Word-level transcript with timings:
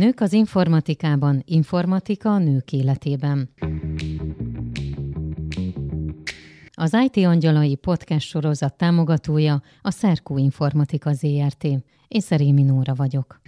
Nők 0.00 0.20
az 0.20 0.32
informatikában, 0.32 1.42
informatika 1.44 2.34
a 2.34 2.38
nők 2.38 2.72
életében. 2.72 3.50
Az 6.72 6.96
IT 7.04 7.24
Angyalai 7.24 7.76
podcast 7.76 8.28
sorozat 8.28 8.76
támogatója 8.76 9.62
a 9.82 9.90
Szerkó 9.90 10.38
Informatika 10.38 11.12
ZRT. 11.12 11.64
Én 12.08 12.20
Szerémi 12.20 12.62
Nóra 12.62 12.94
vagyok. 12.94 13.40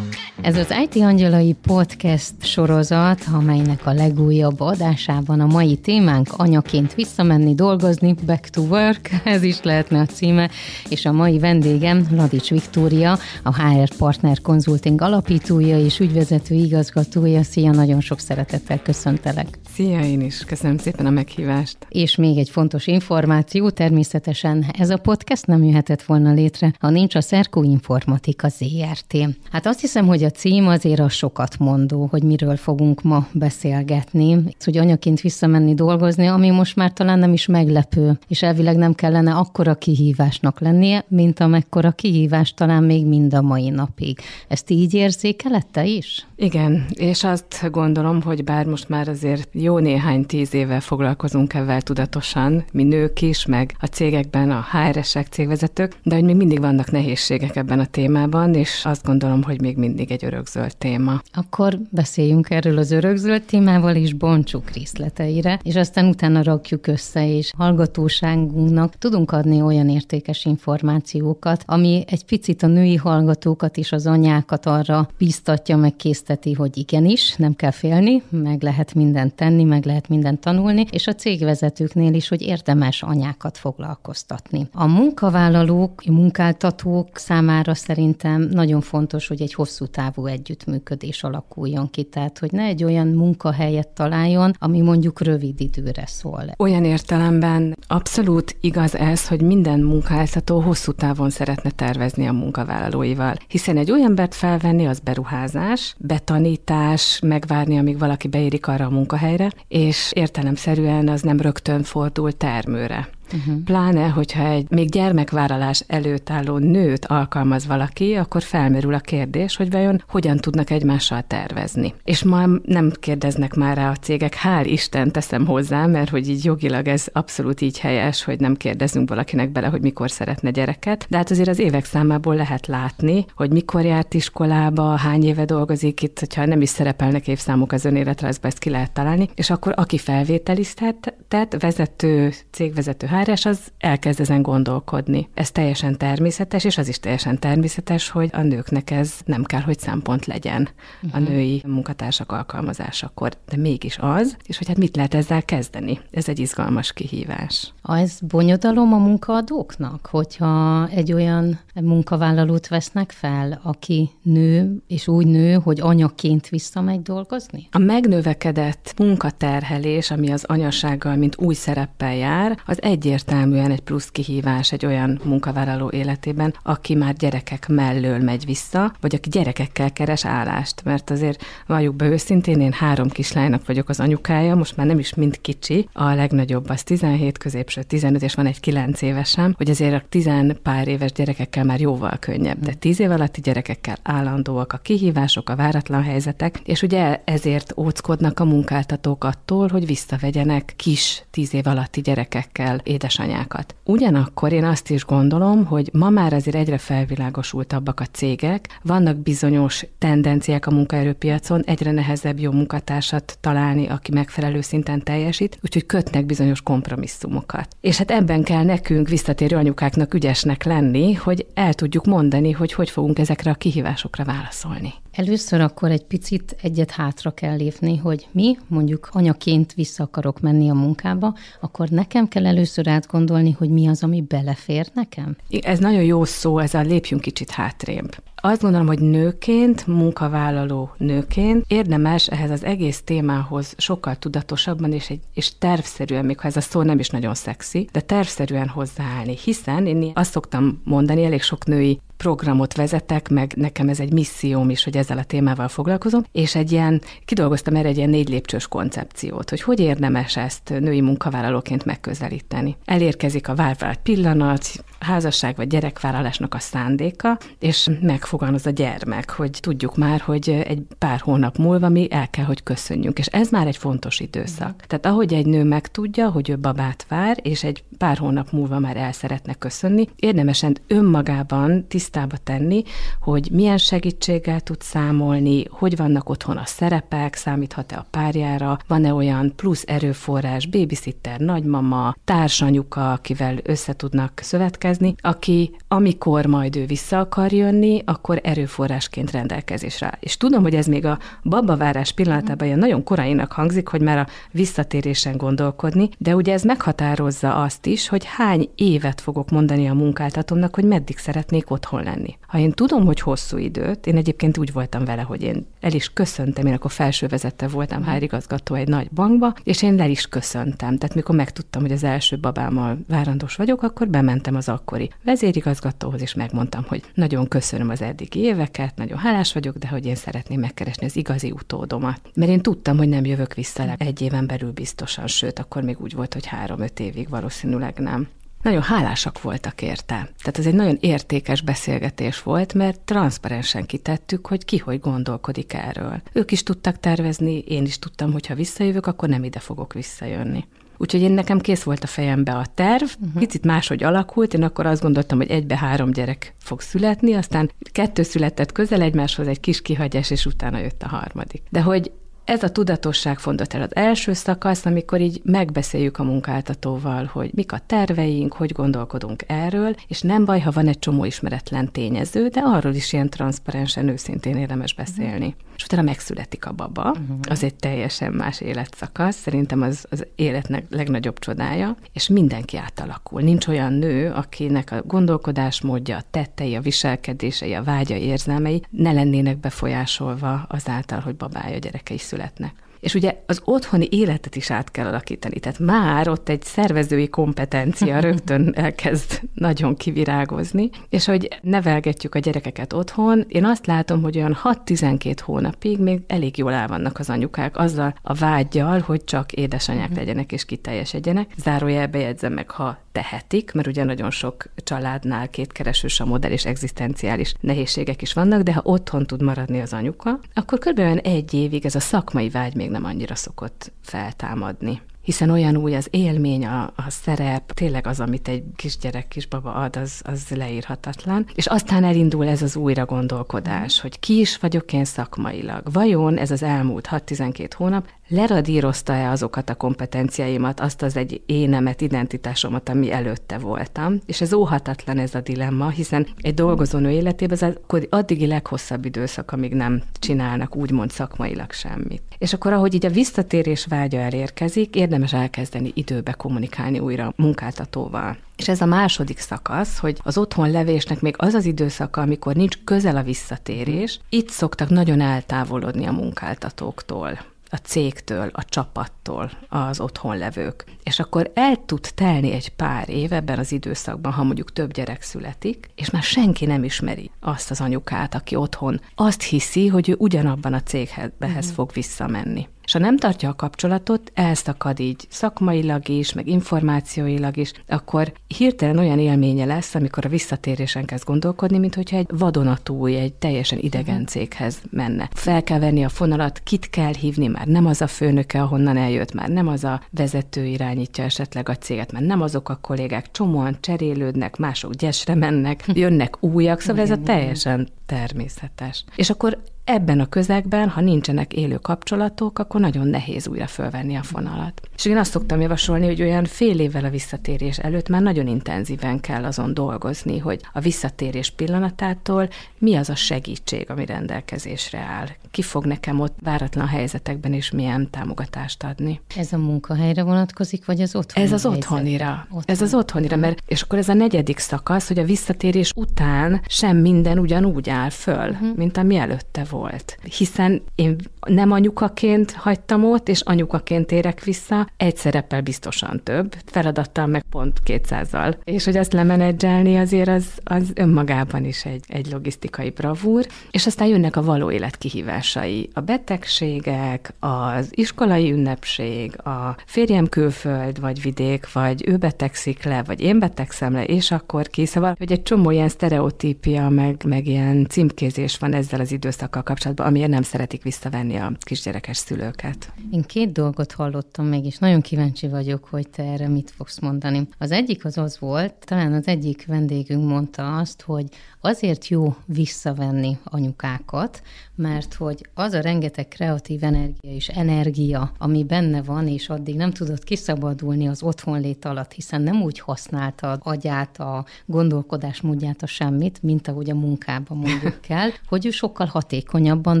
Ez 0.42 0.56
az 0.56 0.74
IT 0.82 1.02
Angyalai 1.02 1.56
podcast 1.66 2.32
sorozat, 2.40 3.24
amelynek 3.32 3.86
a 3.86 3.92
legújabb 3.92 4.60
adásában 4.60 5.40
a 5.40 5.46
mai 5.46 5.76
témánk 5.76 6.28
anyaként 6.36 6.94
visszamenni, 6.94 7.54
dolgozni, 7.54 8.14
back 8.26 8.48
to 8.48 8.60
work, 8.60 9.10
ez 9.24 9.42
is 9.42 9.62
lehetne 9.62 10.00
a 10.00 10.06
címe, 10.06 10.50
és 10.88 11.04
a 11.04 11.12
mai 11.12 11.38
vendégem 11.38 12.06
Ladics 12.10 12.50
Viktória, 12.50 13.18
a 13.42 13.62
HR 13.62 13.96
Partner 13.96 14.40
Consulting 14.40 15.00
alapítója 15.00 15.78
és 15.78 16.00
ügyvezető 16.00 16.54
igazgatója. 16.54 17.42
Szia, 17.42 17.70
nagyon 17.70 18.00
sok 18.00 18.18
szeretettel 18.18 18.82
köszöntelek. 18.82 19.58
Szia, 19.74 20.00
én 20.00 20.20
is. 20.20 20.44
Köszönöm 20.44 20.78
szépen 20.78 21.06
a 21.06 21.10
meghívást. 21.10 21.76
És 21.88 22.16
még 22.16 22.38
egy 22.38 22.50
fontos 22.50 22.86
információ, 22.86 23.70
természetesen 23.70 24.66
ez 24.78 24.90
a 24.90 24.96
podcast 24.96 25.46
nem 25.46 25.64
jöhetett 25.64 26.02
volna 26.02 26.32
létre, 26.32 26.72
ha 26.80 26.90
nincs 26.90 27.14
a 27.14 27.20
Szerkó 27.20 27.62
Informatika 27.62 28.48
ZRT. 28.48 29.16
Hát 29.50 29.66
azt 29.66 29.80
hiszem, 29.80 30.06
hogy 30.06 30.24
a 30.24 30.30
cím 30.34 30.66
azért 30.66 31.00
a 31.00 31.08
sokat 31.08 31.58
mondó, 31.58 32.08
hogy 32.10 32.22
miről 32.22 32.56
fogunk 32.56 33.02
ma 33.02 33.26
beszélgetni, 33.32 34.42
hogy 34.64 34.76
anyaként 34.76 35.20
visszamenni 35.20 35.74
dolgozni, 35.74 36.26
ami 36.26 36.50
most 36.50 36.76
már 36.76 36.92
talán 36.92 37.18
nem 37.18 37.32
is 37.32 37.46
meglepő, 37.46 38.18
és 38.28 38.42
elvileg 38.42 38.76
nem 38.76 38.94
kellene 38.94 39.34
akkora 39.34 39.74
kihívásnak 39.74 40.60
lennie, 40.60 41.04
mint 41.08 41.40
amekkora 41.40 41.90
kihívás 41.90 42.54
talán 42.54 42.82
még 42.82 43.06
mind 43.06 43.34
a 43.34 43.42
mai 43.42 43.68
napig. 43.68 44.18
Ezt 44.48 44.70
így 44.70 44.94
érzékelette 44.94 45.84
is? 45.84 46.26
Igen, 46.36 46.84
és 46.94 47.24
azt 47.24 47.68
gondolom, 47.70 48.22
hogy 48.22 48.44
bár 48.44 48.66
most 48.66 48.88
már 48.88 49.08
azért 49.08 49.48
jó 49.52 49.78
néhány 49.78 50.26
tíz 50.26 50.54
éve 50.54 50.80
foglalkozunk 50.80 51.54
ezzel 51.54 51.82
tudatosan, 51.82 52.64
mi 52.72 52.82
nők 52.82 53.22
is, 53.22 53.46
meg 53.46 53.74
a 53.80 53.86
cégekben 53.86 54.50
a 54.50 54.64
HR-esek, 54.72 55.26
cégvezetők, 55.26 55.92
de 56.02 56.14
hogy 56.14 56.24
még 56.24 56.36
mindig 56.36 56.60
vannak 56.60 56.90
nehézségek 56.90 57.56
ebben 57.56 57.78
a 57.78 57.86
témában, 57.86 58.54
és 58.54 58.84
azt 58.84 59.04
gondolom, 59.04 59.42
hogy 59.42 59.60
még 59.60 59.76
mindig 59.76 60.10
egy 60.10 60.21
örökzöld 60.22 60.76
téma. 60.76 61.22
Akkor 61.32 61.78
beszéljünk 61.90 62.50
erről 62.50 62.78
az 62.78 62.90
örökzöld 62.90 63.42
témával, 63.42 63.94
és 63.94 64.12
bontsuk 64.12 64.70
részleteire, 64.70 65.60
és 65.62 65.76
aztán 65.76 66.06
utána 66.06 66.42
rakjuk 66.42 66.86
össze, 66.86 67.36
és 67.36 67.52
hallgatóságunknak 67.56 68.94
tudunk 68.94 69.32
adni 69.32 69.62
olyan 69.62 69.88
értékes 69.88 70.44
információkat, 70.44 71.62
ami 71.66 72.04
egy 72.06 72.24
picit 72.24 72.62
a 72.62 72.66
női 72.66 72.96
hallgatókat 72.96 73.76
és 73.76 73.92
az 73.92 74.06
anyákat 74.06 74.66
arra 74.66 75.08
biztatja, 75.18 75.76
meg 75.76 75.96
készteti, 75.96 76.52
hogy 76.52 76.76
igenis, 76.76 77.34
nem 77.36 77.54
kell 77.54 77.70
félni, 77.70 78.22
meg 78.28 78.62
lehet 78.62 78.94
mindent 78.94 79.34
tenni, 79.34 79.64
meg 79.64 79.84
lehet 79.84 80.08
mindent 80.08 80.40
tanulni, 80.40 80.86
és 80.90 81.06
a 81.06 81.14
cégvezetőknél 81.14 82.14
is, 82.14 82.28
hogy 82.28 82.42
érdemes 82.42 83.02
anyákat 83.02 83.58
foglalkoztatni. 83.58 84.68
A 84.72 84.86
munkavállalók, 84.86 86.04
munkáltatók 86.04 87.08
számára 87.18 87.74
szerintem 87.74 88.48
nagyon 88.50 88.80
fontos, 88.80 89.28
hogy 89.28 89.42
egy 89.42 89.54
hosszú 89.54 89.86
távú 89.86 90.11
együttműködés 90.16 91.22
alakuljon 91.22 91.90
ki, 91.90 92.02
tehát 92.02 92.38
hogy 92.38 92.52
ne 92.52 92.62
egy 92.62 92.84
olyan 92.84 93.06
munkahelyet 93.06 93.88
találjon, 93.88 94.52
ami 94.58 94.80
mondjuk 94.80 95.20
rövid 95.20 95.60
időre 95.60 96.06
szól. 96.06 96.44
Olyan 96.58 96.84
értelemben 96.84 97.76
abszolút 97.86 98.56
igaz 98.60 98.96
ez, 98.96 99.28
hogy 99.28 99.42
minden 99.42 99.80
munkáltató 99.80 100.60
hosszú 100.60 100.92
távon 100.92 101.30
szeretne 101.30 101.70
tervezni 101.70 102.26
a 102.26 102.32
munkavállalóival, 102.32 103.34
hiszen 103.48 103.76
egy 103.76 103.90
olyan 103.90 104.10
embert 104.12 104.34
felvenni 104.34 104.86
az 104.86 104.98
beruházás, 104.98 105.94
betanítás, 105.98 107.18
megvárni, 107.22 107.78
amíg 107.78 107.98
valaki 107.98 108.28
beérik 108.28 108.66
arra 108.66 108.84
a 108.84 108.90
munkahelyre, 108.90 109.50
és 109.68 110.10
értelemszerűen 110.14 111.08
az 111.08 111.22
nem 111.22 111.40
rögtön 111.40 111.82
fordul 111.82 112.32
termőre. 112.32 113.08
Uh-huh. 113.32 113.62
Pláne, 113.64 114.08
hogyha 114.08 114.46
egy 114.46 114.66
még 114.70 114.90
gyermekvállalás 114.90 115.84
előtt 115.86 116.30
álló 116.30 116.58
nőt 116.58 117.06
alkalmaz 117.06 117.66
valaki, 117.66 118.14
akkor 118.14 118.42
felmerül 118.42 118.94
a 118.94 118.98
kérdés, 118.98 119.56
hogy 119.56 119.70
vajon 119.70 120.02
hogyan 120.08 120.36
tudnak 120.36 120.70
egymással 120.70 121.22
tervezni. 121.26 121.94
És 122.04 122.22
ma 122.24 122.46
nem 122.64 122.92
kérdeznek 123.00 123.54
már 123.54 123.76
rá 123.76 123.90
a 123.90 123.96
cégek, 123.96 124.38
hál' 124.44 124.66
Isten 124.66 125.10
teszem 125.10 125.46
hozzá, 125.46 125.86
mert 125.86 126.10
hogy 126.10 126.28
így 126.28 126.44
jogilag 126.44 126.88
ez 126.88 127.06
abszolút 127.12 127.60
így 127.60 127.78
helyes, 127.78 128.24
hogy 128.24 128.40
nem 128.40 128.56
kérdezünk 128.56 129.08
valakinek 129.08 129.50
bele, 129.52 129.66
hogy 129.66 129.80
mikor 129.80 130.10
szeretne 130.10 130.50
gyereket, 130.50 131.06
de 131.08 131.16
hát 131.16 131.30
azért 131.30 131.48
az 131.48 131.58
évek 131.58 131.84
számából 131.84 132.34
lehet 132.34 132.66
látni, 132.66 133.24
hogy 133.34 133.50
mikor 133.52 133.84
járt 133.84 134.14
iskolába, 134.14 134.96
hány 134.96 135.24
éve 135.24 135.44
dolgozik 135.44 136.02
itt, 136.02 136.18
hogyha 136.18 136.46
nem 136.46 136.60
is 136.60 136.68
szerepelnek 136.68 137.28
évszámok 137.28 137.72
az 137.72 137.84
önéletrajzba, 137.84 138.46
ezt 138.46 138.58
ki 138.58 138.70
lehet 138.70 138.92
találni, 138.92 139.28
és 139.34 139.50
akkor 139.50 139.72
aki 139.76 139.98
felvételiztet, 139.98 141.14
tehát 141.28 141.56
vezető, 141.60 142.32
cégvezető 142.50 143.06
HRS 143.24 143.44
az 143.44 143.72
elkezd 143.78 144.20
ezen 144.20 144.42
gondolkodni. 144.42 145.28
Ez 145.34 145.50
teljesen 145.50 145.98
természetes, 145.98 146.64
és 146.64 146.78
az 146.78 146.88
is 146.88 146.98
teljesen 146.98 147.38
természetes, 147.38 148.08
hogy 148.08 148.30
a 148.32 148.40
nőknek 148.40 148.90
ez 148.90 149.12
nem 149.24 149.44
kell, 149.44 149.60
hogy 149.60 149.78
szempont 149.78 150.26
legyen 150.26 150.68
uh-huh. 151.02 151.16
a 151.16 151.20
mhm. 151.20 151.32
női 151.32 151.62
munkatársak 151.66 152.32
alkalmazásakor, 152.32 153.32
de 153.48 153.56
mégis 153.56 153.98
az, 154.00 154.36
és 154.46 154.58
hogy 154.58 154.68
hát 154.68 154.78
mit 154.78 154.96
lehet 154.96 155.14
ezzel 155.14 155.42
kezdeni. 155.42 156.00
Ez 156.10 156.28
egy 156.28 156.38
izgalmas 156.38 156.92
kihívás. 156.92 157.72
Ez 157.82 158.18
bonyodalom 158.20 158.92
a 158.92 158.98
munkaadóknak, 158.98 160.06
hogyha 160.06 160.86
egy 160.88 161.12
olyan 161.12 161.60
munkavállalót 161.74 162.68
vesznek 162.68 163.10
fel, 163.10 163.60
aki 163.62 164.10
nő, 164.22 164.82
és 164.86 165.08
úgy 165.08 165.26
nő, 165.26 165.54
hogy 165.54 165.80
anyaként 165.80 166.48
visszamegy 166.48 167.02
dolgozni? 167.02 167.68
A 167.70 167.78
megnövekedett 167.78 168.94
munkaterhelés, 168.98 170.10
ami 170.10 170.30
az 170.30 170.44
anyasággal, 170.44 171.16
mint 171.16 171.36
új 171.38 171.54
szereppel 171.54 172.14
jár, 172.14 172.58
az 172.66 172.82
egy 172.82 173.01
egyértelműen 173.02 173.70
egy 173.70 173.80
plusz 173.80 174.08
kihívás 174.10 174.72
egy 174.72 174.86
olyan 174.86 175.20
munkavállaló 175.24 175.90
életében, 175.90 176.54
aki 176.62 176.94
már 176.94 177.14
gyerekek 177.14 177.68
mellől 177.68 178.18
megy 178.18 178.44
vissza, 178.44 178.92
vagy 179.00 179.14
aki 179.14 179.28
gyerekekkel 179.28 179.92
keres 179.92 180.24
állást. 180.24 180.84
Mert 180.84 181.10
azért 181.10 181.44
valljuk 181.66 181.94
be 181.94 182.06
őszintén, 182.06 182.60
én 182.60 182.72
három 182.72 183.08
kislánynak 183.08 183.66
vagyok 183.66 183.88
az 183.88 184.00
anyukája, 184.00 184.54
most 184.54 184.76
már 184.76 184.86
nem 184.86 184.98
is 184.98 185.14
mind 185.14 185.40
kicsi, 185.40 185.88
a 185.92 186.04
legnagyobb 186.04 186.68
az 186.68 186.82
17, 186.82 187.38
középső 187.38 187.82
15, 187.82 188.22
és 188.22 188.34
van 188.34 188.46
egy 188.46 188.60
9 188.60 189.02
évesem, 189.02 189.54
hogy 189.56 189.70
azért 189.70 189.94
a 189.94 190.06
10 190.08 190.30
pár 190.62 190.88
éves 190.88 191.12
gyerekekkel 191.12 191.64
már 191.64 191.80
jóval 191.80 192.16
könnyebb, 192.20 192.58
de 192.58 192.72
10 192.72 193.00
év 193.00 193.10
alatti 193.10 193.40
gyerekekkel 193.40 193.96
állandóak 194.02 194.72
a 194.72 194.78
kihívások, 194.78 195.50
a 195.50 195.56
váratlan 195.56 196.02
helyzetek, 196.02 196.60
és 196.64 196.82
ugye 196.82 197.20
ezért 197.24 197.74
óckodnak 197.76 198.40
a 198.40 198.44
munkáltatók 198.44 199.24
attól, 199.24 199.68
hogy 199.68 199.86
visszavegyenek 199.86 200.72
kis 200.76 201.24
10 201.30 201.54
év 201.54 201.66
alatti 201.66 202.00
gyerekekkel 202.00 202.80
édesanyákat. 202.92 203.74
Ugyanakkor 203.84 204.52
én 204.52 204.64
azt 204.64 204.90
is 204.90 205.04
gondolom, 205.04 205.64
hogy 205.64 205.90
ma 205.92 206.10
már 206.10 206.32
azért 206.32 206.56
egyre 206.56 206.78
felvilágosultabbak 206.78 208.00
a 208.00 208.04
cégek, 208.04 208.78
vannak 208.82 209.16
bizonyos 209.16 209.86
tendenciák 209.98 210.66
a 210.66 210.70
munkaerőpiacon, 210.70 211.62
egyre 211.64 211.90
nehezebb 211.90 212.38
jó 212.38 212.50
munkatársat 212.50 213.38
találni, 213.40 213.86
aki 213.86 214.12
megfelelő 214.12 214.60
szinten 214.60 215.02
teljesít, 215.02 215.58
úgyhogy 215.62 215.86
kötnek 215.86 216.26
bizonyos 216.26 216.60
kompromisszumokat. 216.62 217.68
És 217.80 217.98
hát 217.98 218.10
ebben 218.10 218.42
kell 218.42 218.64
nekünk 218.64 219.08
visszatérő 219.08 219.56
anyukáknak 219.56 220.14
ügyesnek 220.14 220.64
lenni, 220.64 221.12
hogy 221.12 221.46
el 221.54 221.74
tudjuk 221.74 222.04
mondani, 222.04 222.50
hogy 222.50 222.72
hogy 222.72 222.90
fogunk 222.90 223.18
ezekre 223.18 223.50
a 223.50 223.54
kihívásokra 223.54 224.24
válaszolni. 224.24 224.92
Először 225.12 225.60
akkor 225.60 225.90
egy 225.90 226.04
picit 226.04 226.56
egyet 226.62 226.90
hátra 226.90 227.30
kell 227.30 227.56
lépni, 227.56 227.96
hogy 227.96 228.28
mi 228.30 228.58
mondjuk 228.66 229.08
anyaként 229.12 229.72
vissza 229.72 230.02
akarok 230.02 230.40
menni 230.40 230.70
a 230.70 230.74
munkába, 230.74 231.34
akkor 231.60 231.88
nekem 231.88 232.28
kell 232.28 232.46
először 232.46 232.81
átgondolni, 232.88 233.50
hogy 233.50 233.70
mi 233.70 233.86
az, 233.86 234.02
ami 234.02 234.20
belefér 234.20 234.86
nekem? 234.94 235.36
Ez 235.60 235.78
nagyon 235.78 236.02
jó 236.02 236.24
szó, 236.24 236.58
ez 236.58 236.74
a 236.74 236.80
lépjünk 236.80 237.22
kicsit 237.22 237.50
hátrébb. 237.50 238.14
Azt 238.44 238.60
gondolom, 238.60 238.86
hogy 238.86 238.98
nőként, 238.98 239.86
munkavállaló 239.86 240.90
nőként 240.96 241.64
érdemes 241.68 242.26
ehhez 242.26 242.50
az 242.50 242.64
egész 242.64 243.02
témához 243.02 243.74
sokkal 243.76 244.16
tudatosabban 244.16 244.92
és, 244.92 245.10
egy, 245.10 245.20
és 245.34 245.58
tervszerűen, 245.58 246.24
még 246.24 246.40
ha 246.40 246.48
ez 246.48 246.56
a 246.56 246.60
szó 246.60 246.82
nem 246.82 246.98
is 246.98 247.08
nagyon 247.08 247.34
szexi, 247.34 247.88
de 247.92 248.00
tervszerűen 248.00 248.68
hozzáállni, 248.68 249.36
hiszen 249.44 249.86
én 249.86 250.10
azt 250.14 250.30
szoktam 250.30 250.80
mondani 250.84 251.24
elég 251.24 251.42
sok 251.42 251.66
női 251.66 252.00
programot 252.22 252.74
vezetek, 252.74 253.28
meg 253.28 253.52
nekem 253.56 253.88
ez 253.88 254.00
egy 254.00 254.12
misszióm 254.12 254.70
is, 254.70 254.84
hogy 254.84 254.96
ezzel 254.96 255.18
a 255.18 255.24
témával 255.24 255.68
foglalkozom, 255.68 256.24
és 256.32 256.54
egy 256.54 256.72
ilyen, 256.72 257.02
kidolgoztam 257.24 257.74
erre 257.74 257.88
egy 257.88 257.96
ilyen 257.96 258.10
négy 258.10 258.28
lépcsős 258.28 258.68
koncepciót, 258.68 259.50
hogy 259.50 259.62
hogy 259.62 259.80
érdemes 259.80 260.36
ezt 260.36 260.74
női 260.80 261.00
munkavállalóként 261.00 261.84
megközelíteni. 261.84 262.76
Elérkezik 262.84 263.48
a 263.48 263.54
várvált 263.54 263.98
pillanat, 264.02 264.84
házasság 265.02 265.56
vagy 265.56 265.66
gyerekvállalásnak 265.66 266.54
a 266.54 266.58
szándéka, 266.58 267.38
és 267.58 267.90
megfogalmaz 268.00 268.66
a 268.66 268.70
gyermek, 268.70 269.30
hogy 269.30 269.50
tudjuk 269.60 269.96
már, 269.96 270.20
hogy 270.20 270.50
egy 270.50 270.82
pár 270.98 271.20
hónap 271.20 271.56
múlva 271.56 271.88
mi 271.88 272.06
el 272.10 272.30
kell, 272.30 272.44
hogy 272.44 272.62
köszönjünk. 272.62 273.18
És 273.18 273.26
ez 273.26 273.50
már 273.50 273.66
egy 273.66 273.76
fontos 273.76 274.20
időszak. 274.20 274.86
Tehát 274.86 275.06
ahogy 275.06 275.34
egy 275.34 275.46
nő 275.46 275.64
megtudja, 275.64 276.30
hogy 276.30 276.50
ő 276.50 276.58
babát 276.58 277.06
vár, 277.08 277.38
és 277.42 277.64
egy 277.64 277.84
pár 277.98 278.16
hónap 278.16 278.50
múlva 278.50 278.78
már 278.78 278.96
el 278.96 279.12
szeretne 279.12 279.54
köszönni, 279.54 280.08
érdemesen 280.16 280.76
önmagában 280.86 281.84
tisztába 282.12 282.36
tenni, 282.36 282.82
hogy 283.20 283.48
milyen 283.52 283.78
segítséggel 283.78 284.60
tud 284.60 284.80
számolni, 284.80 285.64
hogy 285.70 285.96
vannak 285.96 286.28
otthon 286.28 286.56
a 286.56 286.66
szerepek, 286.66 287.34
számíthat-e 287.34 287.96
a 287.96 288.06
párjára, 288.10 288.78
van-e 288.86 289.14
olyan 289.14 289.52
plusz 289.56 289.84
erőforrás, 289.86 290.66
babysitter, 290.66 291.40
nagymama, 291.40 292.14
társanyuka, 292.24 293.12
akivel 293.12 293.56
össze 293.62 293.92
tudnak 293.92 294.40
szövetkezni, 294.42 295.14
aki 295.20 295.76
amikor 295.88 296.46
majd 296.46 296.76
ő 296.76 296.86
vissza 296.86 297.18
akar 297.18 297.52
jönni, 297.52 298.02
akkor 298.04 298.40
erőforrásként 298.42 299.30
rendelkezésre. 299.30 300.18
És 300.20 300.36
tudom, 300.36 300.62
hogy 300.62 300.74
ez 300.74 300.86
még 300.86 301.04
a 301.04 301.18
babavárás 301.42 302.12
pillanatában 302.12 302.66
ilyen 302.66 302.78
nagyon 302.78 303.04
korainak 303.04 303.52
hangzik, 303.52 303.88
hogy 303.88 304.00
már 304.00 304.18
a 304.18 304.26
visszatérésen 304.50 305.36
gondolkodni, 305.36 306.08
de 306.18 306.34
ugye 306.34 306.52
ez 306.52 306.62
meghatározza 306.62 307.54
azt 307.54 307.86
is, 307.86 308.08
hogy 308.08 308.24
hány 308.24 308.68
évet 308.74 309.20
fogok 309.20 309.50
mondani 309.50 309.88
a 309.88 309.94
munkáltatómnak, 309.94 310.74
hogy 310.74 310.84
meddig 310.84 311.18
szeretnék 311.18 311.70
otthon 311.70 312.01
lenni. 312.02 312.36
Ha 312.46 312.58
én 312.58 312.72
tudom, 312.72 313.04
hogy 313.04 313.20
hosszú 313.20 313.56
időt, 313.56 314.06
én 314.06 314.16
egyébként 314.16 314.58
úgy 314.58 314.72
voltam 314.72 315.04
vele, 315.04 315.22
hogy 315.22 315.42
én 315.42 315.66
el 315.80 315.92
is 315.92 316.12
köszöntem, 316.12 316.66
én 316.66 316.72
akkor 316.72 316.90
felsővezette 316.90 317.68
voltam 317.68 318.02
hárigazgató 318.02 318.74
egy 318.74 318.88
nagy 318.88 319.10
bankba, 319.10 319.54
és 319.62 319.82
én 319.82 320.00
el 320.00 320.10
is 320.10 320.26
köszöntem. 320.26 320.98
Tehát 320.98 321.14
mikor 321.14 321.34
megtudtam, 321.34 321.82
hogy 321.82 321.92
az 321.92 322.04
első 322.04 322.38
babámmal 322.38 322.98
várandós 323.08 323.56
vagyok, 323.56 323.82
akkor 323.82 324.08
bementem 324.08 324.54
az 324.54 324.68
akkori 324.68 325.10
vezérigazgatóhoz, 325.24 326.20
és 326.20 326.34
megmondtam, 326.34 326.84
hogy 326.88 327.02
nagyon 327.14 327.48
köszönöm 327.48 327.88
az 327.88 328.02
eddigi 328.02 328.40
éveket, 328.40 328.96
nagyon 328.96 329.18
hálás 329.18 329.52
vagyok, 329.52 329.76
de 329.76 329.88
hogy 329.88 330.06
én 330.06 330.14
szeretném 330.14 330.60
megkeresni 330.60 331.06
az 331.06 331.16
igazi 331.16 331.50
utódomat. 331.50 332.20
Mert 332.34 332.50
én 332.50 332.60
tudtam, 332.60 332.96
hogy 332.96 333.08
nem 333.08 333.24
jövök 333.24 333.54
vissza 333.54 333.94
egy 333.98 334.20
éven 334.20 334.46
belül 334.46 334.72
biztosan, 334.72 335.26
sőt, 335.26 335.58
akkor 335.58 335.82
még 335.82 336.00
úgy 336.00 336.14
volt, 336.14 336.32
hogy 336.32 336.46
három-öt 336.46 337.00
évig 337.00 337.28
valószínűleg 337.28 337.98
nem 337.98 338.28
nagyon 338.62 338.82
hálásak 338.82 339.42
voltak 339.42 339.82
érte. 339.82 340.14
Tehát 340.14 340.58
ez 340.58 340.66
egy 340.66 340.74
nagyon 340.74 340.98
értékes 341.00 341.60
beszélgetés 341.60 342.42
volt, 342.42 342.74
mert 342.74 343.00
transzparensen 343.00 343.86
kitettük, 343.86 344.46
hogy 344.46 344.64
ki 344.64 344.78
hogy 344.78 345.00
gondolkodik 345.00 345.72
erről. 345.72 346.22
Ők 346.32 346.52
is 346.52 346.62
tudtak 346.62 347.00
tervezni, 347.00 347.58
én 347.58 347.84
is 347.84 347.98
tudtam, 347.98 348.32
hogy 348.32 348.46
ha 348.46 348.54
visszajövök, 348.54 349.06
akkor 349.06 349.28
nem 349.28 349.44
ide 349.44 349.58
fogok 349.58 349.92
visszajönni. 349.92 350.64
Úgyhogy 350.96 351.20
én 351.20 351.30
nekem 351.30 351.58
kész 351.58 351.82
volt 351.82 352.02
a 352.02 352.06
fejembe 352.06 352.52
a 352.52 352.66
terv, 352.74 353.02
uh-huh. 353.02 353.38
picit 353.38 353.64
máshogy 353.64 354.02
alakult, 354.02 354.54
én 354.54 354.62
akkor 354.62 354.86
azt 354.86 355.02
gondoltam, 355.02 355.38
hogy 355.38 355.50
egybe 355.50 355.76
három 355.76 356.10
gyerek 356.10 356.54
fog 356.58 356.80
születni, 356.80 357.34
aztán 357.34 357.70
kettő 357.92 358.22
született 358.22 358.72
közel 358.72 359.00
egymáshoz, 359.00 359.46
egy 359.46 359.60
kis 359.60 359.82
kihagyás, 359.82 360.30
és 360.30 360.46
utána 360.46 360.78
jött 360.78 361.02
a 361.02 361.08
harmadik. 361.08 361.62
De 361.70 361.80
hogy 361.82 362.12
ez 362.44 362.62
a 362.62 362.68
tudatosság 362.68 363.38
fontos 363.38 363.66
el 363.70 363.82
az 363.82 363.94
első 363.94 364.32
szakasz, 364.32 364.86
amikor 364.86 365.20
így 365.20 365.40
megbeszéljük 365.44 366.18
a 366.18 366.22
munkáltatóval, 366.22 367.24
hogy 367.24 367.50
mik 367.54 367.72
a 367.72 367.80
terveink, 367.86 368.52
hogy 368.52 368.72
gondolkodunk 368.72 369.42
erről, 369.46 369.94
és 370.08 370.20
nem 370.20 370.44
baj, 370.44 370.60
ha 370.60 370.70
van 370.70 370.88
egy 370.88 370.98
csomó 370.98 371.24
ismeretlen 371.24 371.92
tényező, 371.92 372.48
de 372.48 372.60
arról 372.60 372.94
is 372.94 373.12
ilyen 373.12 373.30
transzparensen, 373.30 374.08
őszintén 374.08 374.56
érdemes 374.56 374.94
beszélni. 374.94 375.46
Uh-huh. 375.46 375.71
És 375.82 375.88
utána 375.88 376.08
megszületik 376.08 376.66
a 376.66 376.72
baba, 376.72 377.10
uh-huh. 377.10 377.38
az 377.48 377.62
egy 377.64 377.74
teljesen 377.74 378.32
más 378.32 378.60
életszakasz, 378.60 379.36
szerintem 379.36 379.82
az 379.82 380.06
az 380.10 380.26
életnek 380.34 380.84
legnagyobb 380.90 381.38
csodája, 381.38 381.96
és 382.12 382.28
mindenki 382.28 382.76
átalakul. 382.76 383.42
Nincs 383.42 383.66
olyan 383.66 383.92
nő, 383.92 384.30
akinek 384.30 384.90
a 384.90 385.02
gondolkodásmódja, 385.02 386.16
a 386.16 386.22
tettei, 386.30 386.74
a 386.74 386.80
viselkedései, 386.80 387.72
a 387.72 387.82
vágya, 387.82 388.16
érzelmei 388.16 388.82
ne 388.90 389.12
lennének 389.12 389.58
befolyásolva 389.58 390.64
azáltal, 390.68 391.20
hogy 391.20 391.36
babája, 391.36 391.78
gyerekei 391.78 392.18
születnek. 392.18 392.81
És 393.02 393.14
ugye 393.14 393.42
az 393.46 393.60
otthoni 393.64 394.08
életet 394.10 394.56
is 394.56 394.70
át 394.70 394.90
kell 394.90 395.06
alakítani. 395.06 395.58
Tehát 395.58 395.78
már 395.78 396.28
ott 396.28 396.48
egy 396.48 396.62
szervezői 396.62 397.28
kompetencia 397.28 398.20
rögtön 398.28 398.72
elkezd 398.76 399.40
nagyon 399.54 399.96
kivirágozni, 399.96 400.90
és 401.08 401.24
hogy 401.24 401.58
nevelgetjük 401.62 402.34
a 402.34 402.38
gyerekeket 402.38 402.92
otthon, 402.92 403.44
én 403.48 403.64
azt 403.64 403.86
látom, 403.86 404.22
hogy 404.22 404.36
olyan 404.36 404.58
6-12 404.64 405.36
hónapig 405.42 405.98
még 405.98 406.20
elég 406.26 406.58
jól 406.58 406.72
el 406.72 406.88
vannak 406.88 407.18
az 407.18 407.30
anyukák 407.30 407.76
azzal 407.76 408.14
a 408.22 408.34
vágyjal, 408.34 409.00
hogy 409.00 409.24
csak 409.24 409.52
édesanyák 409.52 410.08
mhm. 410.08 410.18
legyenek 410.18 410.52
és 410.52 410.64
kiteljesedjenek. 410.64 411.50
Zárójelbe 411.56 412.18
jegyzem 412.18 412.52
meg, 412.52 412.70
ha 412.70 412.98
tehetik, 413.12 413.72
mert 413.72 413.86
ugye 413.86 414.04
nagyon 414.04 414.30
sok 414.30 414.64
családnál 414.76 415.48
kétkeresős 415.48 416.20
a 416.20 416.24
modell 416.24 416.50
és 416.50 416.64
egzisztenciális 416.64 417.54
nehézségek 417.60 418.22
is 418.22 418.32
vannak, 418.32 418.62
de 418.62 418.72
ha 418.72 418.80
otthon 418.84 419.26
tud 419.26 419.42
maradni 419.42 419.80
az 419.80 419.92
anyuka, 419.92 420.40
akkor 420.54 420.78
kb. 420.78 421.20
egy 421.22 421.54
évig 421.54 421.84
ez 421.84 421.94
a 421.94 422.00
szakmai 422.00 422.48
vágy 422.48 422.74
még 422.74 422.90
nem 422.90 423.04
annyira 423.04 423.34
szokott 423.34 423.92
feltámadni 424.02 425.00
hiszen 425.22 425.50
olyan 425.50 425.76
új 425.76 425.94
az 425.94 426.08
élmény, 426.10 426.66
a, 426.66 426.82
a 426.82 427.04
szerep, 427.08 427.72
tényleg 427.72 428.06
az, 428.06 428.20
amit 428.20 428.48
egy 428.48 428.62
kisgyerek, 428.76 429.28
kisbaba 429.28 429.72
ad, 429.72 429.96
az, 429.96 430.22
az 430.24 430.48
leírhatatlan. 430.48 431.46
És 431.54 431.66
aztán 431.66 432.04
elindul 432.04 432.48
ez 432.48 432.62
az 432.62 432.76
újra 432.76 433.04
gondolkodás, 433.04 434.00
hogy 434.00 434.18
ki 434.18 434.38
is 434.38 434.58
vagyok 434.58 434.92
én 434.92 435.04
szakmailag. 435.04 435.82
Vajon 435.92 436.38
ez 436.38 436.50
az 436.50 436.62
elmúlt 436.62 437.08
6-12 437.10 437.70
hónap 437.76 438.08
leradírozta-e 438.28 439.30
azokat 439.30 439.70
a 439.70 439.74
kompetenciáimat, 439.74 440.80
azt 440.80 441.02
az 441.02 441.16
egy 441.16 441.42
énemet, 441.46 442.00
identitásomat, 442.00 442.88
ami 442.88 443.12
előtte 443.12 443.58
voltam. 443.58 444.18
És 444.26 444.40
ez 444.40 444.52
óhatatlan 444.52 445.18
ez 445.18 445.34
a 445.34 445.40
dilemma, 445.40 445.88
hiszen 445.88 446.26
egy 446.40 446.54
dolgozónő 446.54 447.10
életében 447.10 447.58
az 447.60 447.76
akkor 447.82 448.06
addigi 448.10 448.46
leghosszabb 448.46 449.04
időszak, 449.04 449.52
amíg 449.52 449.74
nem 449.74 450.02
csinálnak 450.18 450.76
úgymond 450.76 451.10
szakmailag 451.10 451.72
semmit. 451.72 452.22
És 452.38 452.52
akkor, 452.52 452.72
ahogy 452.72 452.94
így 452.94 453.06
a 453.06 453.10
visszatérés 453.10 453.84
vágya 453.84 454.18
elérkezik, 454.18 454.96
érdemes 455.12 455.32
elkezdeni 455.32 455.90
időbe 455.94 456.32
kommunikálni 456.32 456.98
újra 456.98 457.32
munkáltatóval. 457.36 458.36
És 458.56 458.68
ez 458.68 458.80
a 458.80 458.86
második 458.86 459.38
szakasz, 459.38 459.98
hogy 459.98 460.18
az 460.22 460.38
otthon 460.38 460.70
levésnek 460.70 461.20
még 461.20 461.34
az 461.38 461.54
az 461.54 461.64
időszaka, 461.64 462.20
amikor 462.20 462.54
nincs 462.54 462.78
közel 462.84 463.16
a 463.16 463.22
visszatérés, 463.22 464.20
itt 464.28 464.50
szoktak 464.50 464.88
nagyon 464.88 465.20
eltávolodni 465.20 466.06
a 466.06 466.12
munkáltatóktól 466.12 467.38
a 467.70 467.76
cégtől, 467.76 468.50
a 468.52 468.64
csapattól 468.64 469.50
az 469.68 470.00
otthon 470.00 470.36
levők. 470.36 470.84
És 471.02 471.20
akkor 471.20 471.50
el 471.54 471.84
tud 471.86 472.08
telni 472.14 472.52
egy 472.52 472.68
pár 472.68 473.08
év 473.08 473.32
ebben 473.32 473.58
az 473.58 473.72
időszakban, 473.72 474.32
ha 474.32 474.42
mondjuk 474.42 474.72
több 474.72 474.92
gyerek 474.92 475.22
születik, 475.22 475.90
és 475.94 476.10
már 476.10 476.22
senki 476.22 476.66
nem 476.66 476.84
ismeri 476.84 477.30
azt 477.40 477.70
az 477.70 477.80
anyukát, 477.80 478.34
aki 478.34 478.56
otthon 478.56 479.00
azt 479.14 479.42
hiszi, 479.42 479.86
hogy 479.86 480.08
ő 480.08 480.14
ugyanabban 480.18 480.72
a 480.72 480.82
céghez 480.82 481.30
uh-huh. 481.40 481.62
fog 481.62 481.90
visszamenni. 481.92 482.68
És 482.84 482.92
ha 482.92 482.98
nem 482.98 483.16
tartja 483.16 483.48
a 483.48 483.54
kapcsolatot, 483.54 484.32
elszakad 484.34 485.00
így 485.00 485.26
szakmailag 485.28 486.08
is, 486.08 486.32
meg 486.32 486.46
információilag 486.46 487.56
is, 487.56 487.72
akkor 487.88 488.32
hirtelen 488.56 488.98
olyan 488.98 489.18
élménye 489.18 489.64
lesz, 489.64 489.94
amikor 489.94 490.24
a 490.24 490.28
visszatérésen 490.28 491.04
kezd 491.04 491.24
gondolkodni, 491.24 491.78
mint 491.78 491.94
hogyha 491.94 492.16
egy 492.16 492.26
vadonatúj, 492.28 493.16
egy 493.16 493.32
teljesen 493.32 493.78
idegen 493.78 494.14
mhm. 494.14 494.24
céghez 494.24 494.78
menne. 494.90 495.28
Fel 495.34 495.62
kell 495.62 495.78
venni 495.78 496.04
a 496.04 496.08
fonalat, 496.08 496.60
kit 496.64 496.90
kell 496.90 497.12
hívni, 497.14 497.46
már 497.46 497.66
nem 497.66 497.86
az 497.86 498.02
a 498.02 498.06
főnöke, 498.06 498.62
ahonnan 498.62 498.96
eljött, 498.96 499.34
már 499.34 499.48
nem 499.48 499.68
az 499.68 499.84
a 499.84 500.02
vezető 500.10 500.64
irányítja 500.64 501.24
esetleg 501.24 501.68
a 501.68 501.76
céget, 501.76 502.12
mert 502.12 502.24
nem 502.24 502.40
azok 502.40 502.68
a 502.68 502.78
kollégák, 502.80 503.30
csomóan 503.30 503.76
cserélődnek, 503.80 504.56
mások 504.56 504.94
gyesre 504.94 505.34
mennek, 505.34 505.84
jönnek 506.02 506.42
újak, 506.42 506.80
szóval 506.80 507.02
ez 507.02 507.10
a 507.10 507.18
teljesen 507.18 507.88
természetes. 508.06 509.04
És 509.16 509.30
akkor 509.30 509.62
ebben 509.84 510.20
a 510.20 510.26
közegben, 510.26 510.88
ha 510.88 511.00
nincsenek 511.00 511.52
élő 511.52 511.76
kapcsolatok, 511.76 512.58
akkor 512.58 512.80
nagyon 512.80 513.06
nehéz 513.06 513.48
újra 513.48 513.66
fölvenni 513.66 514.14
a 514.14 514.22
fonalat. 514.22 514.80
És 514.96 515.04
én 515.04 515.16
azt 515.16 515.30
szoktam 515.30 515.60
javasolni, 515.60 516.06
hogy 516.06 516.22
olyan 516.22 516.44
fél 516.44 516.80
évvel 516.80 517.04
a 517.04 517.10
visszatérés 517.10 517.78
előtt 517.78 518.08
már 518.08 518.22
nagyon 518.22 518.46
intenzíven 518.46 519.20
kell 519.20 519.44
azon 519.44 519.74
dolgozni, 519.74 520.38
hogy 520.38 520.60
a 520.72 520.80
visszatérés 520.80 521.50
pillanatától 521.50 522.48
mi 522.78 522.94
az 522.94 523.08
a 523.08 523.14
segítség, 523.14 523.90
ami 523.90 524.06
rendelkezésre 524.06 524.98
áll. 524.98 525.26
Ki 525.50 525.62
fog 525.62 525.86
nekem 525.86 526.20
ott 526.20 526.36
váratlan 526.42 526.86
helyzetekben 526.86 527.52
is 527.52 527.70
milyen 527.70 528.10
támogatást 528.10 528.82
adni. 528.82 529.20
Ez 529.36 529.52
a 529.52 529.58
munkahelyre 529.58 530.22
vonatkozik, 530.22 530.84
vagy 530.84 531.00
az 531.00 531.14
otthon? 531.14 531.44
Ez 531.44 531.52
az 531.52 531.66
otthonira. 531.66 532.46
Otthon. 532.50 532.62
Ez 532.66 532.82
az 532.82 532.94
otthonira, 532.94 533.36
mert 533.36 533.62
és 533.66 533.82
akkor 533.82 533.98
ez 533.98 534.08
a 534.08 534.14
negyedik 534.14 534.58
szakasz, 534.58 535.08
hogy 535.08 535.18
a 535.18 535.24
visszatérés 535.24 535.92
után 535.96 536.60
sem 536.66 536.96
minden 536.96 537.38
ugyanúgy 537.38 537.90
áll 537.90 538.10
föl, 538.10 538.50
uh-huh. 538.50 538.76
mint 538.76 538.96
ami 538.96 539.16
előtte 539.16 539.64
volt. 539.72 540.18
Hiszen 540.36 540.82
én 540.94 541.16
nem 541.46 541.70
anyukaként 541.70 542.50
hagytam 542.52 543.04
ott, 543.04 543.28
és 543.28 543.40
anyukaként 543.40 544.12
érek 544.12 544.44
vissza, 544.44 544.88
egy 544.96 545.16
szereppel 545.16 545.60
biztosan 545.60 546.20
több, 546.24 546.54
feladattal 546.64 547.26
meg 547.26 547.42
pont 547.50 547.82
kétszázal. 547.82 548.56
És 548.64 548.84
hogy 548.84 548.96
azt 548.96 549.12
lemenedzselni 549.12 549.96
azért 549.96 550.28
az, 550.28 550.46
az 550.64 550.92
önmagában 550.94 551.64
is 551.64 551.84
egy, 551.84 552.04
egy 552.08 552.32
logisztikai 552.32 552.90
bravúr, 552.90 553.46
és 553.70 553.86
aztán 553.86 554.08
jönnek 554.08 554.36
a 554.36 554.42
való 554.42 554.70
élet 554.70 554.96
kihívásai. 554.96 555.88
A 555.92 556.00
betegségek, 556.00 557.34
az 557.38 557.88
iskolai 557.90 558.52
ünnepség, 558.52 559.46
a 559.46 559.76
férjem 559.86 560.26
külföld, 560.26 561.00
vagy 561.00 561.22
vidék, 561.22 561.72
vagy 561.72 562.08
ő 562.08 562.16
betegszik 562.16 562.84
le, 562.84 563.02
vagy 563.02 563.20
én 563.20 563.38
betegszem 563.38 563.92
le, 563.92 564.04
és 564.04 564.30
akkor 564.30 564.68
ki. 564.68 564.86
Szóval, 564.86 565.14
hogy 565.18 565.32
egy 565.32 565.42
csomó 565.42 565.70
ilyen 565.70 565.88
sztereotípia, 565.88 566.88
meg, 566.88 567.22
meg 567.24 567.46
ilyen 567.46 567.86
címkézés 567.88 568.58
van 568.58 568.72
ezzel 568.74 569.00
az 569.00 569.12
időszakkal 569.12 569.62
kapcsolatban, 569.62 570.06
amiért 570.06 570.30
nem 570.30 570.42
szeretik 570.42 570.82
visszavenni 570.82 571.31
a 571.36 571.52
kisgyerekes 571.60 572.16
szülőket. 572.16 572.92
Én 573.10 573.22
két 573.22 573.52
dolgot 573.52 573.92
hallottam 573.92 574.46
meg, 574.46 574.64
és 574.64 574.78
nagyon 574.78 575.00
kíváncsi 575.00 575.48
vagyok, 575.48 575.84
hogy 575.84 576.08
te 576.08 576.22
erre 576.22 576.48
mit 576.48 576.70
fogsz 576.70 576.98
mondani. 576.98 577.48
Az 577.58 577.70
egyik 577.70 578.04
az 578.04 578.18
az 578.18 578.38
volt, 578.38 578.74
talán 578.84 579.12
az 579.12 579.26
egyik 579.26 579.66
vendégünk 579.66 580.28
mondta 580.28 580.76
azt, 580.76 581.02
hogy 581.02 581.26
azért 581.60 582.08
jó 582.08 582.36
visszavenni 582.46 583.38
anyukákat, 583.44 584.42
mert 584.74 585.14
hogy 585.14 585.46
az 585.54 585.72
a 585.72 585.80
rengeteg 585.80 586.28
kreatív 586.28 586.84
energia 586.84 587.30
és 587.30 587.48
energia, 587.48 588.32
ami 588.38 588.64
benne 588.64 589.02
van, 589.02 589.28
és 589.28 589.48
addig 589.48 589.76
nem 589.76 589.90
tudod 589.90 590.24
kiszabadulni 590.24 591.08
az 591.08 591.22
otthonlét 591.22 591.84
alatt, 591.84 592.12
hiszen 592.12 592.42
nem 592.42 592.62
úgy 592.62 592.78
használtad 592.78 593.60
agyát, 593.62 594.20
a 594.20 594.44
gondolkodásmódját, 594.66 595.82
a 595.82 595.86
semmit, 595.86 596.42
mint 596.42 596.68
ahogy 596.68 596.90
a 596.90 596.94
munkában 596.94 597.58
mondjuk 597.58 598.00
kell, 598.08 598.28
hogy 598.48 598.66
ő 598.66 598.70
sokkal 598.70 599.06
hatékonyabban 599.06 600.00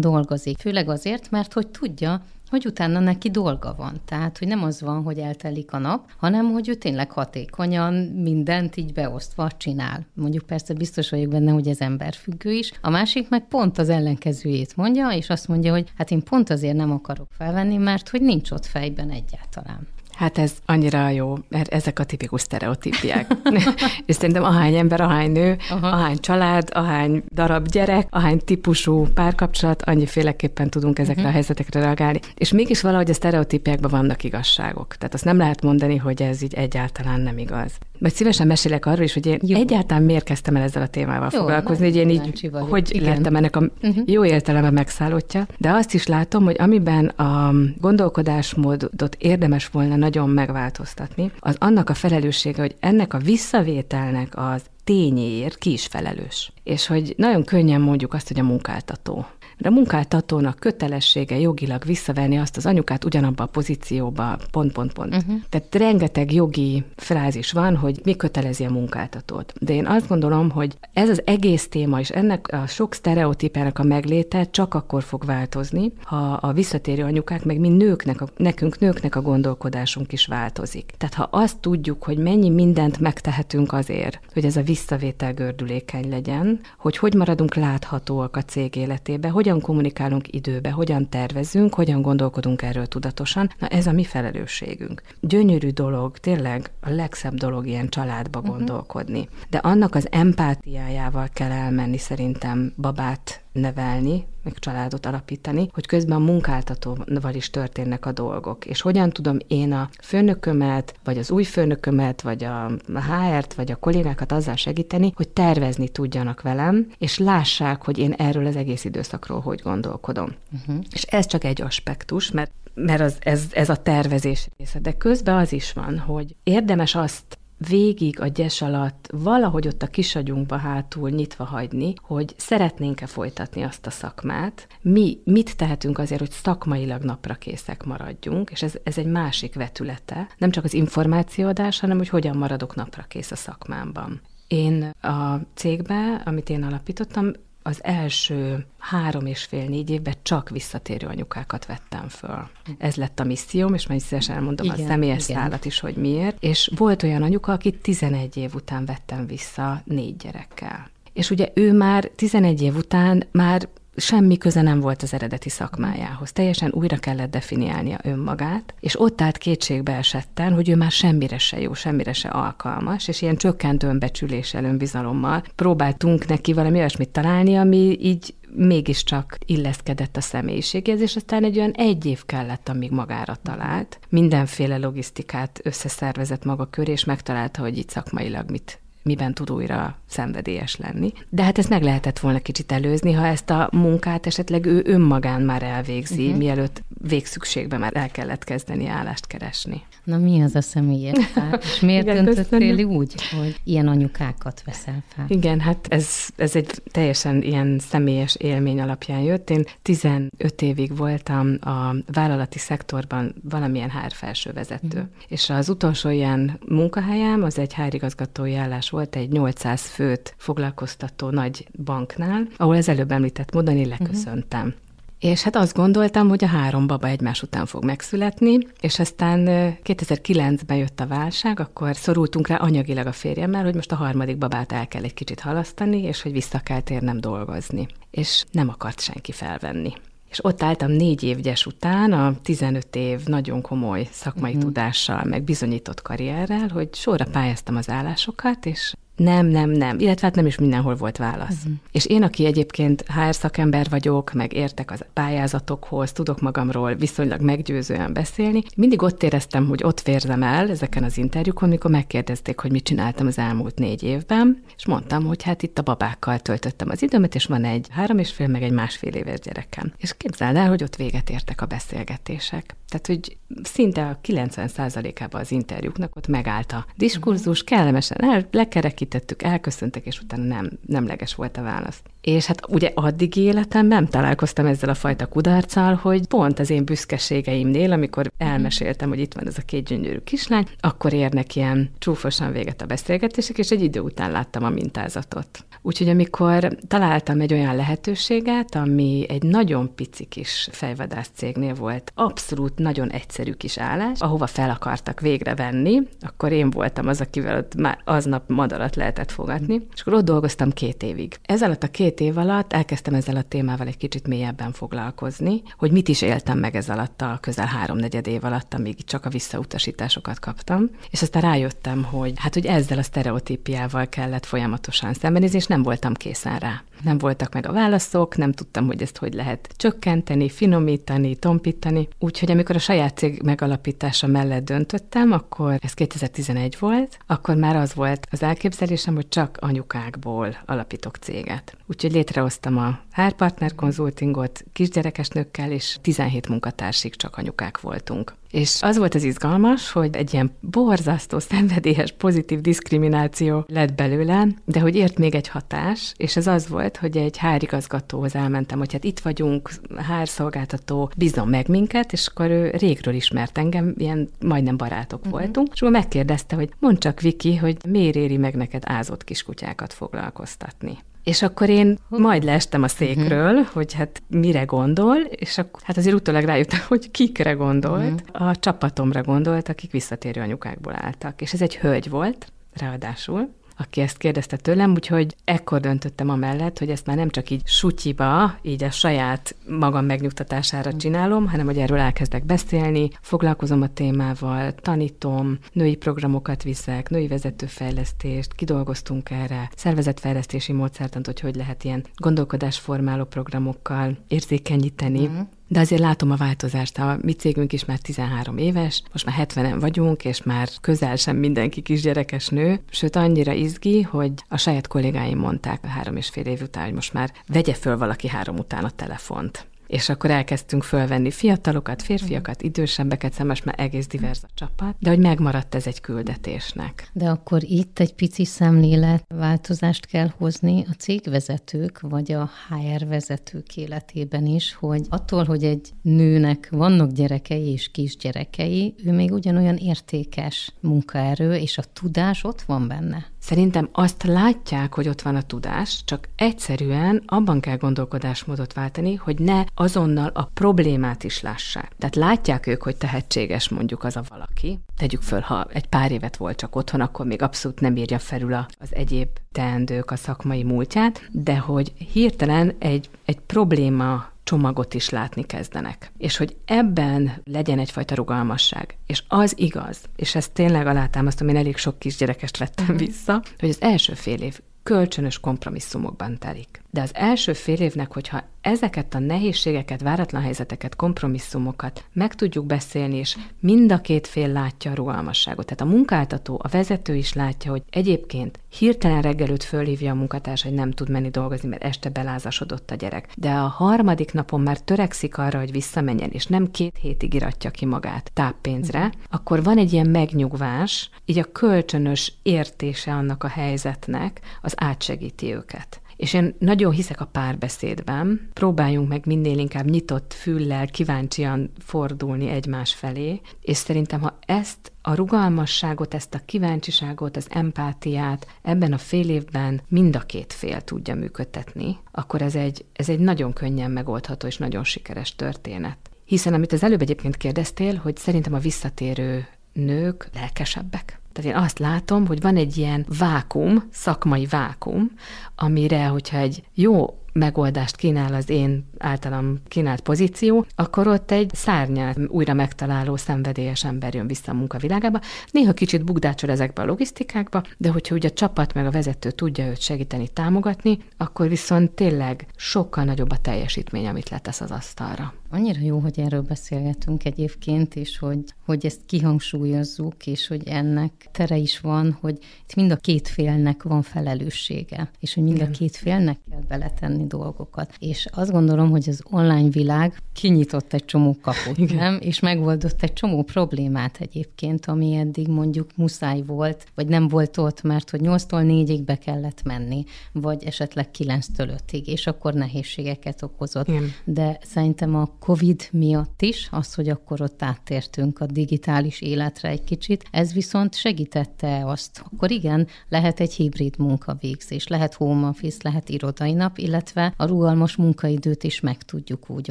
dolgozik. 0.00 0.58
Főleg 0.58 0.88
azért, 0.88 1.30
mert 1.30 1.52
hogy 1.52 1.68
tudja, 1.68 2.22
hogy 2.52 2.66
utána 2.66 3.00
neki 3.00 3.30
dolga 3.30 3.74
van. 3.76 4.00
Tehát, 4.04 4.38
hogy 4.38 4.48
nem 4.48 4.62
az 4.62 4.80
van, 4.80 5.02
hogy 5.02 5.18
eltelik 5.18 5.72
a 5.72 5.78
nap, 5.78 6.10
hanem, 6.16 6.52
hogy 6.52 6.68
ő 6.68 6.74
tényleg 6.74 7.10
hatékonyan 7.10 7.94
mindent 8.04 8.76
így 8.76 8.92
beosztva 8.92 9.50
csinál. 9.56 10.06
Mondjuk 10.14 10.46
persze 10.46 10.74
biztos 10.74 11.10
vagyok 11.10 11.30
benne, 11.30 11.50
hogy 11.50 11.68
ez 11.68 11.80
emberfüggő 11.80 12.50
is. 12.50 12.72
A 12.80 12.90
másik 12.90 13.28
meg 13.28 13.48
pont 13.48 13.78
az 13.78 13.88
ellenkezőjét 13.88 14.76
mondja, 14.76 15.10
és 15.10 15.30
azt 15.30 15.48
mondja, 15.48 15.72
hogy 15.72 15.92
hát 15.96 16.10
én 16.10 16.22
pont 16.22 16.50
azért 16.50 16.76
nem 16.76 16.90
akarok 16.90 17.28
felvenni, 17.30 17.76
mert 17.76 18.08
hogy 18.08 18.20
nincs 18.20 18.50
ott 18.50 18.66
fejben 18.66 19.10
egyáltalán. 19.10 19.88
Hát 20.16 20.38
ez 20.38 20.52
annyira 20.66 21.08
jó, 21.08 21.34
mert 21.48 21.72
ezek 21.72 21.98
a 21.98 22.04
tipikus 22.04 22.40
sztereotípiák. 22.40 23.32
és 24.06 24.14
szerintem 24.14 24.44
ahány 24.44 24.74
ember, 24.74 25.00
ahány 25.00 25.30
nő, 25.30 25.56
Aha. 25.70 25.86
ahány 25.86 26.16
család, 26.16 26.68
ahány 26.72 27.22
darab 27.34 27.68
gyerek, 27.68 28.06
ahány 28.10 28.40
típusú 28.44 29.06
párkapcsolat, 29.14 29.82
annyiféleképpen 29.82 30.70
tudunk 30.70 30.98
ezekre 30.98 31.14
uh-huh. 31.14 31.30
a 31.30 31.32
helyzetekre 31.32 31.80
reagálni. 31.80 32.20
És 32.34 32.52
mégis 32.52 32.80
valahogy 32.80 33.10
a 33.10 33.14
sztereotípiákban 33.14 33.90
vannak 33.90 34.24
igazságok. 34.24 34.96
Tehát 34.96 35.14
azt 35.14 35.24
nem 35.24 35.36
lehet 35.36 35.62
mondani, 35.62 35.96
hogy 35.96 36.22
ez 36.22 36.42
így 36.42 36.54
egyáltalán 36.54 37.20
nem 37.20 37.38
igaz. 37.38 37.72
Majd 37.98 38.14
szívesen 38.14 38.46
mesélek 38.46 38.86
arról 38.86 39.04
is, 39.04 39.12
hogy 39.12 39.26
én 39.26 39.38
jó. 39.42 39.58
egyáltalán 39.58 40.02
miért 40.02 40.24
kezdtem 40.24 40.56
el 40.56 40.62
ezzel 40.62 40.82
a 40.82 40.86
témával 40.86 41.28
jó, 41.32 41.38
foglalkozni, 41.38 41.84
hogy 41.84 41.96
én 41.96 42.10
így, 42.10 42.50
hogy 42.52 42.94
Igen. 42.94 43.14
lettem 43.14 43.36
ennek 43.36 43.56
a 43.56 43.60
uh-huh. 43.82 44.04
jó 44.06 44.24
értelemben 44.24 44.72
megszállottja. 44.72 45.46
De 45.58 45.70
azt 45.70 45.94
is 45.94 46.06
látom, 46.06 46.44
hogy 46.44 46.56
amiben 46.58 47.06
a 47.06 47.54
gondolkodásmódot 47.80 49.16
érdemes 49.18 49.66
volna 49.66 49.96
nagyon 50.02 50.28
megváltoztatni, 50.28 51.32
az 51.38 51.56
annak 51.58 51.90
a 51.90 51.94
felelőssége, 51.94 52.60
hogy 52.60 52.76
ennek 52.80 53.14
a 53.14 53.18
visszavételnek 53.18 54.32
az 54.36 54.62
tényéért 54.84 55.58
ki 55.58 55.72
is 55.72 55.86
felelős. 55.86 56.52
És 56.62 56.86
hogy 56.86 57.14
nagyon 57.16 57.44
könnyen 57.44 57.80
mondjuk 57.80 58.14
azt, 58.14 58.28
hogy 58.28 58.38
a 58.38 58.42
munkáltató 58.42 59.26
de 59.62 59.68
a 59.68 59.72
munkáltatónak 59.72 60.58
kötelessége 60.58 61.38
jogilag 61.38 61.84
visszavenni 61.84 62.38
azt 62.38 62.56
az 62.56 62.66
anyukát 62.66 63.04
ugyanabba 63.04 63.42
a 63.42 63.46
pozícióba, 63.46 64.38
pont, 64.50 64.72
pont, 64.72 64.92
pont. 64.92 65.14
Uh-huh. 65.14 65.34
Tehát 65.48 65.74
rengeteg 65.74 66.32
jogi 66.32 66.84
frázis 66.96 67.52
van, 67.52 67.76
hogy 67.76 68.00
mi 68.04 68.16
kötelezi 68.16 68.64
a 68.64 68.70
munkáltatót. 68.70 69.52
De 69.60 69.72
én 69.72 69.86
azt 69.86 70.08
gondolom, 70.08 70.50
hogy 70.50 70.76
ez 70.92 71.08
az 71.08 71.22
egész 71.24 71.68
téma 71.68 72.00
és 72.00 72.10
ennek 72.10 72.48
a 72.52 72.66
sok 72.66 72.94
sztereotípának 72.94 73.78
a 73.78 73.82
megléte 73.82 74.50
csak 74.50 74.74
akkor 74.74 75.02
fog 75.02 75.24
változni, 75.24 75.92
ha 76.04 76.32
a 76.32 76.52
visszatérő 76.52 77.02
anyukák, 77.02 77.44
meg 77.44 77.58
mi 77.58 77.68
nőknek, 77.68 78.20
a, 78.20 78.28
nekünk 78.36 78.78
nőknek 78.78 79.16
a 79.16 79.22
gondolkodásunk 79.22 80.12
is 80.12 80.26
változik. 80.26 80.92
Tehát 80.98 81.14
ha 81.14 81.28
azt 81.30 81.58
tudjuk, 81.58 82.02
hogy 82.02 82.18
mennyi 82.18 82.50
mindent 82.50 82.98
megtehetünk 82.98 83.72
azért, 83.72 84.20
hogy 84.32 84.44
ez 84.44 84.56
a 84.56 84.62
visszavétel 84.62 85.32
gördülékeny 85.32 86.08
legyen, 86.08 86.60
hogy 86.78 86.96
hogy 86.96 87.14
maradunk 87.14 87.54
láthatóak 87.54 88.36
a 88.36 88.42
cég 88.42 88.76
életébe, 88.76 89.28
hogyan 89.28 89.51
hogyan 89.52 89.66
kommunikálunk 89.66 90.34
időbe, 90.34 90.70
hogyan 90.70 91.08
tervezünk, 91.08 91.74
hogyan 91.74 92.02
gondolkodunk 92.02 92.62
erről 92.62 92.86
tudatosan. 92.86 93.50
Na 93.58 93.66
ez 93.66 93.86
a 93.86 93.92
mi 93.92 94.04
felelősségünk. 94.04 95.02
Gyönyörű 95.20 95.68
dolog, 95.68 96.18
tényleg 96.18 96.70
a 96.80 96.90
legszebb 96.90 97.34
dolog 97.34 97.66
ilyen 97.66 97.88
családba 97.88 98.38
uh-huh. 98.38 98.56
gondolkodni. 98.56 99.28
De 99.50 99.58
annak 99.58 99.94
az 99.94 100.06
empátiájával 100.10 101.28
kell 101.32 101.50
elmenni 101.50 101.98
szerintem 101.98 102.72
babát 102.76 103.42
nevelni, 103.52 104.24
meg 104.42 104.58
családot 104.58 105.06
alapítani, 105.06 105.68
hogy 105.72 105.86
közben 105.86 106.16
a 106.16 106.24
munkáltatóval 106.24 107.34
is 107.34 107.50
történnek 107.50 108.06
a 108.06 108.12
dolgok. 108.12 108.66
És 108.66 108.80
hogyan 108.80 109.10
tudom 109.10 109.36
én 109.46 109.72
a 109.72 109.88
főnökömet, 110.02 110.94
vagy 111.04 111.18
az 111.18 111.30
új 111.30 111.44
főnökömet, 111.44 112.22
vagy 112.22 112.44
a 112.44 112.70
HR-t, 112.86 113.54
vagy 113.54 113.70
a 113.70 113.76
kollégákat 113.76 114.32
azzal 114.32 114.56
segíteni, 114.56 115.12
hogy 115.14 115.28
tervezni 115.28 115.88
tudjanak 115.88 116.42
velem, 116.42 116.86
és 116.98 117.18
lássák, 117.18 117.84
hogy 117.84 117.98
én 117.98 118.12
erről 118.12 118.46
az 118.46 118.56
egész 118.56 118.84
időszakról 118.84 119.40
hogy 119.40 119.60
gondolkodom. 119.62 120.34
Uh-huh. 120.52 120.84
És 120.90 121.02
ez 121.02 121.26
csak 121.26 121.44
egy 121.44 121.62
aspektus, 121.62 122.30
mert 122.30 122.50
mert 122.74 123.00
az, 123.00 123.16
ez, 123.20 123.42
ez 123.50 123.68
a 123.68 123.76
tervezés 123.76 124.48
része. 124.58 124.78
De 124.78 124.92
közben 124.92 125.36
az 125.36 125.52
is 125.52 125.72
van, 125.72 125.98
hogy 125.98 126.34
érdemes 126.42 126.94
azt 126.94 127.38
végig 127.68 128.20
a 128.20 128.26
gyes 128.26 128.62
alatt 128.62 129.08
valahogy 129.12 129.66
ott 129.66 129.82
a 129.82 129.86
kisagyunkba 129.86 130.56
hátul 130.56 131.10
nyitva 131.10 131.44
hagyni, 131.44 131.94
hogy 132.02 132.34
szeretnénk-e 132.36 133.06
folytatni 133.06 133.62
azt 133.62 133.86
a 133.86 133.90
szakmát, 133.90 134.66
mi 134.80 135.18
mit 135.24 135.56
tehetünk 135.56 135.98
azért, 135.98 136.20
hogy 136.20 136.30
szakmailag 136.30 137.02
napra 137.02 137.34
készek 137.34 137.84
maradjunk, 137.84 138.50
és 138.50 138.62
ez, 138.62 138.74
ez 138.82 138.98
egy 138.98 139.06
másik 139.06 139.54
vetülete, 139.54 140.28
nem 140.38 140.50
csak 140.50 140.64
az 140.64 140.74
információadás, 140.74 141.80
hanem 141.80 141.96
hogy 141.96 142.08
hogyan 142.08 142.36
maradok 142.36 142.74
napra 142.74 143.04
kész 143.08 143.30
a 143.30 143.36
szakmámban. 143.36 144.20
Én 144.46 144.90
a 145.00 145.36
cégbe, 145.54 146.22
amit 146.24 146.50
én 146.50 146.62
alapítottam, 146.62 147.32
az 147.62 147.84
első 147.84 148.66
három 148.78 149.26
és 149.26 149.44
fél, 149.44 149.68
négy 149.68 149.90
évben 149.90 150.14
csak 150.22 150.48
visszatérő 150.48 151.06
anyukákat 151.06 151.66
vettem 151.66 152.08
föl. 152.08 152.48
Ez 152.78 152.94
lett 152.94 153.20
a 153.20 153.24
misszióm, 153.24 153.74
és 153.74 153.86
majd 153.86 154.00
szívesen 154.00 154.36
elmondom 154.36 154.66
igen, 154.66 154.80
a 154.80 154.88
személyes 154.88 155.28
igen. 155.28 155.42
szállat 155.42 155.64
is, 155.64 155.80
hogy 155.80 155.96
miért. 155.96 156.36
És 156.40 156.70
volt 156.76 157.02
olyan 157.02 157.22
anyuka, 157.22 157.52
akit 157.52 157.82
11 157.82 158.36
év 158.36 158.54
után 158.54 158.84
vettem 158.84 159.26
vissza 159.26 159.82
négy 159.84 160.16
gyerekkel. 160.16 160.90
És 161.12 161.30
ugye 161.30 161.48
ő 161.54 161.72
már 161.72 162.10
11 162.16 162.62
év 162.62 162.76
után 162.76 163.24
már 163.30 163.68
semmi 163.96 164.38
köze 164.38 164.62
nem 164.62 164.80
volt 164.80 165.02
az 165.02 165.14
eredeti 165.14 165.48
szakmájához. 165.48 166.32
Teljesen 166.32 166.70
újra 166.74 166.96
kellett 166.96 167.30
definiálnia 167.30 167.98
önmagát, 168.02 168.74
és 168.80 169.00
ott 169.00 169.20
állt 169.20 169.38
kétségbe 169.38 169.96
esetten, 169.96 170.52
hogy 170.52 170.68
ő 170.68 170.76
már 170.76 170.90
semmire 170.90 171.38
se 171.38 171.60
jó, 171.60 171.74
semmire 171.74 172.12
se 172.12 172.28
alkalmas, 172.28 173.08
és 173.08 173.22
ilyen 173.22 173.36
csökkentő 173.36 173.86
önbecsüléssel, 173.86 174.64
önbizalommal 174.64 175.44
próbáltunk 175.54 176.26
neki 176.26 176.52
valami 176.52 176.78
olyasmit 176.78 177.08
találni, 177.08 177.56
ami 177.56 177.98
így 178.00 178.34
mégiscsak 178.54 179.38
illeszkedett 179.46 180.16
a 180.16 180.20
személyiségéhez, 180.20 181.00
és 181.00 181.16
aztán 181.16 181.44
egy 181.44 181.58
olyan 181.58 181.72
egy 181.72 182.06
év 182.06 182.24
kellett, 182.24 182.68
amíg 182.68 182.90
magára 182.90 183.36
talált. 183.42 183.98
Mindenféle 184.08 184.76
logisztikát 184.76 185.60
összeszervezett 185.62 186.44
maga 186.44 186.66
köré, 186.70 186.92
és 186.92 187.04
megtalálta, 187.04 187.60
hogy 187.60 187.78
itt 187.78 187.90
szakmailag 187.90 188.50
mit 188.50 188.80
miben 189.02 189.34
tud 189.34 189.50
újra 189.50 189.96
szenvedélyes 190.12 190.76
lenni. 190.76 191.12
De 191.28 191.42
hát 191.42 191.58
ezt 191.58 191.68
meg 191.68 191.82
lehetett 191.82 192.18
volna 192.18 192.38
kicsit 192.38 192.72
előzni, 192.72 193.12
ha 193.12 193.26
ezt 193.26 193.50
a 193.50 193.68
munkát 193.72 194.26
esetleg 194.26 194.66
ő 194.66 194.82
önmagán 194.84 195.42
már 195.42 195.62
elvégzi, 195.62 196.24
uh-huh. 196.24 196.38
mielőtt 196.38 196.82
végszükségben 197.08 197.80
már 197.80 197.92
el 197.94 198.10
kellett 198.10 198.44
kezdeni 198.44 198.88
állást 198.88 199.26
keresni. 199.26 199.82
Na 200.04 200.18
mi 200.18 200.42
az 200.42 200.54
a 200.54 200.60
személyes 200.60 201.18
És 201.60 201.80
miért 201.80 202.06
Igen, 202.06 202.24
döntöttél 202.24 202.84
úgy, 202.84 203.14
hogy 203.30 203.60
ilyen 203.64 203.88
anyukákat 203.88 204.62
veszel 204.64 205.02
fel? 205.08 205.24
Igen, 205.28 205.60
hát 205.60 205.86
ez, 205.88 206.08
ez 206.36 206.56
egy 206.56 206.82
teljesen 206.90 207.42
ilyen 207.42 207.78
személyes 207.78 208.34
élmény 208.34 208.80
alapján 208.80 209.20
jött. 209.20 209.50
Én 209.50 209.64
15 209.82 210.30
évig 210.62 210.96
voltam 210.96 211.56
a 211.60 211.94
vállalati 212.12 212.58
szektorban 212.58 213.34
valamilyen 213.50 213.90
HR 213.90 214.12
felsővezető. 214.12 214.86
Uh-huh. 214.88 215.08
És 215.28 215.50
az 215.50 215.68
utolsó 215.68 216.08
ilyen 216.08 216.58
munkahelyem 216.68 217.42
az 217.42 217.58
egy 217.58 217.74
HR 217.74 217.94
igazgatói 217.94 218.54
állás 218.54 218.90
volt 218.90 219.16
egy 219.16 219.28
800 219.32 219.80
főt 220.02 220.34
foglalkoztató 220.36 221.30
nagy 221.30 221.66
banknál, 221.84 222.46
ahol 222.56 222.76
az 222.76 222.88
előbb 222.88 223.10
említett 223.10 223.52
módon 223.52 223.76
én 223.76 223.88
lekköszöntem. 223.88 224.66
Uh-huh 224.66 224.80
És 225.18 225.42
hát 225.42 225.56
azt 225.56 225.74
gondoltam, 225.74 226.28
hogy 226.28 226.44
a 226.44 226.46
három 226.46 226.86
baba 226.86 227.06
egymás 227.06 227.42
után 227.42 227.66
fog 227.66 227.84
megszületni, 227.84 228.58
és 228.80 228.98
aztán 228.98 229.44
2009-ben 229.84 230.76
jött 230.76 231.00
a 231.00 231.06
válság, 231.06 231.60
akkor 231.60 231.96
szorultunk 231.96 232.46
rá 232.46 232.56
anyagilag 232.56 233.06
a 233.06 233.12
férjemmel, 233.12 233.64
hogy 233.64 233.74
most 233.74 233.92
a 233.92 233.96
harmadik 233.96 234.38
babát 234.38 234.72
el 234.72 234.88
kell 234.88 235.02
egy 235.02 235.14
kicsit 235.14 235.40
halasztani, 235.40 236.02
és 236.02 236.22
hogy 236.22 236.32
vissza 236.32 236.58
kell 236.58 236.80
térnem 236.80 237.20
dolgozni. 237.20 237.86
És 238.10 238.44
nem 238.50 238.68
akart 238.68 239.00
senki 239.00 239.32
felvenni 239.32 239.92
és 240.32 240.44
ott 240.44 240.62
álltam 240.62 240.90
négy 240.90 241.22
évgyes 241.22 241.66
után, 241.66 242.12
a 242.12 242.34
15 242.42 242.96
év 242.96 243.24
nagyon 243.24 243.60
komoly 243.60 244.08
szakmai 244.10 244.50
uh-huh. 244.50 244.64
tudással, 244.64 245.24
meg 245.24 245.42
bizonyított 245.42 246.02
karrierrel, 246.02 246.68
hogy 246.68 246.94
sorra 246.94 247.24
pályáztam 247.32 247.76
az 247.76 247.90
állásokat, 247.90 248.66
és 248.66 248.94
nem, 249.22 249.46
nem, 249.46 249.70
nem. 249.70 249.98
Illetve 249.98 250.26
hát 250.26 250.36
nem 250.36 250.46
is 250.46 250.58
mindenhol 250.58 250.94
volt 250.94 251.16
válasz. 251.16 251.56
Uh-huh. 251.58 251.72
És 251.92 252.06
én, 252.06 252.22
aki 252.22 252.46
egyébként 252.46 253.04
HR 253.06 253.34
szakember 253.34 253.86
vagyok, 253.90 254.32
meg 254.32 254.52
értek 254.52 254.90
az 254.90 255.04
pályázatokhoz, 255.12 256.12
tudok 256.12 256.40
magamról 256.40 256.94
viszonylag 256.94 257.40
meggyőzően 257.40 258.12
beszélni, 258.12 258.62
mindig 258.76 259.02
ott 259.02 259.22
éreztem, 259.22 259.66
hogy 259.66 259.84
ott 259.84 260.00
vérzem 260.00 260.42
el 260.42 260.70
ezeken 260.70 261.04
az 261.04 261.18
interjúkon, 261.18 261.68
mikor 261.68 261.90
megkérdezték, 261.90 262.60
hogy 262.60 262.70
mit 262.70 262.84
csináltam 262.84 263.26
az 263.26 263.38
elmúlt 263.38 263.78
négy 263.78 264.02
évben, 264.02 264.62
és 264.76 264.86
mondtam, 264.86 265.24
hogy 265.24 265.42
hát 265.42 265.62
itt 265.62 265.78
a 265.78 265.82
babákkal 265.82 266.38
töltöttem 266.38 266.88
az 266.88 267.02
időmet, 267.02 267.34
és 267.34 267.44
van 267.44 267.64
egy 267.64 267.86
három 267.90 268.18
és 268.18 268.32
fél, 268.32 268.48
meg 268.48 268.62
egy 268.62 268.72
másfél 268.72 269.14
éves 269.14 269.38
gyerekem. 269.38 269.92
És 269.96 270.16
képzeld 270.16 270.56
el, 270.56 270.68
hogy 270.68 270.82
ott 270.82 270.96
véget 270.96 271.30
értek 271.30 271.60
a 271.60 271.66
beszélgetések. 271.66 272.76
Tehát, 272.88 273.06
hogy 273.06 273.36
szinte 273.62 274.06
a 274.06 274.18
90%-ában 274.22 275.40
az 275.40 275.50
interjúknak 275.50 276.16
ott 276.16 276.26
megállt 276.26 276.72
a 276.72 276.86
diskurzus, 276.96 277.64
kellemesen 277.64 278.22
el, 278.22 278.48
lekerekítettük, 278.50 279.42
elköszöntek, 279.42 280.06
és 280.06 280.20
utána 280.20 280.44
nem, 280.44 280.70
nemleges 280.86 281.34
volt 281.34 281.56
a 281.56 281.62
válasz. 281.62 282.02
És 282.22 282.46
hát 282.46 282.60
ugye 282.68 282.90
addig 282.94 283.36
életemben 283.36 284.08
találkoztam 284.08 284.66
ezzel 284.66 284.88
a 284.88 284.94
fajta 284.94 285.26
kudarccal, 285.26 285.94
hogy 285.94 286.26
pont 286.26 286.58
az 286.58 286.70
én 286.70 286.84
büszkeségeimnél, 286.84 287.92
amikor 287.92 288.32
elmeséltem, 288.36 289.08
hogy 289.08 289.18
itt 289.18 289.34
van 289.34 289.46
ez 289.46 289.58
a 289.58 289.62
két 289.62 289.84
gyönyörű 289.84 290.18
kislány, 290.18 290.66
akkor 290.80 291.12
érnek 291.12 291.56
ilyen 291.56 291.90
csúfosan 291.98 292.52
véget 292.52 292.82
a 292.82 292.86
beszélgetések, 292.86 293.58
és 293.58 293.70
egy 293.70 293.82
idő 293.82 294.00
után 294.00 294.30
láttam 294.30 294.64
a 294.64 294.70
mintázatot. 294.70 295.64
Úgyhogy 295.82 296.08
amikor 296.08 296.76
találtam 296.88 297.40
egy 297.40 297.52
olyan 297.52 297.76
lehetőséget, 297.76 298.74
ami 298.74 299.26
egy 299.28 299.42
nagyon 299.42 299.94
pici 299.94 300.24
kis 300.24 300.68
fejvadász 300.72 301.30
cégnél 301.34 301.74
volt, 301.74 302.12
abszolút 302.14 302.78
nagyon 302.78 303.10
egyszerű 303.10 303.52
kis 303.52 303.78
állás, 303.78 304.20
ahova 304.20 304.46
fel 304.46 304.70
akartak 304.70 305.20
végre 305.20 305.54
venni, 305.54 306.02
akkor 306.20 306.52
én 306.52 306.70
voltam 306.70 307.08
az, 307.08 307.20
akivel 307.20 307.56
ott 307.56 307.74
már 307.74 307.98
aznap 308.04 308.48
madarat 308.48 308.96
lehetett 308.96 309.30
fogadni, 309.30 309.86
és 309.94 310.00
akkor 310.00 310.14
ott 310.14 310.24
dolgoztam 310.24 310.70
két 310.70 311.02
évig. 311.02 311.38
Ez 311.42 311.62
alatt 311.62 311.82
a 311.82 311.88
két 311.88 312.11
év 312.20 312.38
alatt 312.38 312.72
elkezdtem 312.72 313.14
ezzel 313.14 313.36
a 313.36 313.42
témával 313.42 313.86
egy 313.86 313.96
kicsit 313.96 314.26
mélyebben 314.26 314.72
foglalkozni, 314.72 315.62
hogy 315.76 315.90
mit 315.90 316.08
is 316.08 316.22
éltem 316.22 316.58
meg 316.58 316.76
ez 316.76 316.88
alatt 316.88 317.22
a 317.22 317.38
közel 317.40 317.66
háromnegyed 317.66 318.26
év 318.26 318.44
alatt, 318.44 318.74
amíg 318.74 319.04
csak 319.04 319.24
a 319.24 319.30
visszautasításokat 319.30 320.38
kaptam, 320.38 320.90
és 321.10 321.22
aztán 321.22 321.42
rájöttem, 321.42 322.04
hogy 322.04 322.32
hát, 322.36 322.54
hogy 322.54 322.66
ezzel 322.66 322.98
a 322.98 323.02
sztereotípiával 323.02 324.08
kellett 324.08 324.46
folyamatosan 324.46 325.12
szembenézni, 325.14 325.56
és 325.56 325.66
nem 325.66 325.82
voltam 325.82 326.14
készen 326.14 326.58
rá. 326.58 326.82
Nem 327.02 327.18
voltak 327.18 327.52
meg 327.52 327.66
a 327.66 327.72
válaszok, 327.72 328.36
nem 328.36 328.52
tudtam, 328.52 328.86
hogy 328.86 329.02
ezt 329.02 329.16
hogy 329.16 329.34
lehet 329.34 329.68
csökkenteni, 329.76 330.48
finomítani, 330.48 331.36
tompítani. 331.36 332.08
Úgyhogy 332.18 332.50
amikor 332.50 332.76
a 332.76 332.78
saját 332.78 333.16
cég 333.16 333.42
megalapítása 333.42 334.26
mellett 334.26 334.64
döntöttem, 334.64 335.32
akkor 335.32 335.78
ez 335.80 335.94
2011 335.94 336.76
volt, 336.78 337.18
akkor 337.26 337.56
már 337.56 337.76
az 337.76 337.94
volt 337.94 338.26
az 338.30 338.42
elképzelésem, 338.42 339.14
hogy 339.14 339.28
csak 339.28 339.56
anyukákból 339.60 340.56
alapítok 340.66 341.16
céget. 341.16 341.76
Úgyhogy 341.86 342.12
létrehoztam 342.12 342.78
a 342.78 343.00
HR 343.14 343.32
Partner 343.32 343.74
konzultingot 343.74 344.64
kisgyerekes 344.72 345.28
nőkkel, 345.28 345.70
és 345.70 345.96
17 346.00 346.48
munkatársig 346.48 347.16
csak 347.16 347.36
anyukák 347.36 347.80
voltunk. 347.80 348.34
És 348.52 348.78
az 348.82 348.98
volt 348.98 349.14
az 349.14 349.22
izgalmas, 349.22 349.90
hogy 349.90 350.16
egy 350.16 350.32
ilyen 350.32 350.50
borzasztó, 350.60 351.38
szenvedélyes, 351.38 352.12
pozitív 352.12 352.60
diszkrimináció 352.60 353.64
lett 353.68 353.94
belőle, 353.94 354.46
de 354.64 354.80
hogy 354.80 354.96
ért 354.96 355.18
még 355.18 355.34
egy 355.34 355.48
hatás, 355.48 356.14
és 356.16 356.36
ez 356.36 356.46
az 356.46 356.68
volt, 356.68 356.96
hogy 356.96 357.16
egy 357.16 357.36
hárigazgatóhoz 357.36 358.34
elmentem, 358.34 358.78
hogy 358.78 358.92
hát 358.92 359.04
itt 359.04 359.20
vagyunk, 359.20 359.70
hárszolgáltató, 359.96 361.10
bízom 361.16 361.48
meg 361.48 361.68
minket, 361.68 362.12
és 362.12 362.26
akkor 362.26 362.50
ő 362.50 362.70
régről 362.70 363.14
ismert 363.14 363.58
engem, 363.58 363.94
ilyen 363.96 364.28
majdnem 364.40 364.76
barátok 364.76 365.18
uh-huh. 365.18 365.40
voltunk, 365.40 365.68
és 365.72 365.80
akkor 365.80 365.92
megkérdezte, 365.92 366.56
hogy 366.56 366.70
mondd 366.78 366.98
csak, 366.98 367.20
Viki, 367.20 367.56
hogy 367.56 367.76
miért 367.88 368.16
éri 368.16 368.36
meg 368.36 368.54
neked 368.54 368.82
ázott 368.86 369.24
kiskutyákat 369.24 369.92
foglalkoztatni. 369.92 370.98
És 371.24 371.42
akkor 371.42 371.68
én 371.68 371.98
majd 372.08 372.44
leestem 372.44 372.82
a 372.82 372.88
székről, 372.88 373.52
uh-huh. 373.52 373.66
hogy 373.66 373.92
hát 373.92 374.22
mire 374.28 374.62
gondol, 374.62 375.16
és 375.16 375.58
akkor 375.58 375.80
hát 375.84 375.96
azért 375.96 376.14
utólag 376.14 376.44
rájöttem, 376.44 376.80
hogy 376.88 377.10
kikre 377.10 377.52
gondolt. 377.52 378.22
Uh-huh. 378.30 378.48
A 378.48 378.56
csapatomra 378.56 379.22
gondolt, 379.22 379.68
akik 379.68 379.90
visszatérő 379.90 380.40
anyukákból 380.40 380.94
álltak. 380.96 381.40
És 381.40 381.52
ez 381.52 381.62
egy 381.62 381.76
hölgy 381.76 382.10
volt, 382.10 382.52
ráadásul, 382.72 383.54
aki 383.82 384.00
ezt 384.00 384.16
kérdezte 384.16 384.56
tőlem, 384.56 384.90
úgyhogy 384.90 385.36
ekkor 385.44 385.80
döntöttem 385.80 386.28
amellett, 386.28 386.78
hogy 386.78 386.90
ezt 386.90 387.06
már 387.06 387.16
nem 387.16 387.28
csak 387.28 387.50
így 387.50 387.62
sutyiba, 387.64 388.58
így 388.62 388.84
a 388.84 388.90
saját 388.90 389.56
magam 389.68 390.04
megnyugtatására 390.04 390.96
csinálom, 390.96 391.48
hanem 391.48 391.66
hogy 391.66 391.78
erről 391.78 391.98
elkezdek 391.98 392.44
beszélni, 392.44 393.10
foglalkozom 393.20 393.82
a 393.82 393.92
témával, 393.92 394.72
tanítom, 394.72 395.58
női 395.72 395.96
programokat 395.96 396.62
viszek, 396.62 397.08
női 397.08 397.26
vezetőfejlesztést, 397.26 398.54
kidolgoztunk 398.54 399.30
erre, 399.30 399.70
szervezetfejlesztési 399.76 400.72
módszertant, 400.72 401.26
hogy 401.26 401.40
hogy 401.40 401.54
lehet 401.54 401.84
ilyen 401.84 402.04
gondolkodásformáló 402.14 403.24
programokkal 403.24 404.18
érzékenyíteni. 404.28 405.28
Mm 405.28 405.40
de 405.72 405.80
azért 405.80 406.00
látom 406.00 406.30
a 406.30 406.36
változást. 406.36 406.98
A 406.98 407.18
mi 407.22 407.32
cégünk 407.32 407.72
is 407.72 407.84
már 407.84 407.98
13 407.98 408.58
éves, 408.58 409.02
most 409.12 409.26
már 409.26 409.46
70-en 409.46 409.76
vagyunk, 409.80 410.24
és 410.24 410.42
már 410.42 410.68
közel 410.80 411.16
sem 411.16 411.36
mindenki 411.36 411.80
kisgyerekes 411.80 412.48
nő, 412.48 412.80
sőt 412.90 413.16
annyira 413.16 413.52
izgi, 413.52 414.02
hogy 414.02 414.32
a 414.48 414.56
saját 414.56 414.86
kollégáim 414.86 415.38
mondták 415.38 415.86
három 415.86 416.16
és 416.16 416.28
fél 416.28 416.46
év 416.46 416.60
után, 416.62 416.84
hogy 416.84 416.92
most 416.92 417.12
már 417.12 417.32
vegye 417.46 417.74
föl 417.74 417.98
valaki 417.98 418.28
három 418.28 418.56
után 418.56 418.84
a 418.84 418.90
telefont 418.90 419.66
és 419.92 420.08
akkor 420.08 420.30
elkezdtünk 420.30 420.82
fölvenni 420.82 421.30
fiatalokat, 421.30 422.02
férfiakat, 422.02 422.56
mhm. 422.56 422.66
idősebbeket, 422.66 423.44
most 423.44 423.64
már 423.64 423.74
egész 423.78 424.06
divers 424.06 424.40
a 424.42 424.48
csapat, 424.54 424.96
de 424.98 425.10
hogy 425.10 425.18
megmaradt 425.18 425.74
ez 425.74 425.86
egy 425.86 426.00
küldetésnek. 426.00 427.10
De 427.12 427.28
akkor 427.28 427.62
itt 427.62 427.98
egy 427.98 428.14
pici 428.14 428.44
szemlélet 428.44 429.24
változást 429.34 430.06
kell 430.06 430.28
hozni 430.36 430.84
a 430.88 430.92
cégvezetők, 430.92 432.00
vagy 432.00 432.32
a 432.32 432.50
HR 432.68 433.06
vezetők 433.06 433.76
életében 433.76 434.46
is, 434.46 434.74
hogy 434.74 435.06
attól, 435.08 435.44
hogy 435.44 435.64
egy 435.64 435.92
nőnek 436.02 436.68
vannak 436.70 437.12
gyerekei 437.12 437.72
és 437.72 437.90
kisgyerekei, 437.90 438.94
ő 439.04 439.12
még 439.12 439.32
ugyanolyan 439.32 439.76
értékes 439.76 440.74
munkaerő, 440.80 441.54
és 441.54 441.78
a 441.78 441.82
tudás 441.92 442.44
ott 442.44 442.62
van 442.62 442.88
benne. 442.88 443.31
Szerintem 443.42 443.88
azt 443.92 444.22
látják, 444.22 444.94
hogy 444.94 445.08
ott 445.08 445.22
van 445.22 445.36
a 445.36 445.42
tudás, 445.42 446.02
csak 446.04 446.28
egyszerűen 446.36 447.22
abban 447.26 447.60
kell 447.60 447.76
gondolkodásmódot 447.76 448.72
váltani, 448.72 449.14
hogy 449.14 449.38
ne 449.38 449.64
azonnal 449.74 450.30
a 450.34 450.44
problémát 450.44 451.24
is 451.24 451.40
lássák. 451.40 451.92
Tehát 451.98 452.16
látják 452.16 452.66
ők, 452.66 452.82
hogy 452.82 452.96
tehetséges 452.96 453.68
mondjuk 453.68 454.04
az 454.04 454.16
a 454.16 454.22
valaki. 454.28 454.78
Tegyük 454.96 455.22
föl, 455.22 455.40
ha 455.40 455.66
egy 455.72 455.86
pár 455.86 456.12
évet 456.12 456.36
volt 456.36 456.56
csak 456.56 456.76
otthon, 456.76 457.00
akkor 457.00 457.26
még 457.26 457.42
abszolút 457.42 457.80
nem 457.80 457.96
írja 457.96 458.18
felül 458.18 458.54
az 458.54 458.94
egyéb 458.94 459.28
teendők 459.52 460.10
a 460.10 460.16
szakmai 460.16 460.62
múltját, 460.62 461.28
de 461.30 461.58
hogy 461.58 461.92
hirtelen 462.12 462.74
egy, 462.78 463.10
egy 463.24 463.40
probléma 463.40 464.31
csomagot 464.52 464.94
is 464.94 465.08
látni 465.08 465.42
kezdenek. 465.42 466.12
És 466.18 466.36
hogy 466.36 466.56
ebben 466.64 467.40
legyen 467.44 467.78
egyfajta 467.78 468.14
rugalmasság. 468.14 468.96
És 469.06 469.22
az 469.28 469.54
igaz, 469.58 470.04
és 470.16 470.34
ezt 470.34 470.52
tényleg 470.52 470.86
alátámasztom, 470.86 471.48
én 471.48 471.56
elég 471.56 471.76
sok 471.76 471.98
kisgyerekest 471.98 472.58
vettem 472.58 472.84
uh-huh. 472.84 473.00
vissza, 473.00 473.42
hogy 473.58 473.68
az 473.68 473.80
első 473.80 474.14
fél 474.14 474.40
év 474.42 474.60
kölcsönös 474.82 475.38
kompromisszumokban 475.40 476.38
telik. 476.38 476.81
De 476.94 477.00
az 477.00 477.14
első 477.14 477.52
fél 477.52 477.80
évnek, 477.80 478.12
hogyha 478.12 478.42
ezeket 478.60 479.14
a 479.14 479.18
nehézségeket, 479.18 480.00
váratlan 480.00 480.42
helyzeteket, 480.42 480.96
kompromisszumokat 480.96 482.04
meg 482.12 482.34
tudjuk 482.34 482.66
beszélni, 482.66 483.16
és 483.16 483.36
mind 483.60 483.92
a 483.92 484.00
két 484.00 484.26
fél 484.26 484.48
látja 484.48 484.90
a 484.90 484.94
rugalmasságot. 484.94 485.66
Tehát 485.66 485.80
a 485.80 485.96
munkáltató, 485.96 486.60
a 486.62 486.68
vezető 486.68 487.14
is 487.14 487.32
látja, 487.32 487.70
hogy 487.70 487.82
egyébként 487.90 488.58
hirtelen 488.78 489.22
reggelőtt 489.22 489.62
fölhívja 489.62 490.12
a 490.12 490.14
munkatárs, 490.14 490.62
hogy 490.62 490.72
nem 490.72 490.90
tud 490.90 491.08
menni 491.08 491.30
dolgozni, 491.30 491.68
mert 491.68 491.84
este 491.84 492.10
belázasodott 492.10 492.90
a 492.90 492.94
gyerek. 492.94 493.28
De 493.36 493.50
a 493.50 493.66
harmadik 493.66 494.32
napon 494.32 494.60
már 494.60 494.78
törekszik 494.78 495.38
arra, 495.38 495.58
hogy 495.58 495.72
visszamenjen, 495.72 496.30
és 496.30 496.46
nem 496.46 496.70
két 496.70 496.96
hétig 497.00 497.34
iratja 497.34 497.70
ki 497.70 497.86
magát 497.86 498.30
táppénzre, 498.32 499.12
akkor 499.30 499.62
van 499.62 499.78
egy 499.78 499.92
ilyen 499.92 500.08
megnyugvás, 500.08 501.10
így 501.24 501.38
a 501.38 501.52
kölcsönös 501.52 502.32
értése 502.42 503.12
annak 503.12 503.44
a 503.44 503.48
helyzetnek 503.48 504.40
az 504.62 504.74
átsegíti 504.76 505.54
őket 505.54 506.01
És 506.22 506.32
én 506.32 506.54
nagyon 506.58 506.92
hiszek 506.92 507.20
a 507.20 507.26
párbeszédben, 507.26 508.48
próbáljunk 508.52 509.08
meg 509.08 509.26
minél 509.26 509.58
inkább 509.58 509.90
nyitott 509.90 510.32
füllel, 510.32 510.86
kíváncsian 510.86 511.70
fordulni 511.78 512.48
egymás 512.48 512.94
felé, 512.94 513.40
és 513.60 513.76
szerintem, 513.76 514.20
ha 514.20 514.38
ezt 514.46 514.92
a 515.02 515.14
rugalmasságot, 515.14 516.14
ezt 516.14 516.34
a 516.34 516.40
kíváncsiságot, 516.46 517.36
az 517.36 517.46
empátiát 517.50 518.46
ebben 518.62 518.92
a 518.92 518.98
fél 518.98 519.28
évben 519.28 519.80
mind 519.88 520.16
a 520.16 520.20
két 520.20 520.52
fél 520.52 520.80
tudja 520.80 521.14
működtetni, 521.14 521.98
akkor 522.12 522.42
ez 522.42 522.54
egy, 522.54 522.84
ez 522.92 523.08
egy 523.08 523.20
nagyon 523.20 523.52
könnyen 523.52 523.90
megoldható 523.90 524.46
és 524.46 524.56
nagyon 524.56 524.84
sikeres 524.84 525.36
történet. 525.36 525.98
Hiszen 526.24 526.54
amit 526.54 526.72
az 526.72 526.82
előbb 526.82 527.02
egyébként 527.02 527.36
kérdeztél, 527.36 527.94
hogy 527.94 528.16
szerintem 528.16 528.54
a 528.54 528.58
visszatérő 528.58 529.46
nők 529.72 530.28
lelkesebbek. 530.34 531.20
Tehát 531.32 531.50
én 531.50 531.56
azt 531.56 531.78
látom, 531.78 532.26
hogy 532.26 532.40
van 532.40 532.56
egy 532.56 532.76
ilyen 532.76 533.06
vákum, 533.18 533.82
szakmai 533.90 534.46
vákum, 534.46 535.10
amire, 535.56 536.06
hogyha 536.06 536.36
egy 536.36 536.64
jó 536.74 537.16
megoldást 537.32 537.96
kínál 537.96 538.34
az 538.34 538.48
én 538.48 538.88
általam 538.98 539.58
kínált 539.68 540.00
pozíció, 540.00 540.66
akkor 540.74 541.06
ott 541.06 541.30
egy 541.30 541.50
szárnyát 541.54 542.18
újra 542.28 542.54
megtaláló 542.54 543.16
szenvedélyes 543.16 543.84
ember 543.84 544.14
jön 544.14 544.26
vissza 544.26 544.52
a 544.52 544.54
munkavilágába. 544.54 545.20
Néha 545.50 545.72
kicsit 545.72 546.04
bugdácsol 546.04 546.50
ezekbe 546.50 546.82
a 546.82 546.84
logisztikákba, 546.84 547.62
de 547.76 547.90
hogyha 547.90 548.14
ugye 548.14 548.28
a 548.28 548.32
csapat 548.32 548.74
meg 548.74 548.86
a 548.86 548.90
vezető 548.90 549.30
tudja 549.30 549.66
őt 549.66 549.80
segíteni, 549.80 550.28
támogatni, 550.28 550.98
akkor 551.16 551.48
viszont 551.48 551.90
tényleg 551.90 552.46
sokkal 552.56 553.04
nagyobb 553.04 553.30
a 553.30 553.36
teljesítmény, 553.36 554.06
amit 554.06 554.30
letesz 554.30 554.60
az 554.60 554.70
asztalra. 554.70 555.34
Annyira 555.54 555.80
jó, 555.80 555.98
hogy 555.98 556.20
erről 556.20 556.42
beszélgetünk 556.42 557.24
egyébként, 557.24 557.94
és 557.94 558.18
hogy, 558.18 558.38
hogy 558.64 558.86
ezt 558.86 559.00
kihangsúlyozzuk, 559.06 560.26
és 560.26 560.46
hogy 560.46 560.62
ennek 560.68 561.12
tere 561.32 561.56
is 561.56 561.80
van, 561.80 562.18
hogy 562.20 562.38
itt 562.62 562.74
mind 562.74 562.90
a 562.90 562.96
két 562.96 563.28
félnek 563.28 563.82
van 563.82 564.02
felelőssége, 564.02 565.10
és 565.20 565.34
hogy 565.34 565.42
mind 565.42 565.56
Igen. 565.56 565.68
a 565.68 565.70
két 565.70 565.96
félnek 565.96 566.38
kell 566.50 566.60
beletenni 566.68 567.26
dolgokat. 567.26 567.94
És 567.98 568.26
azt 568.30 568.50
gondolom, 568.50 568.90
hogy 568.90 569.08
az 569.08 569.22
online 569.30 569.68
világ 569.68 570.22
kinyitott 570.32 570.92
egy 570.92 571.04
csomó 571.04 571.36
kaput, 571.40 571.78
Igen. 571.78 571.96
nem? 571.96 572.18
És 572.20 572.40
megoldott 572.40 573.02
egy 573.02 573.12
csomó 573.12 573.42
problémát 573.42 574.16
egyébként, 574.20 574.86
ami 574.86 575.14
eddig 575.14 575.48
mondjuk 575.48 575.90
muszáj 575.96 576.42
volt, 576.42 576.86
vagy 576.94 577.06
nem 577.06 577.28
volt 577.28 577.56
ott, 577.56 577.82
mert 577.82 578.10
hogy 578.10 578.20
8-tól 578.22 578.84
4-ig 578.86 579.02
be 579.04 579.16
kellett 579.16 579.62
menni, 579.62 580.04
vagy 580.32 580.64
esetleg 580.64 581.08
9-től 581.18 581.80
5-ig, 581.86 582.04
és 582.04 582.26
akkor 582.26 582.54
nehézségeket 582.54 583.42
okozott. 583.42 583.88
Igen. 583.88 584.12
De 584.24 584.58
szerintem 584.62 585.14
a 585.14 585.30
COVID 585.44 585.88
miatt 585.90 586.42
is, 586.42 586.68
az, 586.70 586.94
hogy 586.94 587.08
akkor 587.08 587.40
ott 587.40 587.62
áttértünk 587.62 588.40
a 588.40 588.46
digitális 588.46 589.20
életre 589.20 589.68
egy 589.68 589.84
kicsit, 589.84 590.24
ez 590.30 590.52
viszont 590.52 590.94
segítette 590.94 591.86
azt. 591.86 592.22
Akkor 592.32 592.50
igen, 592.50 592.86
lehet 593.08 593.40
egy 593.40 593.52
hibrid 593.52 593.94
munkavégzés, 593.98 594.86
lehet 594.86 595.14
home 595.14 595.48
office, 595.48 595.78
lehet 595.82 596.08
irodai 596.08 596.52
nap, 596.52 596.78
illetve 596.78 597.34
a 597.36 597.46
rugalmas 597.46 597.96
munkaidőt 597.96 598.64
is 598.64 598.80
meg 598.80 599.02
tudjuk 599.02 599.50
úgy 599.50 599.70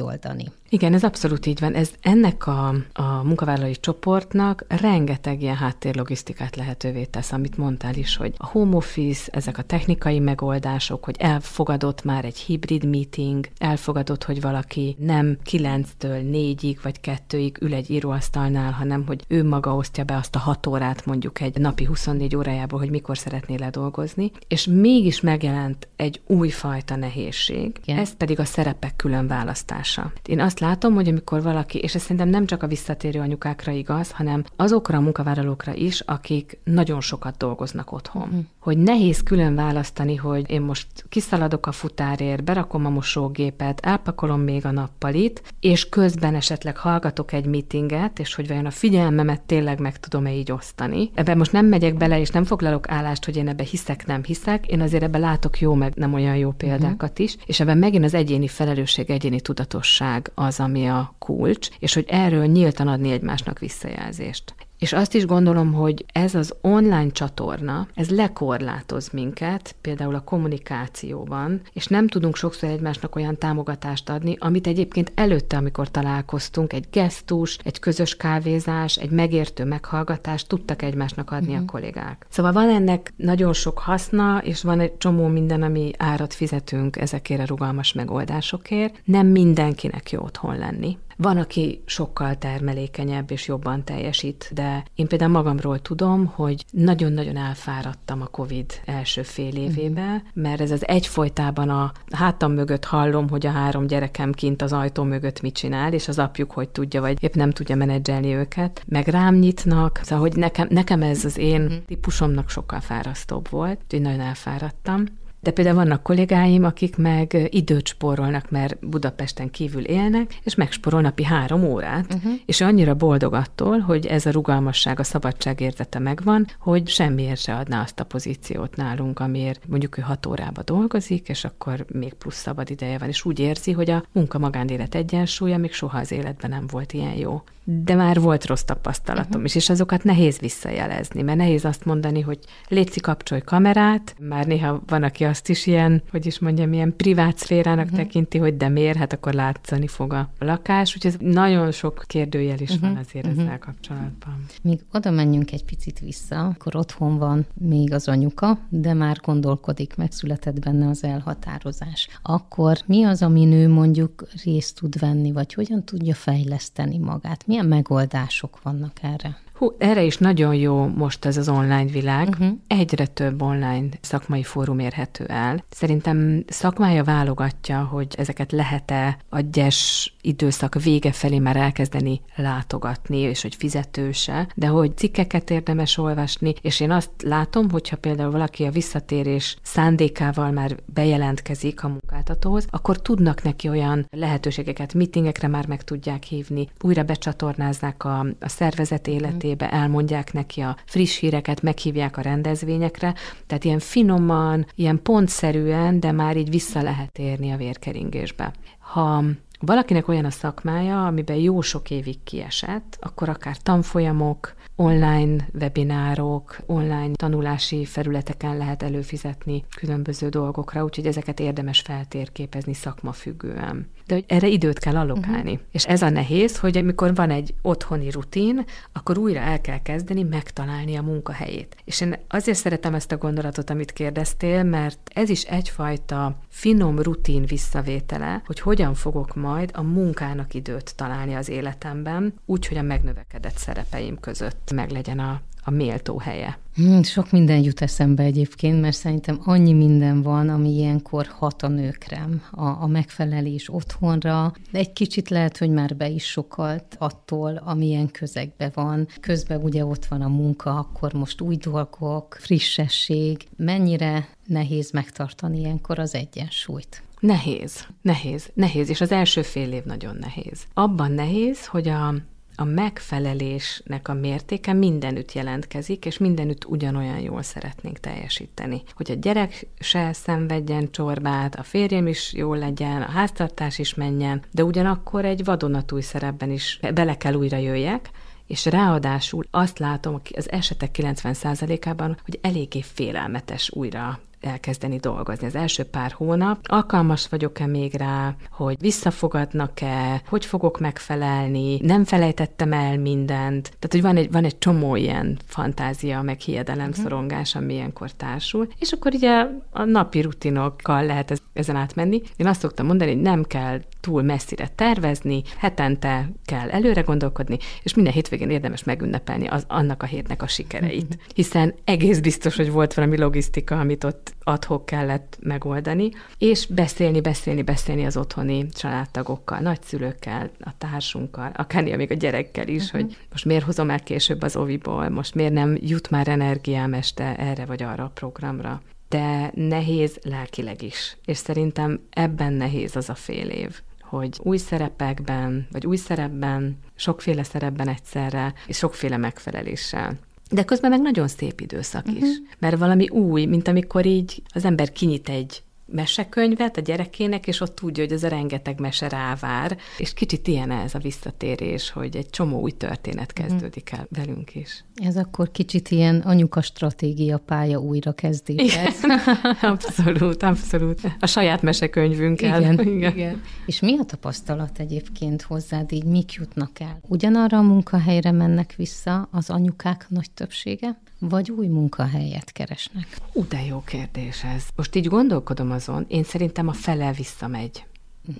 oldani. 0.00 0.44
Igen, 0.72 0.94
ez 0.94 1.04
abszolút 1.04 1.46
így 1.46 1.60
van. 1.60 1.74
Ez 1.74 1.90
ennek 2.00 2.46
a, 2.46 2.68
a 2.92 3.22
munkavállalói 3.22 3.76
csoportnak 3.80 4.64
rengeteg 4.68 5.42
ilyen 5.42 5.56
háttérlogisztikát 5.56 6.56
lehetővé 6.56 7.04
tesz, 7.04 7.32
amit 7.32 7.56
mondtál 7.56 7.94
is, 7.94 8.16
hogy 8.16 8.34
a 8.36 8.46
home 8.46 8.76
office, 8.76 9.30
ezek 9.32 9.58
a 9.58 9.62
technikai 9.62 10.18
megoldások, 10.18 11.04
hogy 11.04 11.16
elfogadott 11.18 12.04
már 12.04 12.24
egy 12.24 12.38
hibrid 12.38 12.84
meeting, 12.84 13.48
elfogadott, 13.58 14.24
hogy 14.24 14.40
valaki 14.40 14.96
nem 14.98 15.36
9-től 15.62 16.30
4-ig 16.32 16.76
vagy 16.82 17.00
2-ig 17.02 17.60
ül 17.60 17.74
egy 17.74 17.90
íróasztalnál, 17.90 18.72
hanem 18.72 19.06
hogy 19.06 19.24
ő 19.28 19.44
maga 19.44 19.74
osztja 19.74 20.04
be 20.04 20.16
azt 20.16 20.34
a 20.34 20.38
6 20.38 20.66
órát 20.66 21.06
mondjuk 21.06 21.40
egy 21.40 21.58
napi 21.58 21.84
24 21.84 22.36
órájából, 22.36 22.78
hogy 22.78 22.90
mikor 22.90 23.18
szeretné 23.18 23.56
ledolgozni, 23.56 24.30
és 24.48 24.66
mégis 24.66 25.20
megjelent 25.20 25.88
egy 25.96 26.20
újfajta 26.26 26.96
nehézség, 26.96 27.80
Igen. 27.84 27.98
ez 27.98 28.16
pedig 28.16 28.38
a 28.38 28.44
szerepek 28.44 28.96
külön 28.96 29.26
választása. 29.26 30.12
Én 30.26 30.40
azt 30.40 30.60
látom, 30.60 30.94
hogy 30.94 31.08
amikor 31.08 31.42
valaki, 31.42 31.78
és 31.78 31.94
ez 31.94 32.02
szerintem 32.02 32.28
nem 32.28 32.46
csak 32.46 32.62
a 32.62 32.66
visszatérő 32.66 33.20
anyukákra 33.20 33.72
igaz, 33.72 34.10
hanem 34.10 34.44
azokra 34.56 34.96
a 34.96 35.00
munkavállalókra 35.00 35.74
is, 35.74 36.00
akik 36.00 36.58
nagyon 36.64 37.00
sokat 37.00 37.36
dolgoznak 37.36 37.92
otthon. 37.92 38.28
Mm. 38.34 38.38
Hogy 38.58 38.78
nehéz 38.78 39.22
külön 39.22 39.54
választani, 39.54 40.16
hogy 40.16 40.50
én 40.50 40.60
most 40.60 40.86
kiszaladok 41.08 41.66
a 41.66 41.72
futárért, 41.72 42.44
berakom 42.44 42.86
a 42.86 42.90
mosógépet, 42.90 43.80
elpakolom 43.80 44.40
még 44.40 44.66
a 44.66 44.70
nappalit, 44.70 45.41
és 45.60 45.88
közben 45.88 46.34
esetleg 46.34 46.76
hallgatok 46.76 47.32
egy 47.32 47.46
meetinget, 47.46 48.18
és 48.18 48.34
hogy 48.34 48.48
vajon 48.48 48.66
a 48.66 48.70
figyelmemet 48.70 49.40
tényleg 49.40 49.80
meg 49.80 50.00
tudom-e 50.00 50.34
így 50.34 50.52
osztani. 50.52 51.10
Ebben 51.14 51.36
most 51.36 51.52
nem 51.52 51.66
megyek 51.66 51.96
bele, 51.96 52.20
és 52.20 52.30
nem 52.30 52.44
foglalok 52.44 52.88
állást, 52.88 53.24
hogy 53.24 53.36
én 53.36 53.48
ebbe 53.48 53.62
hiszek, 53.62 54.06
nem 54.06 54.22
hiszek. 54.24 54.66
Én 54.66 54.80
azért 54.80 55.02
ebbe 55.02 55.18
látok 55.18 55.60
jó, 55.60 55.74
meg 55.74 55.92
nem 55.94 56.14
olyan 56.14 56.36
jó 56.36 56.50
példákat 56.50 57.18
is, 57.18 57.36
és 57.46 57.60
ebben 57.60 57.78
megint 57.78 58.04
az 58.04 58.14
egyéni 58.14 58.48
felelősség, 58.48 59.10
egyéni 59.10 59.40
tudatosság 59.40 60.30
az, 60.34 60.60
ami 60.60 60.86
a 60.86 61.14
kulcs, 61.18 61.68
és 61.78 61.94
hogy 61.94 62.04
erről 62.08 62.46
nyíltan 62.46 62.88
adni 62.88 63.10
egymásnak 63.10 63.58
visszajelzést. 63.58 64.54
És 64.82 64.92
azt 64.92 65.14
is 65.14 65.26
gondolom, 65.26 65.72
hogy 65.72 66.04
ez 66.12 66.34
az 66.34 66.54
online 66.60 67.10
csatorna, 67.10 67.86
ez 67.94 68.10
lekorlátoz 68.10 69.08
minket, 69.08 69.74
például 69.80 70.14
a 70.14 70.20
kommunikációban, 70.20 71.60
és 71.72 71.86
nem 71.86 72.08
tudunk 72.08 72.36
sokszor 72.36 72.68
egymásnak 72.68 73.16
olyan 73.16 73.38
támogatást 73.38 74.08
adni, 74.08 74.36
amit 74.38 74.66
egyébként 74.66 75.12
előtte, 75.14 75.56
amikor 75.56 75.90
találkoztunk, 75.90 76.72
egy 76.72 76.86
gesztus, 76.90 77.58
egy 77.64 77.78
közös 77.78 78.16
kávézás, 78.16 78.96
egy 78.96 79.10
megértő 79.10 79.64
meghallgatást 79.64 80.48
tudtak 80.48 80.82
egymásnak 80.82 81.30
adni 81.30 81.46
uh-huh. 81.46 81.58
a 81.58 81.62
mhm. 81.62 81.70
kollégák. 81.70 82.26
Szóval 82.28 82.52
van 82.52 82.68
ennek 82.68 83.12
nagyon 83.16 83.52
sok 83.52 83.78
haszna, 83.78 84.38
és 84.44 84.62
van 84.62 84.80
egy 84.80 84.96
csomó 84.96 85.26
minden, 85.26 85.62
ami 85.62 85.90
árat 85.98 86.34
fizetünk 86.34 86.96
ezekért 86.96 87.40
a 87.40 87.46
rugalmas 87.46 87.92
megoldásokért. 87.92 89.00
Nem 89.04 89.26
mindenkinek 89.26 90.10
jó 90.10 90.22
otthon 90.22 90.58
lenni. 90.58 90.98
Van, 91.22 91.36
aki 91.36 91.82
sokkal 91.86 92.38
termelékenyebb 92.38 93.30
és 93.30 93.46
jobban 93.46 93.84
teljesít, 93.84 94.50
de 94.54 94.84
én 94.94 95.06
például 95.06 95.30
magamról 95.30 95.78
tudom, 95.78 96.26
hogy 96.26 96.64
nagyon-nagyon 96.70 97.36
elfáradtam 97.36 98.22
a 98.22 98.26
COVID 98.26 98.66
első 98.84 99.22
fél 99.22 99.56
évébe, 99.56 100.22
mert 100.34 100.60
ez 100.60 100.70
az 100.70 100.88
egyfolytában 100.88 101.68
a 101.68 101.92
hátam 102.10 102.52
mögött 102.52 102.84
hallom, 102.84 103.28
hogy 103.28 103.46
a 103.46 103.50
három 103.50 103.86
gyerekem 103.86 104.32
kint 104.32 104.62
az 104.62 104.72
ajtó 104.72 105.02
mögött 105.02 105.40
mit 105.40 105.54
csinál, 105.54 105.92
és 105.92 106.08
az 106.08 106.18
apjuk 106.18 106.52
hogy 106.52 106.68
tudja, 106.68 107.00
vagy 107.00 107.22
épp 107.22 107.34
nem 107.34 107.50
tudja 107.50 107.76
menedzselni 107.76 108.34
őket, 108.34 108.82
meg 108.86 109.06
rám 109.08 109.34
nyitnak, 109.34 110.00
szóval 110.02 110.28
hogy 110.28 110.36
nekem, 110.36 110.66
nekem 110.70 111.02
ez 111.02 111.24
az 111.24 111.38
én 111.38 111.60
mhm. 111.60 111.74
típusomnak 111.86 112.48
sokkal 112.48 112.80
fárasztóbb 112.80 113.48
volt, 113.48 113.80
úgyhogy 113.82 114.00
nagyon 114.00 114.20
elfáradtam. 114.20 115.04
De 115.42 115.50
például 115.50 115.76
vannak 115.76 116.02
kollégáim, 116.02 116.64
akik 116.64 116.96
meg 116.96 117.48
időt 117.50 117.86
spórolnak, 117.86 118.50
mert 118.50 118.88
Budapesten 118.88 119.50
kívül 119.50 119.84
élnek, 119.84 120.38
és 120.42 120.54
megspórol 120.54 121.00
napi 121.00 121.24
három 121.24 121.64
órát, 121.64 122.14
uh-huh. 122.14 122.32
és 122.46 122.60
annyira 122.60 122.94
boldog 122.94 123.34
attól, 123.34 123.78
hogy 123.78 124.06
ez 124.06 124.26
a 124.26 124.30
rugalmasság, 124.30 124.98
a 124.98 125.04
szabadság 125.04 125.60
érzete 125.60 125.98
megvan, 125.98 126.46
hogy 126.58 126.88
semmiért 126.88 127.40
se 127.40 127.54
adná 127.54 127.82
azt 127.82 128.00
a 128.00 128.04
pozíciót 128.04 128.76
nálunk, 128.76 129.20
amiért 129.20 129.68
mondjuk 129.68 129.98
ő 129.98 130.02
hat 130.02 130.26
órába 130.26 130.62
dolgozik, 130.62 131.28
és 131.28 131.44
akkor 131.44 131.84
még 131.92 132.14
plusz 132.14 132.40
szabad 132.40 132.70
ideje 132.70 132.98
van, 132.98 133.08
és 133.08 133.24
úgy 133.24 133.38
érzi, 133.38 133.72
hogy 133.72 133.90
a 133.90 134.04
munka-magánélet 134.12 134.94
egyensúlya 134.94 135.58
még 135.58 135.72
soha 135.72 135.98
az 135.98 136.12
életben 136.12 136.50
nem 136.50 136.66
volt 136.66 136.92
ilyen 136.92 137.14
jó 137.16 137.42
de 137.64 137.94
már 137.94 138.20
volt 138.20 138.46
rossz 138.46 138.62
tapasztalatom 138.62 139.30
uh-huh. 139.30 139.44
is, 139.44 139.54
és 139.54 139.70
azokat 139.70 140.04
nehéz 140.04 140.38
visszajelezni, 140.38 141.22
mert 141.22 141.38
nehéz 141.38 141.64
azt 141.64 141.84
mondani, 141.84 142.20
hogy 142.20 142.38
létszi 142.68 143.00
kapcsolj 143.00 143.40
kamerát, 143.40 144.14
már 144.20 144.46
néha 144.46 144.82
van, 144.86 145.02
aki 145.02 145.24
azt 145.24 145.48
is 145.48 145.66
ilyen, 145.66 146.02
hogy 146.10 146.26
is 146.26 146.38
mondjam, 146.38 146.72
ilyen 146.72 146.96
privát 146.96 147.38
szférának 147.38 147.84
uh-huh. 147.84 148.00
tekinti, 148.00 148.38
hogy 148.38 148.56
de 148.56 148.68
miért, 148.68 148.98
hát 148.98 149.12
akkor 149.12 149.32
látszani 149.32 149.86
fog 149.86 150.12
a 150.12 150.30
lakás, 150.38 150.96
úgyhogy 150.96 151.12
ez 151.12 151.34
nagyon 151.34 151.70
sok 151.70 152.04
kérdőjel 152.06 152.58
is 152.58 152.70
uh-huh. 152.70 152.88
van 152.88 152.96
azért 152.96 153.26
uh-huh. 153.26 153.42
ezzel 153.42 153.58
kapcsolatban. 153.58 154.44
Még 154.62 154.80
oda 154.92 155.10
menjünk 155.10 155.52
egy 155.52 155.64
picit 155.64 155.98
vissza, 155.98 156.46
akkor 156.46 156.76
otthon 156.76 157.18
van 157.18 157.46
még 157.54 157.92
az 157.92 158.08
anyuka, 158.08 158.58
de 158.68 158.94
már 158.94 159.20
gondolkodik, 159.24 159.96
megszületett 159.96 160.58
benne 160.58 160.88
az 160.88 161.04
elhatározás. 161.04 162.08
Akkor 162.22 162.78
mi 162.86 163.04
az, 163.04 163.22
ami 163.22 163.44
nő 163.44 163.68
mondjuk 163.68 164.26
részt 164.44 164.80
tud 164.80 164.98
venni, 164.98 165.32
vagy 165.32 165.54
hogyan 165.54 165.84
tudja 165.84 166.14
fejleszteni 166.14 166.98
magát? 166.98 167.46
Milyen 167.52 167.66
megoldások 167.66 168.62
vannak 168.62 168.92
erre? 169.02 169.38
Hú, 169.52 169.74
erre 169.78 170.02
is 170.02 170.16
nagyon 170.16 170.54
jó 170.54 170.86
most 170.86 171.24
ez 171.24 171.36
az 171.36 171.48
online 171.48 171.84
világ. 171.84 172.28
Uh-huh. 172.28 172.48
Egyre 172.66 173.06
több 173.06 173.42
online 173.42 173.88
szakmai 174.00 174.42
fórum 174.42 174.78
érhető 174.78 175.24
el. 175.24 175.64
Szerintem 175.70 176.44
szakmája 176.46 177.04
válogatja, 177.04 177.84
hogy 177.84 178.14
ezeket 178.18 178.52
lehet-e 178.52 179.16
a 179.28 179.40
gyes 179.40 180.11
időszak 180.22 180.82
vége 180.82 181.12
felé 181.12 181.38
már 181.38 181.56
elkezdeni 181.56 182.20
látogatni, 182.36 183.18
és 183.18 183.42
hogy 183.42 183.54
fizetőse, 183.54 184.48
de 184.54 184.66
hogy 184.66 184.96
cikkeket 184.96 185.50
érdemes 185.50 185.98
olvasni, 185.98 186.54
és 186.60 186.80
én 186.80 186.90
azt 186.90 187.10
látom, 187.22 187.70
hogyha 187.70 187.96
például 187.96 188.30
valaki 188.30 188.64
a 188.64 188.70
visszatérés 188.70 189.56
szándékával 189.62 190.50
már 190.50 190.76
bejelentkezik 190.84 191.84
a 191.84 191.88
munkáltatóhoz, 191.88 192.66
akkor 192.70 193.02
tudnak 193.02 193.42
neki 193.42 193.68
olyan 193.68 194.06
lehetőségeket, 194.10 194.94
meetingekre 194.94 195.48
már 195.48 195.66
meg 195.66 195.82
tudják 195.82 196.22
hívni, 196.22 196.68
újra 196.80 197.02
becsatornáznák 197.02 198.04
a, 198.04 198.18
a 198.40 198.48
szervezet 198.48 199.06
életébe, 199.06 199.70
elmondják 199.70 200.32
neki 200.32 200.60
a 200.60 200.76
friss 200.86 201.18
híreket, 201.18 201.62
meghívják 201.62 202.16
a 202.16 202.20
rendezvényekre, 202.20 203.14
tehát 203.46 203.64
ilyen 203.64 203.78
finoman, 203.78 204.66
ilyen 204.74 205.02
pontszerűen, 205.02 206.00
de 206.00 206.12
már 206.12 206.36
így 206.36 206.50
vissza 206.50 206.82
lehet 206.82 207.18
érni 207.18 207.50
a 207.50 207.56
vérkeringésbe. 207.56 208.52
Ha 208.78 209.24
valakinek 209.64 210.08
olyan 210.08 210.24
a 210.24 210.30
szakmája, 210.30 211.06
amiben 211.06 211.36
jó 211.36 211.60
sok 211.60 211.90
évig 211.90 212.22
kiesett, 212.24 212.98
akkor 213.00 213.28
akár 213.28 213.56
tanfolyamok, 213.56 214.54
online 214.76 215.48
webinárok, 215.60 216.56
online 216.66 217.14
tanulási 217.14 217.84
felületeken 217.84 218.56
lehet 218.56 218.82
előfizetni 218.82 219.64
különböző 219.76 220.28
dolgokra, 220.28 220.84
úgyhogy 220.84 221.06
ezeket 221.06 221.40
érdemes 221.40 221.80
feltérképezni 221.80 222.74
szakmafüggően. 222.74 223.90
De 224.12 224.18
hogy 224.18 224.36
erre 224.36 224.48
időt 224.48 224.78
kell 224.78 224.96
allokálni. 224.96 225.52
Uh-huh. 225.52 225.66
És 225.70 225.86
ez 225.86 226.02
a 226.02 226.08
nehéz, 226.08 226.58
hogy 226.58 226.76
amikor 226.76 227.14
van 227.14 227.30
egy 227.30 227.54
otthoni 227.62 228.10
rutin, 228.10 228.64
akkor 228.92 229.18
újra 229.18 229.40
el 229.40 229.60
kell 229.60 229.82
kezdeni 229.82 230.22
megtalálni 230.22 230.96
a 230.96 231.02
munkahelyét. 231.02 231.76
És 231.84 232.00
én 232.00 232.18
azért 232.28 232.58
szeretem 232.58 232.94
ezt 232.94 233.12
a 233.12 233.16
gondolatot, 233.16 233.70
amit 233.70 233.92
kérdeztél, 233.92 234.62
mert 234.62 235.10
ez 235.14 235.28
is 235.28 235.42
egyfajta 235.42 236.36
finom 236.48 236.98
rutin 236.98 237.44
visszavétele, 237.44 238.42
hogy 238.46 238.60
hogyan 238.60 238.94
fogok 238.94 239.34
majd 239.34 239.70
a 239.74 239.82
munkának 239.82 240.54
időt 240.54 240.96
találni 240.96 241.34
az 241.34 241.48
életemben, 241.48 242.34
úgy, 242.46 242.66
hogy 242.66 242.76
a 242.76 242.82
megnövekedett 242.82 243.56
szerepeim 243.56 244.20
között 244.20 244.72
meglegyen 244.74 245.18
a, 245.18 245.40
a 245.64 245.70
méltó 245.70 246.18
helye. 246.18 246.58
Hmm, 246.74 247.02
sok 247.02 247.30
minden 247.30 247.62
jut 247.62 247.80
eszembe 247.80 248.22
egyébként, 248.22 248.80
mert 248.80 248.96
szerintem 248.96 249.40
annyi 249.44 249.72
minden 249.72 250.22
van, 250.22 250.48
ami 250.48 250.68
ilyenkor 250.68 251.26
hat 251.26 251.62
a 251.62 251.68
nőkre, 251.68 252.28
a, 252.50 252.64
a 252.64 252.86
megfelelés 252.86 253.68
otthonra, 253.72 254.52
de 254.70 254.78
egy 254.78 254.92
kicsit 254.92 255.28
lehet, 255.28 255.58
hogy 255.58 255.70
már 255.70 255.96
be 255.96 256.08
is 256.08 256.24
sokalt 256.24 256.96
attól, 256.98 257.56
amilyen 257.64 258.10
közegbe 258.10 258.70
van. 258.74 259.08
Közben 259.20 259.62
ugye 259.62 259.84
ott 259.84 260.04
van 260.04 260.22
a 260.22 260.28
munka, 260.28 260.78
akkor 260.78 261.12
most 261.12 261.40
új 261.40 261.56
dolgok, 261.56 262.36
frissesség. 262.40 263.48
Mennyire 263.56 264.28
nehéz 264.46 264.90
megtartani 264.90 265.58
ilyenkor 265.58 265.98
az 265.98 266.14
egyensúlyt? 266.14 267.02
Nehéz, 267.20 267.86
nehéz, 268.02 268.50
nehéz, 268.54 268.88
és 268.88 269.00
az 269.00 269.12
első 269.12 269.42
fél 269.42 269.72
év 269.72 269.84
nagyon 269.84 270.16
nehéz. 270.16 270.64
Abban 270.74 271.12
nehéz, 271.12 271.66
hogy 271.66 271.88
a 271.88 272.14
a 272.56 272.64
megfelelésnek 272.64 274.08
a 274.08 274.14
mértéke 274.14 274.72
mindenütt 274.72 275.32
jelentkezik, 275.32 276.04
és 276.04 276.18
mindenütt 276.18 276.64
ugyanolyan 276.64 277.18
jól 277.18 277.42
szeretnénk 277.42 277.98
teljesíteni. 277.98 278.82
Hogy 278.94 279.10
a 279.10 279.14
gyerek 279.14 279.66
se 279.78 280.12
szenvedjen 280.12 280.90
csorbát, 280.90 281.54
a 281.54 281.62
férjem 281.62 282.06
is 282.06 282.32
jól 282.32 282.58
legyen, 282.58 283.02
a 283.02 283.10
háztartás 283.10 283.78
is 283.78 283.94
menjen, 283.94 284.42
de 284.50 284.64
ugyanakkor 284.64 285.24
egy 285.24 285.44
vadonatúj 285.44 286.00
szerepben 286.00 286.50
is 286.50 286.80
bele 286.94 287.16
kell 287.16 287.34
újra 287.34 287.56
jöjjek, 287.56 288.10
és 288.46 288.64
ráadásul 288.64 289.46
azt 289.50 289.78
látom 289.78 290.20
az 290.36 290.50
esetek 290.50 290.90
90%-ában, 290.98 292.18
hogy 292.24 292.38
eléggé 292.42 292.82
félelmetes 292.82 293.70
újra 293.70 294.20
elkezdeni 294.44 294.96
dolgozni. 294.96 295.46
Az 295.46 295.54
első 295.54 295.82
pár 295.82 296.12
hónap 296.12 296.58
alkalmas 296.62 297.28
vagyok-e 297.28 297.66
még 297.66 297.94
rá, 297.94 298.34
hogy 298.50 298.76
visszafogadnak-e, 298.80 300.22
hogy 300.28 300.44
fogok 300.44 300.80
megfelelni, 300.80 301.78
nem 301.82 302.04
felejtettem 302.04 302.72
el 302.72 302.98
mindent. 302.98 303.62
Tehát, 303.62 303.90
hogy 303.90 304.02
van 304.02 304.16
egy, 304.16 304.32
van 304.32 304.44
egy 304.44 304.58
csomó 304.58 304.96
ilyen 304.96 305.38
fantázia, 305.46 306.22
meg 306.22 306.40
hiedelem, 306.40 306.88
uh-huh. 306.88 307.02
szorongás, 307.02 307.54
ami 307.54 307.72
ilyenkor 307.72 308.10
társul. 308.12 308.68
És 308.78 308.92
akkor 308.92 309.14
ugye 309.14 309.46
a 309.70 309.84
napi 309.84 310.20
rutinokkal 310.20 311.04
lehet 311.04 311.30
ez, 311.30 311.38
ezen 311.52 311.76
átmenni. 311.76 312.22
Én 312.36 312.46
azt 312.46 312.60
szoktam 312.60 312.86
mondani, 312.86 313.12
hogy 313.12 313.20
nem 313.20 313.44
kell 313.44 313.80
túl 314.00 314.22
messzire 314.22 314.68
tervezni, 314.74 315.42
hetente 315.58 316.30
kell 316.44 316.70
előre 316.70 317.00
gondolkodni, 317.00 317.58
és 317.82 317.94
minden 317.94 318.12
hétvégén 318.12 318.50
érdemes 318.50 318.84
megünnepelni 318.84 319.46
az, 319.46 319.64
annak 319.68 320.02
a 320.02 320.06
hétnek 320.06 320.42
a 320.42 320.46
sikereit. 320.46 321.02
Uh-huh. 321.02 321.22
Hiszen 321.34 321.74
egész 321.84 322.20
biztos, 322.20 322.56
hogy 322.56 322.70
volt 322.70 322.94
valami 322.94 323.18
logisztika, 323.18 323.78
amit 323.78 324.04
ott 324.04 324.31
adhok 324.44 324.86
kellett 324.86 325.38
megoldani, 325.40 326.10
és 326.38 326.66
beszélni, 326.66 327.20
beszélni, 327.20 327.62
beszélni 327.62 328.04
az 328.04 328.16
otthoni 328.16 328.68
családtagokkal, 328.68 329.58
nagyszülőkkel, 329.58 330.50
a 330.60 330.70
társunkkal, 330.78 331.50
akár 331.56 331.96
még 331.96 332.10
a 332.10 332.14
gyerekkel 332.14 332.68
is, 332.68 332.84
uh-huh. 332.84 333.00
hogy 333.00 333.16
most 333.30 333.44
miért 333.44 333.64
hozom 333.64 333.90
el 333.90 334.00
később 334.00 334.42
az 334.42 334.56
oviból, 334.56 335.08
most 335.08 335.34
miért 335.34 335.52
nem 335.52 335.76
jut 335.80 336.10
már 336.10 336.28
energiám 336.28 336.94
este 336.94 337.36
erre 337.36 337.64
vagy 337.64 337.82
arra 337.82 338.04
a 338.04 338.10
programra. 338.14 338.82
De 339.08 339.50
nehéz 339.54 340.18
lelkileg 340.22 340.82
is, 340.82 341.16
és 341.24 341.36
szerintem 341.36 342.00
ebben 342.10 342.52
nehéz 342.52 342.96
az 342.96 343.08
a 343.08 343.14
fél 343.14 343.48
év 343.48 343.80
hogy 344.12 344.38
új 344.42 344.56
szerepekben, 344.56 345.66
vagy 345.70 345.86
új 345.86 345.96
szerepben, 345.96 346.78
sokféle 346.94 347.42
szerepben 347.42 347.88
egyszerre, 347.88 348.54
és 348.66 348.76
sokféle 348.76 349.16
megfeleléssel. 349.16 350.18
De 350.52 350.64
közben 350.64 350.90
meg 350.90 351.00
nagyon 351.00 351.28
szép 351.28 351.60
időszak 351.60 352.06
uh-huh. 352.06 352.22
is, 352.22 352.36
mhm. 352.36 352.46
mert 352.58 352.78
valami 352.78 353.08
új, 353.08 353.44
mint 353.44 353.68
amikor 353.68 354.06
így 354.06 354.42
az 354.54 354.64
ember 354.64 354.92
kinyit 354.92 355.28
egy 355.28 355.62
mesekönyvet 355.92 356.76
a 356.76 356.80
gyerekének, 356.80 357.46
és 357.46 357.60
ott 357.60 357.74
tudja, 357.74 358.04
hogy 358.04 358.12
az 358.12 358.24
a 358.24 358.28
rengeteg 358.28 358.80
mese 358.80 359.08
rávár, 359.08 359.76
és 359.98 360.14
kicsit 360.14 360.48
ilyen 360.48 360.70
ez 360.70 360.94
a 360.94 360.98
visszatérés, 360.98 361.90
hogy 361.90 362.16
egy 362.16 362.30
csomó 362.30 362.60
új 362.60 362.70
történet 362.70 363.32
mhm. 363.38 363.46
kezdődik 363.46 363.90
el 363.90 364.06
velünk 364.10 364.54
is. 364.54 364.84
Ez 364.94 365.16
akkor 365.16 365.50
kicsit 365.50 365.90
ilyen 365.90 366.20
anyuka 366.20 366.62
stratégia 366.62 367.38
pálya 367.38 367.78
újra 367.78 368.12
kezdés. 368.12 368.78
abszolút, 369.60 370.42
abszolút. 370.42 371.00
A 371.20 371.26
saját 371.26 371.62
mesekönyvünkkel. 371.62 372.60
Igen, 372.60 372.78
igen. 372.96 373.12
igen. 373.12 373.42
És 373.66 373.80
mi 373.80 373.98
a 373.98 374.04
tapasztalat 374.04 374.78
egyébként 374.78 375.42
hozzád, 375.42 375.92
így 375.92 376.04
mik 376.04 376.32
jutnak 376.32 376.80
el? 376.80 377.00
Ugyanarra 377.08 377.58
a 377.58 377.62
munkahelyre 377.62 378.30
mennek 378.30 378.74
vissza 378.76 379.28
az 379.32 379.50
anyukák 379.50 380.06
nagy 380.08 380.30
többsége? 380.30 381.00
Vagy 381.28 381.50
új 381.50 381.66
munkahelyet 381.66 382.52
keresnek? 382.52 383.16
Ú, 383.32 383.46
de 383.48 383.64
jó 383.64 383.82
kérdés 383.84 384.44
ez. 384.44 384.64
Most 384.76 384.94
így 384.94 385.06
gondolkodom 385.06 385.70
azon, 385.70 386.04
én 386.08 386.24
szerintem 386.24 386.68
a 386.68 386.72
fele 386.72 387.12
visszamegy 387.12 387.84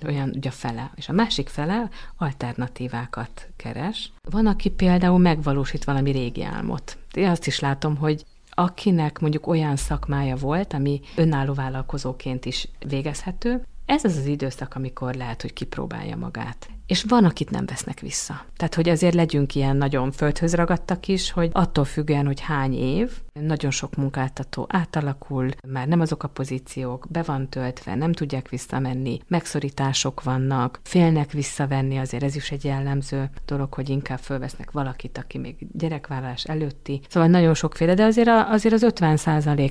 olyan 0.05 0.31
ugye 0.35 0.49
a 0.49 0.51
fele, 0.51 0.91
és 0.95 1.09
a 1.09 1.13
másik 1.13 1.47
fele 1.47 1.89
alternatívákat 2.17 3.49
keres. 3.55 4.11
Van, 4.29 4.45
aki 4.45 4.69
például 4.69 5.19
megvalósít 5.19 5.83
valami 5.83 6.11
régi 6.11 6.43
álmot. 6.43 6.97
Én 7.13 7.27
azt 7.29 7.47
is 7.47 7.59
látom, 7.59 7.95
hogy 7.95 8.25
akinek 8.49 9.19
mondjuk 9.19 9.47
olyan 9.47 9.75
szakmája 9.75 10.35
volt, 10.35 10.73
ami 10.73 11.01
önálló 11.15 11.53
vállalkozóként 11.53 12.45
is 12.45 12.67
végezhető, 12.87 13.63
ez 13.85 14.03
az 14.03 14.17
az 14.17 14.25
időszak, 14.25 14.75
amikor 14.75 15.13
lehet, 15.13 15.41
hogy 15.41 15.53
kipróbálja 15.53 16.15
magát 16.15 16.69
és 16.85 17.03
van, 17.07 17.25
akit 17.25 17.49
nem 17.49 17.65
vesznek 17.65 17.99
vissza. 17.99 18.45
Tehát, 18.57 18.75
hogy 18.75 18.89
azért 18.89 19.13
legyünk 19.13 19.55
ilyen 19.55 19.77
nagyon 19.77 20.11
földhöz 20.11 20.53
ragadtak 20.53 21.07
is, 21.07 21.31
hogy 21.31 21.49
attól 21.53 21.85
függően, 21.85 22.25
hogy 22.25 22.39
hány 22.39 22.73
év, 22.73 23.11
nagyon 23.33 23.71
sok 23.71 23.95
munkáltató 23.95 24.65
átalakul, 24.69 25.49
már 25.67 25.87
nem 25.87 25.99
azok 25.99 26.23
a 26.23 26.27
pozíciók, 26.27 27.07
be 27.09 27.21
van 27.21 27.49
töltve, 27.49 27.95
nem 27.95 28.11
tudják 28.11 28.49
visszamenni, 28.49 29.19
megszorítások 29.27 30.23
vannak, 30.23 30.79
félnek 30.83 31.31
visszavenni, 31.31 31.97
azért 31.97 32.23
ez 32.23 32.35
is 32.35 32.51
egy 32.51 32.63
jellemző 32.65 33.29
dolog, 33.45 33.73
hogy 33.73 33.89
inkább 33.89 34.19
fölvesznek 34.19 34.71
valakit, 34.71 35.17
aki 35.17 35.37
még 35.37 35.67
gyerekvállalás 35.71 36.43
előtti. 36.43 37.01
Szóval 37.09 37.29
nagyon 37.29 37.53
sokféle, 37.53 37.93
de 37.93 38.03
azért, 38.03 38.27
a, 38.27 38.51
azért 38.51 38.73
az 38.73 38.83
50 38.83 39.19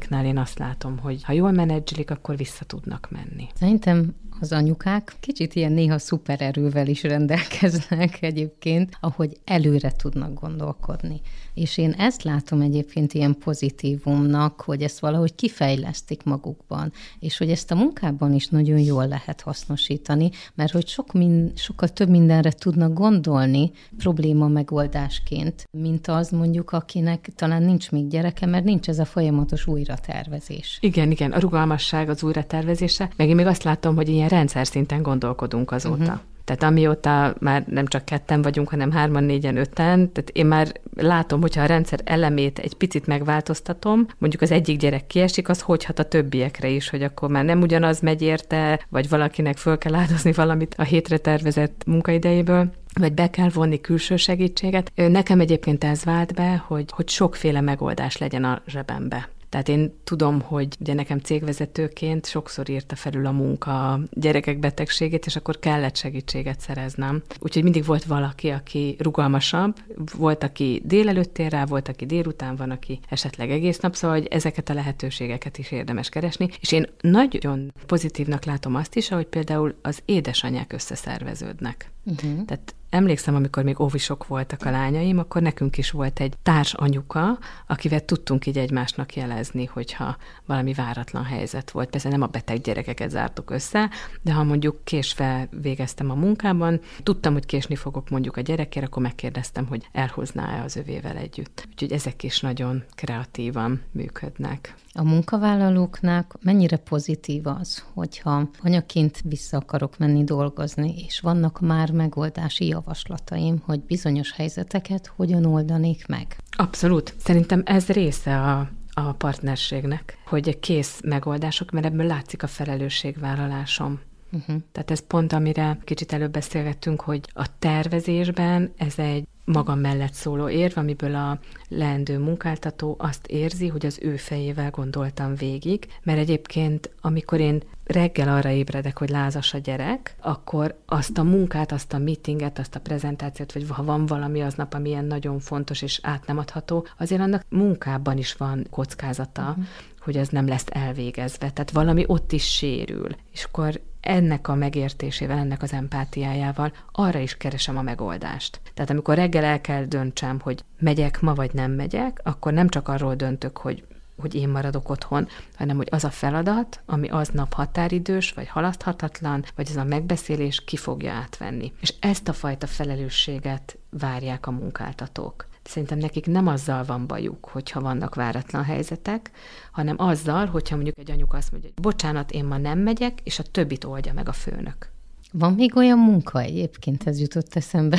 nál 0.08 0.24
én 0.24 0.38
azt 0.38 0.58
látom, 0.58 0.98
hogy 0.98 1.24
ha 1.24 1.32
jól 1.32 1.50
menedzselik, 1.50 2.10
akkor 2.10 2.36
vissza 2.36 2.64
tudnak 2.64 3.08
menni. 3.10 3.48
Szerintem 3.54 4.14
az 4.42 4.52
anyukák 4.52 5.12
kicsit 5.20 5.54
ilyen 5.54 5.72
néha 5.72 5.98
szupererővel 5.98 6.86
is 6.86 7.02
rendelkeznek 7.02 8.22
egyébként, 8.22 8.96
ahogy 9.00 9.36
előre 9.44 9.92
tudnak 9.92 10.40
gondolkodni. 10.40 11.20
És 11.54 11.78
én 11.78 11.90
ezt 11.90 12.22
látom 12.22 12.60
egyébként 12.60 13.12
ilyen 13.12 13.38
pozitívumnak, 13.38 14.60
hogy 14.60 14.82
ezt 14.82 14.98
valahogy 14.98 15.34
kifejlesztik 15.34 16.22
magukban, 16.22 16.92
és 17.18 17.38
hogy 17.38 17.50
ezt 17.50 17.70
a 17.70 17.74
munkában 17.74 18.32
is 18.32 18.48
nagyon 18.48 18.78
jól 18.78 19.08
lehet 19.08 19.40
hasznosítani, 19.40 20.30
mert 20.54 20.72
hogy 20.72 20.86
sok 20.86 21.12
min, 21.12 21.52
sokkal 21.54 21.88
több 21.88 22.08
mindenre 22.08 22.50
tudnak 22.50 22.92
gondolni 22.92 23.70
probléma 23.98 24.48
megoldásként, 24.48 25.68
mint 25.70 26.06
az 26.06 26.30
mondjuk, 26.30 26.72
akinek 26.72 27.28
talán 27.34 27.62
nincs 27.62 27.90
még 27.90 28.08
gyereke, 28.08 28.46
mert 28.46 28.64
nincs 28.64 28.88
ez 28.88 28.98
a 28.98 29.04
folyamatos 29.04 29.66
újratervezés. 29.66 30.78
Igen, 30.80 31.10
igen, 31.10 31.32
a 31.32 31.38
rugalmasság 31.38 32.08
az 32.08 32.22
újratervezése, 32.22 33.10
meg 33.16 33.28
én 33.28 33.34
még 33.34 33.46
azt 33.46 33.62
látom, 33.62 33.94
hogy 33.94 34.08
ilyen 34.08 34.28
rendszer 34.28 34.66
szinten 34.66 35.02
gondolkodunk 35.02 35.70
azóta. 35.70 36.02
Uh-huh. 36.02 36.20
Tehát 36.44 36.62
amióta 36.62 37.34
már 37.40 37.64
nem 37.66 37.86
csak 37.86 38.04
ketten 38.04 38.42
vagyunk, 38.42 38.68
hanem 38.68 38.90
hárman, 38.90 39.24
négyen, 39.24 39.56
öten, 39.56 40.12
tehát 40.12 40.30
én 40.32 40.46
már 40.46 40.72
látom, 40.96 41.40
hogyha 41.40 41.62
a 41.62 41.66
rendszer 41.66 42.00
elemét 42.04 42.58
egy 42.58 42.74
picit 42.74 43.06
megváltoztatom, 43.06 44.06
mondjuk 44.18 44.42
az 44.42 44.50
egyik 44.50 44.78
gyerek 44.78 45.06
kiesik, 45.06 45.48
az 45.48 45.60
hogy 45.60 45.84
hat 45.84 45.98
a 45.98 46.04
többiekre 46.04 46.68
is, 46.68 46.90
hogy 46.90 47.02
akkor 47.02 47.30
már 47.30 47.44
nem 47.44 47.60
ugyanaz 47.60 48.00
megy 48.00 48.22
érte, 48.22 48.80
vagy 48.88 49.08
valakinek 49.08 49.56
föl 49.56 49.78
kell 49.78 49.94
áldozni 49.94 50.32
valamit 50.32 50.74
a 50.78 50.82
hétre 50.82 51.16
tervezett 51.16 51.82
munkaidejéből, 51.86 52.72
vagy 53.00 53.12
be 53.12 53.30
kell 53.30 53.48
vonni 53.48 53.80
külső 53.80 54.16
segítséget. 54.16 54.92
Nekem 54.94 55.40
egyébként 55.40 55.84
ez 55.84 56.04
vált 56.04 56.34
be, 56.34 56.64
hogy, 56.66 56.84
hogy 56.88 57.08
sokféle 57.08 57.60
megoldás 57.60 58.18
legyen 58.18 58.44
a 58.44 58.62
zsebembe. 58.66 59.28
Tehát 59.52 59.68
én 59.68 59.92
tudom, 60.04 60.40
hogy 60.40 60.76
ugye 60.80 60.94
nekem 60.94 61.18
cégvezetőként 61.18 62.26
sokszor 62.26 62.70
írta 62.70 62.96
felül 62.96 63.26
a 63.26 63.30
munka 63.30 64.00
gyerekek 64.10 64.58
betegségét, 64.58 65.26
és 65.26 65.36
akkor 65.36 65.58
kellett 65.58 65.96
segítséget 65.96 66.60
szereznem. 66.60 67.22
Úgyhogy 67.38 67.62
mindig 67.62 67.84
volt 67.84 68.04
valaki, 68.04 68.48
aki 68.48 68.96
rugalmasabb, 68.98 69.76
volt, 70.16 70.42
aki 70.44 70.82
délelőtt 70.84 71.38
ér 71.38 71.50
rá, 71.50 71.64
volt, 71.64 71.88
aki 71.88 72.06
délután 72.06 72.56
van, 72.56 72.70
aki 72.70 73.00
esetleg 73.08 73.50
egész 73.50 73.78
nap, 73.78 73.94
szóval 73.94 74.16
hogy 74.16 74.26
ezeket 74.26 74.68
a 74.68 74.74
lehetőségeket 74.74 75.58
is 75.58 75.70
érdemes 75.70 76.08
keresni. 76.08 76.48
És 76.60 76.72
én 76.72 76.86
nagyon 77.00 77.72
pozitívnak 77.86 78.44
látom 78.44 78.74
azt 78.74 78.96
is, 78.96 79.08
hogy 79.08 79.26
például 79.26 79.74
az 79.82 80.02
édesanyák 80.04 80.72
összeszerveződnek. 80.72 81.90
Uh-huh. 82.04 82.44
Tehát 82.44 82.74
emlékszem, 82.92 83.34
amikor 83.34 83.62
még 83.62 83.80
óvisok 83.80 84.26
voltak 84.26 84.64
a 84.64 84.70
lányaim, 84.70 85.18
akkor 85.18 85.42
nekünk 85.42 85.78
is 85.78 85.90
volt 85.90 86.20
egy 86.20 86.34
társ 86.42 86.74
anyuka, 86.74 87.38
akivel 87.66 88.04
tudtunk 88.04 88.46
így 88.46 88.58
egymásnak 88.58 89.16
jelezni, 89.16 89.64
hogyha 89.64 90.16
valami 90.46 90.72
váratlan 90.72 91.24
helyzet 91.24 91.70
volt. 91.70 91.90
Persze 91.90 92.08
nem 92.08 92.22
a 92.22 92.26
beteg 92.26 92.60
gyerekeket 92.60 93.10
zártuk 93.10 93.50
össze, 93.50 93.90
de 94.22 94.32
ha 94.32 94.42
mondjuk 94.42 94.84
késve 94.84 95.48
végeztem 95.50 96.10
a 96.10 96.14
munkában, 96.14 96.80
tudtam, 97.02 97.32
hogy 97.32 97.46
késni 97.46 97.76
fogok 97.76 98.10
mondjuk 98.10 98.36
a 98.36 98.40
gyerekért, 98.40 98.86
akkor 98.86 99.02
megkérdeztem, 99.02 99.66
hogy 99.66 99.88
elhozná-e 99.92 100.62
az 100.62 100.76
övével 100.76 101.16
együtt. 101.16 101.66
Úgyhogy 101.70 101.92
ezek 101.92 102.22
is 102.22 102.40
nagyon 102.40 102.84
kreatívan 102.94 103.82
működnek. 103.92 104.74
A 104.94 105.02
munkavállalóknak 105.02 106.36
mennyire 106.40 106.76
pozitív 106.76 107.46
az, 107.46 107.84
hogyha 107.94 108.48
anyaként 108.62 109.20
vissza 109.24 109.56
akarok 109.56 109.98
menni 109.98 110.24
dolgozni, 110.24 110.94
és 111.06 111.20
vannak 111.20 111.60
már 111.60 111.90
megoldási 111.90 112.66
javaslataim, 112.66 113.62
hogy 113.64 113.80
bizonyos 113.80 114.32
helyzeteket 114.32 115.12
hogyan 115.16 115.44
oldanék 115.44 116.06
meg? 116.06 116.36
Abszolút. 116.56 117.14
Szerintem 117.18 117.62
ez 117.64 117.86
része 117.86 118.40
a, 118.40 118.70
a 118.94 119.12
partnerségnek, 119.12 120.18
hogy 120.26 120.58
kész 120.58 121.00
megoldások, 121.04 121.70
mert 121.70 121.86
ebből 121.86 122.06
látszik 122.06 122.42
a 122.42 122.46
felelősségvállalásom. 122.46 124.00
Uh-huh. 124.32 124.56
Tehát 124.72 124.90
ez 124.90 125.06
pont, 125.06 125.32
amire 125.32 125.78
kicsit 125.84 126.12
előbb 126.12 126.32
beszélgettünk, 126.32 127.00
hogy 127.00 127.20
a 127.32 127.58
tervezésben 127.58 128.72
ez 128.76 128.98
egy 128.98 129.26
magam 129.44 129.78
mellett 129.78 130.12
szóló 130.12 130.48
érv, 130.48 130.78
amiből 130.78 131.14
a 131.14 131.38
leendő 131.68 132.18
munkáltató 132.18 132.96
azt 132.98 133.26
érzi, 133.26 133.68
hogy 133.68 133.86
az 133.86 133.98
ő 134.02 134.16
fejével 134.16 134.70
gondoltam 134.70 135.34
végig, 135.34 135.86
mert 136.02 136.18
egyébként, 136.18 136.90
amikor 137.00 137.40
én 137.40 137.62
reggel 137.84 138.28
arra 138.28 138.50
ébredek, 138.50 138.98
hogy 138.98 139.08
lázas 139.08 139.54
a 139.54 139.58
gyerek, 139.58 140.16
akkor 140.20 140.78
azt 140.86 141.18
a 141.18 141.22
munkát, 141.22 141.72
azt 141.72 141.92
a 141.92 141.98
meetinget, 141.98 142.58
azt 142.58 142.74
a 142.74 142.80
prezentációt, 142.80 143.52
vagy 143.52 143.66
ha 143.68 143.84
van 143.84 144.06
valami 144.06 144.40
aznap, 144.40 144.74
ami 144.74 144.88
ilyen 144.88 145.04
nagyon 145.04 145.38
fontos 145.38 145.82
és 145.82 146.00
át 146.02 146.26
nem 146.26 146.38
adható, 146.38 146.86
azért 146.98 147.20
annak 147.20 147.44
munkában 147.48 148.18
is 148.18 148.34
van 148.34 148.66
kockázata, 148.70 149.42
uh-huh. 149.42 149.64
hogy 150.00 150.16
ez 150.16 150.28
nem 150.28 150.48
lesz 150.48 150.66
elvégezve. 150.68 151.50
Tehát 151.50 151.70
valami 151.70 152.04
ott 152.06 152.32
is 152.32 152.54
sérül. 152.54 153.08
És 153.32 153.44
akkor 153.44 153.80
ennek 154.02 154.48
a 154.48 154.54
megértésével, 154.54 155.38
ennek 155.38 155.62
az 155.62 155.72
empátiájával 155.72 156.72
arra 156.92 157.18
is 157.18 157.36
keresem 157.36 157.76
a 157.76 157.82
megoldást. 157.82 158.60
Tehát 158.74 158.90
amikor 158.90 159.14
reggel 159.14 159.44
el 159.44 159.60
kell 159.60 159.84
döntsem, 159.84 160.40
hogy 160.40 160.64
megyek 160.78 161.20
ma 161.20 161.34
vagy 161.34 161.50
nem 161.54 161.70
megyek, 161.70 162.20
akkor 162.22 162.52
nem 162.52 162.68
csak 162.68 162.88
arról 162.88 163.14
döntök, 163.14 163.56
hogy 163.56 163.84
hogy 164.20 164.34
én 164.34 164.48
maradok 164.48 164.88
otthon, 164.88 165.28
hanem 165.56 165.76
hogy 165.76 165.88
az 165.90 166.04
a 166.04 166.10
feladat, 166.10 166.80
ami 166.86 167.08
aznap 167.08 167.52
határidős, 167.52 168.32
vagy 168.32 168.48
halaszthatatlan, 168.48 169.44
vagy 169.54 169.68
ez 169.68 169.76
a 169.76 169.84
megbeszélés 169.84 170.64
ki 170.64 170.76
fogja 170.76 171.12
átvenni. 171.12 171.72
És 171.80 171.94
ezt 172.00 172.28
a 172.28 172.32
fajta 172.32 172.66
felelősséget 172.66 173.78
várják 173.90 174.46
a 174.46 174.50
munkáltatók. 174.50 175.46
Szerintem 175.62 175.98
nekik 175.98 176.26
nem 176.26 176.46
azzal 176.46 176.84
van 176.84 177.06
bajuk, 177.06 177.48
hogyha 177.48 177.80
vannak 177.80 178.14
váratlan 178.14 178.64
helyzetek, 178.64 179.30
hanem 179.72 179.96
azzal, 179.98 180.46
hogyha 180.46 180.74
mondjuk 180.74 180.98
egy 180.98 181.10
anyuka 181.10 181.36
azt 181.36 181.50
mondja, 181.50 181.70
hogy 181.74 181.82
bocsánat, 181.82 182.30
én 182.30 182.44
ma 182.44 182.56
nem 182.56 182.78
megyek, 182.78 183.20
és 183.22 183.38
a 183.38 183.42
többit 183.42 183.84
oldja 183.84 184.12
meg 184.12 184.28
a 184.28 184.32
főnök. 184.32 184.90
Van 185.32 185.52
még 185.52 185.76
olyan 185.76 185.98
munka 185.98 186.40
egyébként, 186.40 187.06
ez 187.06 187.20
jutott 187.20 187.54
eszembe, 187.54 187.98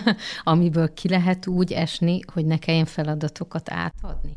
amiből 0.44 0.94
ki 0.94 1.08
lehet 1.08 1.46
úgy 1.46 1.72
esni, 1.72 2.20
hogy 2.32 2.46
ne 2.46 2.58
kelljen 2.58 2.84
feladatokat 2.84 3.70
átadni? 3.70 4.36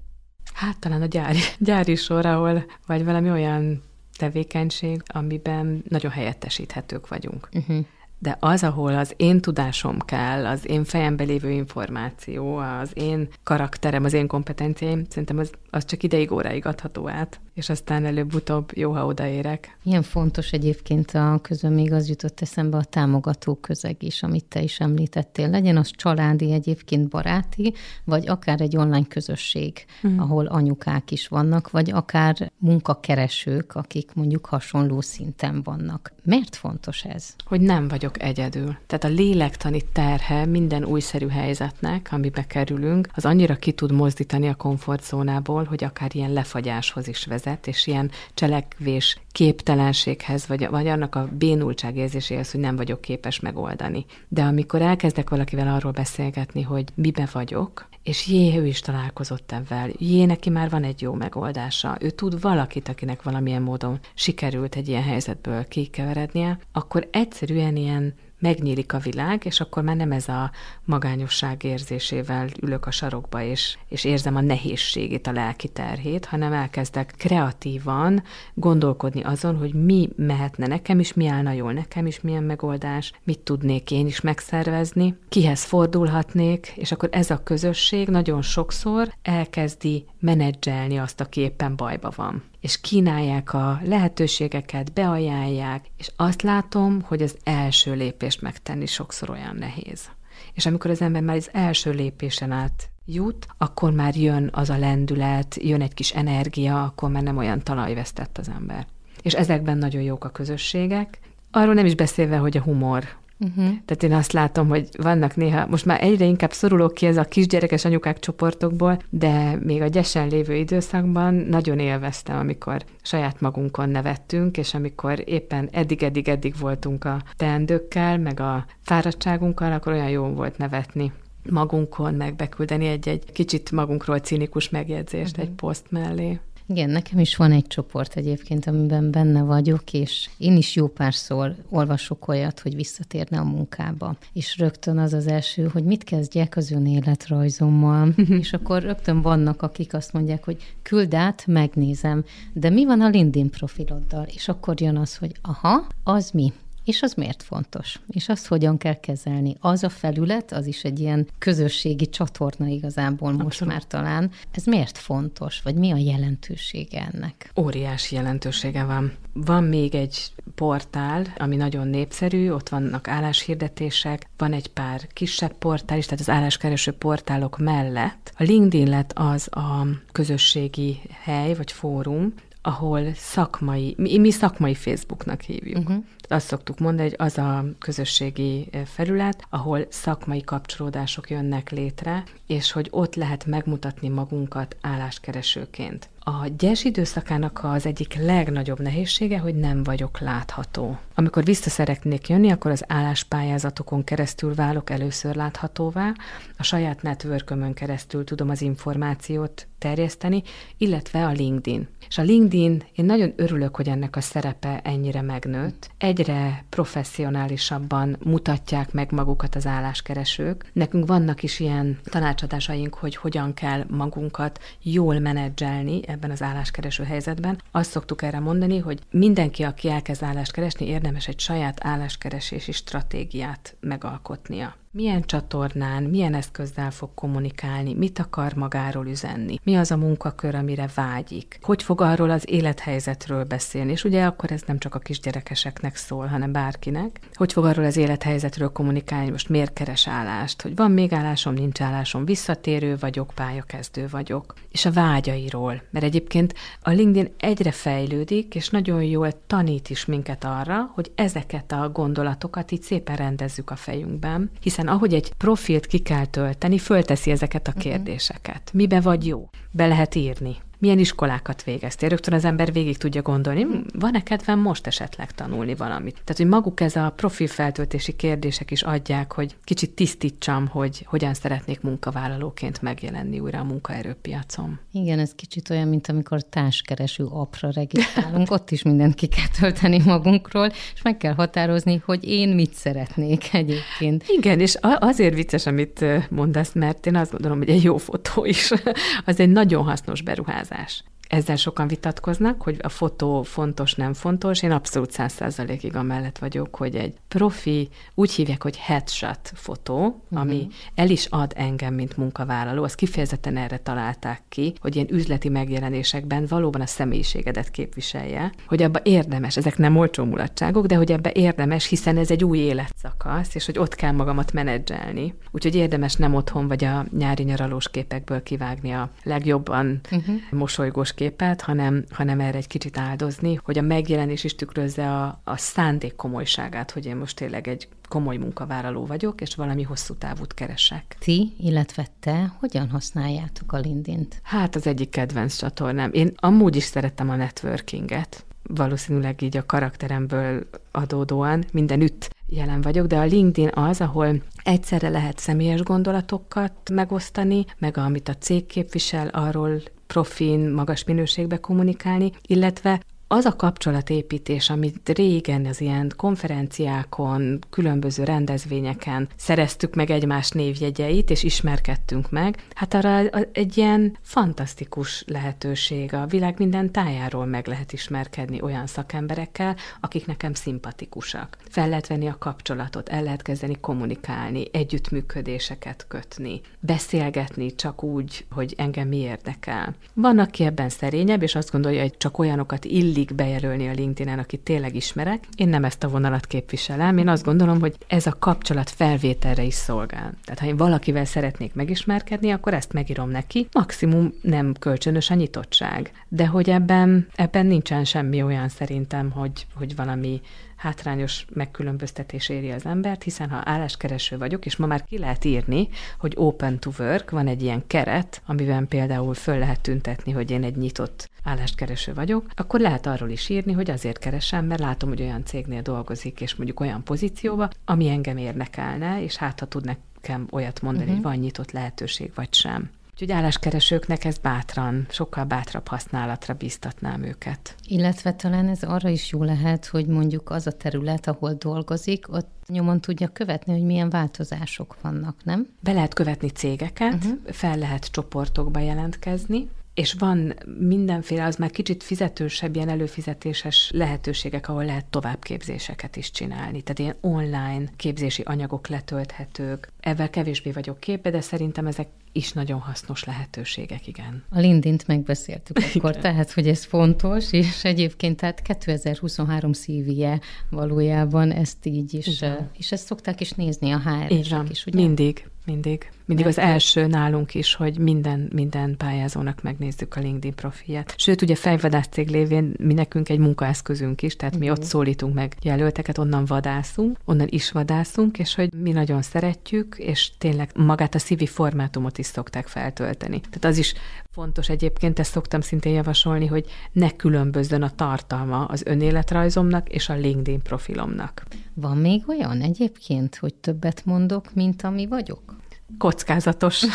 Hát 0.53 0.79
talán 0.79 1.01
a 1.01 1.05
gyári, 1.05 1.39
gyári 1.59 1.95
sor, 1.95 2.25
ahol, 2.25 2.65
vagy 2.85 3.03
valami 3.05 3.29
olyan 3.29 3.83
tevékenység, 4.17 5.03
amiben 5.07 5.83
nagyon 5.89 6.11
helyettesíthetők 6.11 7.07
vagyunk. 7.07 7.49
Uh-huh 7.53 7.85
de 8.19 8.38
az, 8.39 8.63
ahol 8.63 8.95
az 8.95 9.13
én 9.17 9.41
tudásom 9.41 9.99
kell, 9.99 10.45
az 10.45 10.69
én 10.69 10.84
fejembe 10.84 11.23
lévő 11.23 11.49
információ, 11.51 12.56
az 12.58 12.91
én 12.93 13.27
karakterem, 13.43 14.03
az 14.03 14.13
én 14.13 14.27
kompetenciáim, 14.27 15.06
szerintem 15.10 15.38
az, 15.38 15.51
az 15.69 15.86
csak 15.86 16.03
ideig, 16.03 16.32
óráig 16.32 16.65
adható 16.65 17.10
át 17.10 17.39
és 17.58 17.70
aztán 17.70 18.06
előbb-utóbb 18.06 18.72
jó, 18.74 18.91
ha 18.91 19.06
odaérek. 19.06 19.78
Ilyen 19.84 20.04
fontos 20.04 20.52
egyébként 20.52 21.12
a 21.12 21.39
közön 21.41 21.74
még 21.74 21.93
az 21.93 22.10
jutott 22.10 22.41
eszembe 22.41 22.78
a 22.78 22.84
támogató 22.84 23.56
közeg 23.56 24.04
is, 24.04 24.24
amit 24.24 24.46
te 24.46 24.62
is 24.62 24.80
említettél. 24.80 25.50
Legyen 25.50 25.78
az 25.78 25.91
családi, 25.96 26.52
egyébként 26.52 27.10
baráti, 27.10 27.74
vagy 28.04 28.28
akár 28.28 28.62
egy 28.62 28.78
online 28.78 29.06
közösség, 29.08 29.86
uh-huh. 30.04 30.22
ahol 30.22 30.46
anyukák 30.46 31.12
is 31.12 31.28
vannak, 31.28 31.72
vagy 31.72 31.91
akár 31.91 32.52
munkakeresők, 32.58 33.76
akik 33.76 34.13
mondjuk 34.13 34.46
hasonló 34.46 35.02
szinten 35.02 35.62
vannak. 35.63 36.13
Miért 36.24 36.56
fontos 36.56 37.04
ez? 37.04 37.36
Hogy 37.46 37.62
nem 37.62 37.88
vagyok 37.88 38.22
egyedül. 38.22 38.78
Tehát 38.88 39.04
a 39.04 39.08
lélektani 39.08 39.82
terhe 39.93 40.46
minden 40.46 40.86
újszerű 40.86 41.28
helyzetnek, 41.28 42.10
amibe 42.12 42.48
kerülünk, 42.48 43.08
az 43.13 43.26
annyira 43.26 43.56
ki 43.56 43.72
tud 43.72 43.91
mozdítani 43.91 44.48
a 44.48 44.56
komfortzónából, 44.56 45.63
hogy 45.63 45.84
akár 45.84 46.15
ilyen 46.15 46.34
lefagyáshoz 46.34 47.08
is 47.08 47.26
vezet 47.26 47.46
vezet, 47.47 47.67
és 47.67 47.88
ilyen 47.88 48.12
cselekvés 48.33 49.19
képtelenséghez, 49.31 50.47
vagy, 50.47 50.67
vagy 50.69 50.88
annak 50.88 51.15
a 51.15 51.29
bénultság 51.38 51.95
érzéséhez, 51.95 52.51
hogy 52.51 52.60
nem 52.60 52.75
vagyok 52.75 53.01
képes 53.01 53.39
megoldani. 53.39 54.05
De 54.27 54.41
amikor 54.43 54.81
elkezdek 54.81 55.29
valakivel 55.29 55.67
arról 55.67 55.91
beszélgetni, 55.91 56.62
hogy 56.62 56.83
mibe 56.95 57.29
vagyok, 57.31 57.88
és 58.03 58.27
jé, 58.27 58.57
ő 58.57 58.65
is 58.65 58.79
találkozott 58.79 59.51
ebben, 59.51 59.93
jé, 59.97 60.25
neki 60.25 60.49
már 60.49 60.69
van 60.69 60.83
egy 60.83 61.01
jó 61.01 61.13
megoldása, 61.13 61.97
ő 61.99 62.10
tud 62.10 62.41
valakit, 62.41 62.89
akinek 62.89 63.23
valamilyen 63.23 63.62
módon 63.62 63.99
sikerült 64.13 64.75
egy 64.75 64.88
ilyen 64.88 65.03
helyzetből 65.03 65.67
kikeverednie, 65.67 66.60
akkor 66.71 67.07
egyszerűen 67.12 67.75
ilyen 67.75 68.13
megnyílik 68.39 68.93
a 68.93 68.97
világ, 69.00 69.45
és 69.45 69.60
akkor 69.60 69.84
már 69.84 69.95
nem 69.95 70.12
ez 70.12 70.28
a 70.28 70.52
magányosság 70.86 71.63
érzésével 71.63 72.47
ülök 72.62 72.86
a 72.86 72.91
sarokba, 72.91 73.41
és, 73.41 73.78
és 73.88 74.04
érzem 74.04 74.36
a 74.36 74.41
nehézségét, 74.41 75.28
a 75.28 75.32
lelki 75.32 75.67
terhét, 75.67 76.26
hanem 76.26 76.54
elkezdek 76.54 77.13
kreatívan 77.17 78.23
gondolkodni 78.54 79.21
azon, 79.21 79.58
hogy 79.58 79.73
mi 79.73 80.10
mehetne 80.15 80.67
nekem 80.67 81.00
is, 81.00 81.13
mi 81.13 81.28
állna 81.28 81.52
jól 81.52 81.73
nekem 81.73 82.06
is, 82.06 82.21
milyen 82.21 82.43
megoldás, 82.43 83.13
mit 83.23 83.39
tudnék 83.39 83.91
én 83.91 84.06
is 84.08 84.21
megszervezni, 84.21 85.17
kihez 85.30 85.63
fordulhatnék, 85.63 86.73
és 86.76 86.91
akkor 86.91 87.10
ez 87.12 87.30
a 87.30 87.43
közösség 87.43 88.08
nagyon 88.08 88.41
sokszor 88.41 89.13
elkezdi 89.21 90.06
menedzselni 90.19 90.97
azt, 90.97 91.21
aki 91.21 91.41
éppen 91.41 91.76
bajba 91.76 92.12
van 92.15 92.43
és 92.67 92.82
kínálják 92.82 93.53
a 93.53 93.80
lehetőségeket, 93.84 94.93
beajánlják, 94.93 95.86
és 95.97 96.12
azt 96.15 96.41
látom, 96.41 97.01
hogy 97.01 97.21
az 97.21 97.38
első 97.43 97.93
lépést 97.93 98.41
megtenni 98.41 98.86
sokszor 98.86 99.30
olyan 99.30 99.56
nehéz. 99.56 100.10
És 100.53 100.65
amikor 100.65 100.91
az 100.91 101.01
ember 101.01 101.21
már 101.21 101.36
az 101.36 101.49
első 101.53 101.91
lépésen 101.91 102.51
át 102.51 102.89
jut, 103.06 103.47
akkor 103.58 103.91
már 103.91 104.15
jön 104.15 104.49
az 104.53 104.69
a 104.69 104.77
lendület, 104.77 105.58
jön 105.62 105.82
egy 105.82 105.93
kis 105.93 106.12
energia, 106.12 106.84
akkor 106.84 107.10
már 107.10 107.23
nem 107.23 107.38
olyan 107.38 107.63
talajvesztett 107.63 108.38
az 108.38 108.49
ember. 108.49 108.88
És 109.21 109.34
ezekben 109.34 109.77
nagyon 109.77 110.01
jók 110.01 110.23
a 110.23 110.30
közösségek. 110.30 111.19
Arról 111.51 111.73
nem 111.73 111.86
is 111.86 111.95
beszélve, 111.95 112.38
hogy 112.38 112.58
a 112.58 112.62
humor 112.62 113.08
Uh-huh. 113.39 113.65
Tehát 113.86 114.04
én 114.04 114.13
azt 114.13 114.32
látom, 114.32 114.67
hogy 114.67 114.89
vannak 114.97 115.36
néha, 115.36 115.67
most 115.67 115.86
már 115.86 116.04
egyre 116.04 116.26
inkább 116.26 116.52
szorulok 116.52 116.93
ki 116.93 117.06
ez 117.06 117.17
a 117.17 117.23
kisgyerekes 117.23 117.86
anyukák 117.86 118.19
csoportokból, 118.19 119.00
de 119.10 119.58
még 119.63 119.82
a 119.82 119.88
gyesen 119.88 120.28
lévő 120.28 120.56
időszakban 120.56 121.34
nagyon 121.34 121.80
élveztem, 121.80 122.38
amikor 122.38 122.84
saját 123.02 123.41
magunkon 123.41 123.89
nevettünk, 123.89 124.58
és 124.58 124.73
amikor 124.73 125.21
éppen 125.26 125.69
eddig-eddig-eddig 125.71 126.56
voltunk 126.60 127.06
a 127.06 127.21
teendőkkel, 127.36 128.17
meg 128.17 128.39
a 128.39 128.65
fáradtságunkkal, 128.82 129.71
akkor 129.71 129.93
olyan 129.93 130.10
jó 130.10 130.26
volt 130.26 130.58
nevetni 130.58 131.12
magunkon, 131.50 132.13
meg 132.13 132.36
beküldeni 132.36 132.86
egy-egy 132.86 133.32
kicsit 133.32 133.71
magunkról 133.71 134.19
cinikus 134.19 134.69
megjegyzést 134.69 135.38
uh-huh. 135.38 135.45
egy 135.45 135.56
poszt 135.56 135.86
mellé. 135.89 136.39
Igen, 136.69 136.89
nekem 136.89 137.19
is 137.19 137.36
van 137.36 137.51
egy 137.51 137.67
csoport 137.67 138.15
egyébként, 138.15 138.67
amiben 138.67 139.12
benne 139.12 139.41
vagyok, 139.41 139.93
és 139.93 140.30
én 140.38 140.58
is 140.58 140.75
jó 140.75 140.88
párszor 140.88 141.56
olvasok 141.69 142.27
olyat, 142.27 142.60
hogy 142.60 142.75
visszatérne 142.75 143.39
a 143.39 143.43
munkába. 143.43 144.17
És 144.34 144.58
rögtön 144.58 144.97
az 144.97 145.13
az 145.13 145.27
első, 145.27 145.67
hogy 145.67 145.84
mit 145.84 146.03
kezdjek 146.03 146.56
az 146.58 146.71
ön 146.71 146.86
életrajzommal. 146.86 148.13
és 148.41 148.53
akkor 148.53 148.82
rögtön 148.82 149.21
vannak, 149.21 149.62
akik 149.62 149.93
azt 149.93 150.13
mondják, 150.13 150.43
hogy 150.43 150.75
küld 150.82 151.13
át, 151.13 151.43
megnézem. 151.47 152.23
De 152.53 152.69
mi 152.69 152.86
van 152.86 153.01
a 153.01 153.10
LinkedIn 153.10 153.49
profiloddal? 153.49 154.25
És 154.36 154.47
akkor 154.47 154.82
jön 154.82 154.97
az, 154.97 155.17
hogy 155.17 155.32
aha, 155.41 155.88
az 156.03 156.32
mi? 156.32 156.53
És 156.88 157.02
az 157.02 157.13
miért 157.13 157.43
fontos? 157.43 158.00
És 158.08 158.30
azt 158.30 158.47
hogyan 158.47 158.78
kell 158.78 159.00
kezelni? 159.00 159.56
Az 159.60 159.84
a 159.84 159.89
felület, 159.89 160.52
az 160.52 160.65
is 160.65 160.84
egy 160.84 161.00
ilyen 161.00 161.28
közösségi 161.38 162.10
csatorna 162.10 162.67
igazából 162.67 163.32
most 163.32 163.45
Abszolút. 163.45 163.73
már 163.73 163.84
talán. 163.84 164.32
Ez 164.52 164.63
miért 164.65 164.97
fontos? 164.97 165.62
Vagy 165.62 165.76
mi 165.76 165.91
a 165.91 165.97
jelentősége 165.97 167.10
ennek? 167.13 167.52
Óriási 167.60 168.15
jelentősége 168.15 168.84
van. 168.84 169.13
Van 169.34 169.63
még 169.63 169.95
egy 169.95 170.32
portál, 170.56 171.34
ami 171.38 171.56
nagyon 171.56 171.88
népszerű, 171.88 172.52
ott 172.52 172.69
vannak 172.69 173.08
álláshirdetések, 173.08 174.30
van 174.38 174.54
egy 174.54 174.67
pár 174.67 175.08
kisebb 175.08 175.54
portál 175.54 175.97
is, 175.97 176.06
tehát 176.06 176.19
az 176.19 176.30
álláskereső 176.30 176.91
portálok 176.91 177.58
mellett. 177.58 178.34
A 178.38 178.43
LinkedIn 178.43 178.89
lett 178.89 179.12
az 179.15 179.47
a 179.52 179.88
közösségi 180.12 181.00
hely 181.23 181.54
vagy 181.54 181.71
fórum, 181.71 182.34
ahol 182.67 183.13
szakmai, 183.13 183.95
mi, 183.97 184.17
mi 184.17 184.32
szakmai 184.32 184.73
Facebooknak 184.75 185.41
hívjuk. 185.41 185.89
Uh-huh. 185.89 186.03
Azt 186.30 186.47
szoktuk 186.47 186.80
mondani, 186.80 187.10
hogy 187.10 187.27
az 187.27 187.38
a 187.38 187.65
közösségi 187.80 188.69
felület, 188.86 189.43
ahol 189.49 189.86
szakmai 189.89 190.41
kapcsolódások 190.41 191.30
jönnek 191.30 191.69
létre, 191.69 192.23
és 192.47 192.71
hogy 192.71 192.88
ott 192.91 193.15
lehet 193.15 193.45
megmutatni 193.45 194.10
magunkat 194.10 194.75
álláskeresőként. 194.82 196.10
A 196.29 196.47
gyes 196.57 196.83
időszakának 196.83 197.59
az 197.63 197.85
egyik 197.85 198.15
legnagyobb 198.15 198.79
nehézsége, 198.79 199.39
hogy 199.39 199.55
nem 199.55 199.83
vagyok 199.83 200.19
látható. 200.19 200.97
Amikor 201.15 201.43
vissza 201.43 201.69
szeretnék 201.69 202.29
jönni, 202.29 202.51
akkor 202.51 202.71
az 202.71 202.83
álláspályázatokon 202.87 204.03
keresztül 204.03 204.55
válok 204.55 204.89
először 204.89 205.36
láthatóvá, 205.36 206.13
a 206.57 206.63
saját 206.63 207.01
networkömön 207.01 207.73
keresztül 207.73 208.23
tudom 208.23 208.49
az 208.49 208.61
információt 208.61 209.67
terjeszteni, 209.78 210.43
illetve 210.78 211.25
a 211.25 211.32
LinkedIn. 211.32 211.88
És 212.07 212.17
a 212.17 212.21
LinkedIn, 212.21 212.84
én 212.95 213.05
nagyon 213.05 213.34
örülök, 213.36 213.75
hogy 213.75 213.88
ennek 213.88 214.15
a 214.15 214.21
szerepe 214.21 214.80
ennyire 214.84 215.21
megnőtt. 215.21 215.89
Egyre 215.97 216.65
professzionálisabban 216.69 218.17
mutatják 218.23 218.91
meg 218.91 219.11
magukat 219.11 219.55
az 219.55 219.65
álláskeresők. 219.65 220.69
Nekünk 220.73 221.07
vannak 221.07 221.43
is 221.43 221.59
ilyen 221.59 221.99
tanácsadásaink, 222.03 222.93
hogy 222.93 223.15
hogyan 223.15 223.53
kell 223.53 223.86
magunkat 223.89 224.59
jól 224.82 225.19
menedzselni 225.19 226.07
ebben 226.18 226.32
az 226.32 226.41
álláskereső 226.41 227.03
helyzetben. 227.03 227.61
Azt 227.72 227.91
szoktuk 227.91 228.22
erre 228.22 228.39
mondani, 228.39 228.78
hogy 228.78 228.99
mindenki, 229.11 229.63
aki 229.63 229.89
elkezd 229.89 230.24
állást 230.24 230.51
keresni, 230.51 230.88
érdemes 230.88 231.28
egy 231.28 231.39
saját 231.39 231.86
álláskeresési 231.86 232.72
stratégiát 232.72 233.76
megalkotnia 233.80 234.76
milyen 234.98 235.22
csatornán, 235.22 236.04
milyen 236.04 236.34
eszközzel 236.34 236.91
fog 236.91 237.10
kommunikálni, 237.16 237.93
mit 237.93 238.20
akar 238.20 238.54
magáról 238.54 239.08
üzenni, 239.08 239.60
mi 239.64 239.76
az 239.76 239.91
a 239.91 239.98
munkakör, 239.98 240.56
amire 240.56 240.89
vágyik, 240.95 241.60
hogy 241.62 241.84
fog 241.84 242.02
arról 242.02 242.30
az 242.30 242.50
élethelyzetről 242.50 243.43
beszélni, 243.43 243.91
és 243.91 244.04
ugye 244.04 244.26
akkor 244.26 244.52
ez 244.52 244.62
nem 244.66 244.78
csak 244.78 244.95
a 244.95 245.00
kisgyerekeseknek 245.00 245.95
szól, 245.95 246.26
hanem 246.26 246.52
bárkinek, 246.52 247.20
hogy 247.34 247.54
fog 247.54 247.66
arról 247.66 247.86
az 247.86 247.98
élethelyzetről 247.98 248.72
kommunikálni, 248.72 249.30
most 249.30 249.50
miért 249.50 249.74
keres 249.74 250.08
állást, 250.08 250.62
hogy 250.62 250.76
van 250.76 250.91
még 250.91 251.14
állásom, 251.14 251.54
nincs 251.54 251.82
állásom, 251.82 252.26
visszatérő 252.26 252.98
vagyok, 253.00 253.32
pályakezdő 253.36 254.08
vagyok, 254.12 254.54
és 254.72 254.86
a 254.86 254.91
vágyairól, 254.91 255.82
mert 255.89 256.06
egyébként 256.06 256.54
a 256.82 256.89
LinkedIn 256.89 257.34
egyre 257.38 257.72
fejlődik, 257.72 258.56
és 258.56 258.70
nagyon 258.70 259.04
jól 259.04 259.32
tanít 259.48 259.89
is 259.89 260.06
minket 260.06 260.43
arra, 260.43 260.91
hogy 260.93 261.12
ezeket 261.16 261.72
a 261.72 261.89
gondolatokat 261.89 262.72
így 262.72 262.82
szépen 262.82 263.16
rendezzük 263.16 263.70
a 263.70 263.76
fejünkben, 263.76 264.52
hiszen 264.62 264.86
hiszen 264.88 265.01
ahogy 265.01 265.13
egy 265.13 265.33
profilt 265.33 265.85
ki 265.85 265.99
kell 265.99 266.25
tölteni, 266.25 266.77
fölteszi 266.77 267.31
ezeket 267.31 267.67
a 267.67 267.71
mhm. 267.71 267.79
kérdéseket. 267.79 268.69
Mibe 268.73 269.01
vagy 269.01 269.27
jó? 269.27 269.49
Be 269.71 269.88
lehet 269.88 270.15
írni 270.15 270.55
milyen 270.80 270.99
iskolákat 270.99 271.63
végeztél. 271.63 272.09
Rögtön 272.09 272.34
az 272.34 272.45
ember 272.45 272.71
végig 272.71 272.97
tudja 272.97 273.21
gondolni, 273.21 273.61
hm, 273.61 273.78
van-e 273.93 274.23
kedvem 274.23 274.59
most 274.59 274.88
esetleg 274.88 275.32
tanulni 275.32 275.75
valamit. 275.75 276.13
Tehát, 276.13 276.38
hogy 276.38 276.47
maguk 276.47 276.82
ez 276.82 276.95
a 276.95 277.13
profilfeltöltési 277.15 278.15
kérdések 278.15 278.71
is 278.71 278.82
adják, 278.82 279.34
hogy 279.34 279.55
kicsit 279.63 279.91
tisztítsam, 279.91 280.67
hogy 280.67 281.05
hogyan 281.05 281.34
szeretnék 281.34 281.82
munkavállalóként 281.82 282.82
megjelenni 282.82 283.39
újra 283.39 283.59
a 283.59 283.63
munkaerőpiacon. 283.63 284.80
Igen, 284.91 285.19
ez 285.19 285.32
kicsit 285.36 285.69
olyan, 285.69 285.88
mint 285.88 286.07
amikor 286.07 286.41
társkereső 286.41 287.23
apra 287.23 287.69
regisztrálunk, 287.73 288.51
ott 288.51 288.71
is 288.71 288.84
mindent 288.84 289.15
ki 289.15 289.28
kell 289.28 289.47
tölteni 289.59 290.01
magunkról, 290.05 290.67
és 290.93 291.01
meg 291.01 291.17
kell 291.17 291.34
határozni, 291.34 292.01
hogy 292.05 292.23
én 292.23 292.49
mit 292.49 292.73
szeretnék 292.73 293.53
egyébként. 293.53 294.23
Igen, 294.28 294.59
és 294.59 294.78
azért 294.82 295.34
vicces, 295.34 295.65
amit 295.65 296.05
mondasz, 296.30 296.73
mert 296.73 297.05
én 297.05 297.15
azt 297.15 297.32
gondolom, 297.32 297.57
hogy 297.57 297.69
egy 297.69 297.84
jó 297.84 297.97
fotó 297.97 298.45
is, 298.45 298.71
az 299.25 299.39
egy 299.39 299.49
nagyon 299.49 299.84
hasznos 299.84 300.21
beruházás 300.21 300.66
beruházás. 300.70 301.03
Ezzel 301.28 301.55
sokan 301.55 301.88
vitatkoznak, 301.88 302.61
hogy 302.61 302.78
a 302.82 302.89
fotó 302.89 303.43
fontos, 303.43 303.95
nem 303.95 304.13
fontos. 304.13 304.61
Én 304.61 304.71
abszolút 304.71 305.11
száz 305.11 305.34
százalékig 305.34 305.95
amellett 305.95 306.38
vagyok, 306.38 306.75
hogy 306.75 306.95
egy 306.95 307.13
profi, 307.28 307.89
úgy 308.13 308.32
hívják, 308.32 308.63
hogy 308.63 308.78
headshot 308.78 309.51
fotó, 309.53 310.05
uh-huh. 310.05 310.39
ami 310.39 310.67
el 310.95 311.09
is 311.09 311.25
ad 311.30 311.53
engem, 311.55 311.93
mint 311.93 312.17
munkavállaló. 312.17 312.84
Azt 312.84 312.95
kifejezetten 312.95 313.57
erre 313.57 313.78
találták 313.78 314.41
ki, 314.49 314.73
hogy 314.80 314.95
ilyen 314.95 315.07
üzleti 315.11 315.49
megjelenésekben 315.49 316.45
valóban 316.49 316.82
a 316.82 316.86
személyiségedet 316.86 317.71
képviselje, 317.71 318.51
hogy 318.67 318.84
abba 318.84 318.99
érdemes, 319.03 319.57
ezek 319.57 319.78
nem 319.78 319.97
olcsó 319.97 320.23
mulatságok, 320.23 320.86
de 320.86 320.95
hogy 320.95 321.11
ebbe 321.11 321.32
érdemes, 321.34 321.88
hiszen 321.88 322.17
ez 322.17 322.32
egy 322.32 322.43
új 322.43 322.57
életszakasz, 322.57 323.55
és 323.55 323.65
hogy 323.65 323.80
ott 323.80 323.95
kell 323.95 324.11
magamat 324.11 324.53
menedzselni. 324.53 325.34
Úgyhogy 325.51 325.75
érdemes 325.75 326.15
nem 326.15 326.34
otthon 326.34 326.67
vagy 326.67 326.84
a 326.84 327.05
nyári 327.17 327.43
nyaralós 327.43 327.89
képekből 327.89 328.43
kivágni 328.43 328.91
a 328.91 329.09
legjobban 329.23 329.99
uh-huh. 330.11 330.36
mosolygós 330.51 331.13
képet, 331.18 331.61
hanem, 331.61 332.03
hanem 332.09 332.39
erre 332.39 332.57
egy 332.57 332.68
kicsit 332.68 332.97
áldozni, 332.97 333.59
hogy 333.63 333.78
a 333.78 333.82
megjelenés 333.82 334.43
is 334.43 334.55
tükrözze 334.55 335.11
a, 335.11 335.41
a 335.43 335.57
szándék 335.57 336.15
komolyságát, 336.15 336.91
hogy 336.91 337.05
én 337.05 337.15
most 337.15 337.36
tényleg 337.36 337.68
egy 337.68 337.88
komoly 338.07 338.38
munkavállaló 338.38 339.05
vagyok, 339.05 339.41
és 339.41 339.55
valami 339.55 339.84
hosszú 339.84 340.13
távút 340.13 340.53
keresek. 340.53 341.15
Ti, 341.20 341.53
illetve 341.59 342.07
te 342.20 342.53
hogyan 342.59 342.89
használjátok 342.89 343.74
a 343.74 343.78
LinkedIn-t? 343.78 344.39
Hát 344.43 344.76
az 344.76 344.88
egyik 344.88 345.09
kedvenc 345.09 345.55
csatornám. 345.55 346.09
Én 346.13 346.32
amúgy 346.36 346.76
is 346.76 346.84
szerettem 346.84 347.30
a 347.30 347.36
networkinget, 347.36 348.45
valószínűleg 348.63 349.41
így 349.41 349.57
a 349.57 349.65
karakteremből 349.65 350.68
adódóan 350.91 351.65
mindenütt 351.72 352.36
jelen 352.47 352.82
vagyok, 352.82 353.07
de 353.07 353.18
a 353.18 353.24
LinkedIn 353.24 353.72
az, 353.74 354.01
ahol 354.01 354.41
egyszerre 354.63 355.09
lehet 355.09 355.39
személyes 355.39 355.82
gondolatokat 355.82 356.89
megosztani, 356.91 357.65
meg 357.78 357.97
amit 357.97 358.30
a 358.30 358.38
cég 358.38 358.65
képvisel, 358.65 359.28
arról 359.28 359.82
profin, 360.08 360.70
magas 360.70 361.03
minőségbe 361.03 361.58
kommunikálni, 361.58 362.32
illetve 362.47 363.01
az 363.28 363.45
a 363.45 363.55
kapcsolatépítés, 363.55 364.69
amit 364.69 365.09
régen 365.09 365.65
az 365.65 365.82
ilyen 365.82 366.11
konferenciákon, 366.15 367.59
különböző 367.69 368.23
rendezvényeken 368.23 369.28
szereztük 369.36 369.95
meg 369.95 370.09
egymás 370.09 370.49
névjegyeit, 370.49 371.30
és 371.30 371.43
ismerkedtünk 371.43 372.32
meg, 372.32 372.65
hát 372.73 372.93
arra 372.93 373.30
egy 373.51 373.78
ilyen 373.78 374.17
fantasztikus 374.21 375.23
lehetőség. 375.28 376.13
A 376.13 376.25
világ 376.25 376.55
minden 376.57 376.91
tájáról 376.91 377.45
meg 377.45 377.67
lehet 377.67 377.93
ismerkedni 377.93 378.61
olyan 378.61 378.88
szakemberekkel, 378.88 379.75
akik 380.01 380.25
nekem 380.25 380.53
szimpatikusak. 380.53 381.57
Fel 381.69 381.89
lehet 381.89 382.07
venni 382.07 382.28
a 382.28 382.38
kapcsolatot, 382.39 383.09
el 383.09 383.23
lehet 383.23 383.41
kezdeni 383.41 383.78
kommunikálni, 383.82 384.63
együttműködéseket 384.71 386.05
kötni, 386.07 386.61
beszélgetni 386.80 387.75
csak 387.75 388.03
úgy, 388.03 388.45
hogy 388.51 388.73
engem 388.78 389.07
mi 389.07 389.17
érdekel. 389.17 389.95
Van, 390.13 390.39
aki 390.39 390.63
ebben 390.63 390.89
szerényebb, 390.89 391.41
és 391.41 391.55
azt 391.55 391.71
gondolja, 391.71 392.01
hogy 392.01 392.17
csak 392.17 392.38
olyanokat 392.39 392.86
ill 392.86 393.15
illik 393.18 393.36
bejelölni 393.36 393.88
a 393.88 393.91
LinkedIn-en, 393.91 394.39
akit 394.39 394.59
tényleg 394.59 394.95
ismerek. 394.95 395.43
Én 395.55 395.68
nem 395.68 395.84
ezt 395.84 396.03
a 396.03 396.07
vonalat 396.07 396.45
képviselem. 396.45 397.18
Én 397.18 397.28
azt 397.28 397.43
gondolom, 397.43 397.80
hogy 397.80 397.95
ez 398.07 398.28
a 398.28 398.36
kapcsolat 398.39 398.89
felvételre 398.89 399.63
is 399.63 399.74
szolgál. 399.74 400.34
Tehát 400.43 400.59
ha 400.59 400.65
én 400.65 400.78
valakivel 400.78 401.26
szeretnék 401.26 401.74
megismerkedni, 401.74 402.51
akkor 402.51 402.74
ezt 402.74 402.93
megírom 402.93 403.30
neki. 403.30 403.68
Maximum 403.72 404.34
nem 404.41 404.74
kölcsönös 404.80 405.30
a 405.30 405.34
nyitottság. 405.34 406.11
De 406.28 406.47
hogy 406.47 406.70
ebben, 406.70 407.28
ebben 407.36 407.65
nincsen 407.65 408.05
semmi 408.05 408.43
olyan 408.43 408.70
szerintem, 408.70 409.32
hogy, 409.32 409.65
hogy 409.74 409.95
valami 409.95 410.41
hátrányos 410.78 411.45
megkülönböztetés 411.53 412.49
éri 412.49 412.71
az 412.71 412.86
embert, 412.86 413.23
hiszen 413.23 413.49
ha 413.49 413.61
álláskereső 413.63 414.38
vagyok, 414.38 414.65
és 414.65 414.75
ma 414.75 414.86
már 414.86 415.03
ki 415.03 415.17
lehet 415.17 415.45
írni, 415.45 415.89
hogy 416.19 416.34
open 416.36 416.80
to 416.80 416.91
work, 416.99 417.30
van 417.30 417.47
egy 417.47 417.61
ilyen 417.61 417.84
keret, 417.88 418.41
amiben 418.45 418.88
például 418.88 419.34
föl 419.34 419.57
lehet 419.57 419.82
tüntetni, 419.82 420.32
hogy 420.32 420.51
én 420.51 420.63
egy 420.63 420.78
nyitott 420.78 421.30
álláskereső 421.43 422.13
vagyok, 422.13 422.45
akkor 422.55 422.80
lehet 422.80 423.05
arról 423.05 423.30
is 423.30 423.49
írni, 423.49 423.73
hogy 423.73 423.89
azért 423.89 424.19
keresem, 424.19 424.65
mert 424.65 424.82
látom, 424.82 425.09
hogy 425.09 425.21
olyan 425.21 425.45
cégnél 425.45 425.82
dolgozik, 425.82 426.41
és 426.41 426.55
mondjuk 426.55 426.80
olyan 426.80 427.03
pozícióba, 427.03 427.69
ami 427.86 428.09
engem 428.09 428.38
érdekelne, 428.38 429.23
és 429.23 429.36
hát 429.36 429.59
ha 429.59 429.65
tud 429.65 429.86
nekem 429.86 430.47
olyat 430.51 430.82
mondani, 430.82 431.09
uh-huh. 431.09 431.23
hogy 431.23 431.32
van 431.32 431.41
nyitott 431.41 431.71
lehetőség, 431.71 432.32
vagy 432.36 432.53
sem. 432.53 432.89
Úgyhogy 433.20 433.36
álláskeresőknek 433.36 434.26
ez 434.26 434.38
bátran, 434.38 435.05
sokkal 435.09 435.43
bátrabb 435.43 435.88
használatra 435.88 436.53
bíztatnám 436.53 437.24
őket. 437.24 437.76
Illetve 437.88 438.34
talán 438.34 438.68
ez 438.68 438.84
arra 438.84 439.09
is 439.09 439.32
jó 439.32 439.43
lehet, 439.43 439.86
hogy 439.86 440.05
mondjuk 440.05 440.49
az 440.49 440.68
a 440.68 440.72
terület, 440.72 441.28
ahol 441.28 441.53
dolgozik, 441.53 442.34
ott 442.34 442.49
nyomon 442.68 443.01
tudja 443.01 443.28
követni, 443.28 443.74
hogy 443.74 443.86
milyen 443.86 444.09
változások 444.09 444.95
vannak, 445.01 445.43
nem? 445.43 445.68
Be 445.80 445.91
lehet 445.91 446.13
követni 446.13 446.49
cégeket, 446.49 447.13
uh-huh. 447.13 447.38
fel 447.45 447.78
lehet 447.78 448.11
csoportokba 448.11 448.80
jelentkezni, 448.80 449.70
és 449.98 450.14
van 450.14 450.54
mindenféle, 450.80 451.45
az 451.45 451.56
már 451.56 451.72
kicsit 451.72 452.04
fizetősebb, 452.04 452.76
ilyen 452.76 452.89
előfizetéses 452.89 453.89
lehetőségek, 453.93 454.70
ahol 454.70 454.86
lehet 454.86 455.06
továbbképzéseket 455.06 456.16
is 456.16 456.32
csinálni. 456.32 456.82
Tehát 456.82 457.00
ilyen 457.00 457.16
online 457.22 457.91
képzési 457.95 458.41
anyagok 458.41 458.88
letölthetők. 458.88 459.91
Ebben 460.00 460.30
kevésbé 460.30 460.72
vagyok 460.72 461.00
képbe, 461.00 461.30
de 461.30 461.41
szerintem 461.41 461.88
ezek 461.88 462.08
is 462.32 462.52
nagyon 462.52 462.80
hasznos 462.80 463.24
lehetőségek, 463.24 464.08
igen. 464.08 464.43
A 464.50 464.60
LinkedIn-t 464.60 465.08
megbeszéltük 465.08 465.78
akkor, 465.95 466.10
igen. 466.10 466.22
tehát, 466.22 466.52
hogy 466.52 466.68
ez 466.68 466.84
fontos, 466.84 467.52
és 467.52 467.84
egyébként 467.84 468.38
tehát 468.39 468.62
2023 468.62 469.74
szívje 469.74 470.39
valójában 470.70 471.52
ezt 471.52 471.86
így 471.86 472.14
is, 472.14 472.28
igen. 472.28 472.70
és 472.78 472.91
ezt 472.91 473.06
szokták 473.06 473.41
is 473.41 473.52
nézni 473.52 473.91
a 473.91 474.00
HR-esek 474.00 474.70
is, 474.70 474.86
ugye? 474.86 475.00
Mindig, 475.00 475.50
mindig. 475.66 476.12
Mindig 476.28 476.45
az 476.45 476.57
első 476.57 477.05
nálunk 477.05 477.53
is, 477.53 477.75
hogy 477.75 477.99
minden, 477.99 478.49
minden 478.53 478.97
pályázónak 478.97 479.61
megnézzük 479.61 480.15
a 480.15 480.19
LinkedIn 480.19 480.55
profilját. 480.55 481.13
Sőt, 481.17 481.41
ugye 481.41 481.55
fejvadász 481.55 482.07
cég 482.07 482.30
lévén 482.30 482.73
mi 482.80 482.93
nekünk 482.93 483.30
egy 483.30 483.38
munkaeszközünk 483.38 484.21
is, 484.21 484.36
tehát 484.36 484.57
mi 484.57 484.69
ott 484.69 484.84
szólítunk 484.84 485.34
meg 485.34 485.55
jelölteket, 485.61 486.17
onnan 486.17 486.45
vadászunk, 486.45 487.17
onnan 487.25 487.47
is 487.49 487.71
vadászunk, 487.71 488.39
és 488.39 488.55
hogy 488.55 488.73
mi 488.73 488.91
nagyon 488.91 489.21
szeretjük, 489.21 489.95
és 489.97 490.32
tényleg 490.38 490.71
magát 490.75 491.15
a 491.15 491.19
CV 491.19 491.43
formátumot 491.43 492.17
is 492.17 492.25
szokták 492.25 492.67
feltölteni. 492.67 493.39
Tehát 493.39 493.65
az 493.65 493.78
is 493.78 493.93
fontos 494.32 494.69
egyébként, 494.69 495.19
ezt 495.19 495.32
szoktam 495.32 495.61
szintén 495.61 495.93
javasolni, 495.93 496.45
hogy 496.45 496.65
ne 496.91 497.11
különbözzön 497.11 497.82
a 497.82 497.95
tartalma 497.95 498.65
az 498.65 498.84
önéletrajzomnak 498.86 499.89
és 499.89 500.09
a 500.09 500.13
LinkedIn 500.13 500.61
profilomnak. 500.61 501.43
Van 501.73 501.97
még 501.97 502.23
olyan 502.28 502.61
egyébként, 502.61 503.36
hogy 503.36 503.53
többet 503.53 504.05
mondok, 504.05 504.53
mint 504.53 504.82
ami 504.82 505.07
vagyok? 505.07 505.55
Kockázatos. 505.97 506.85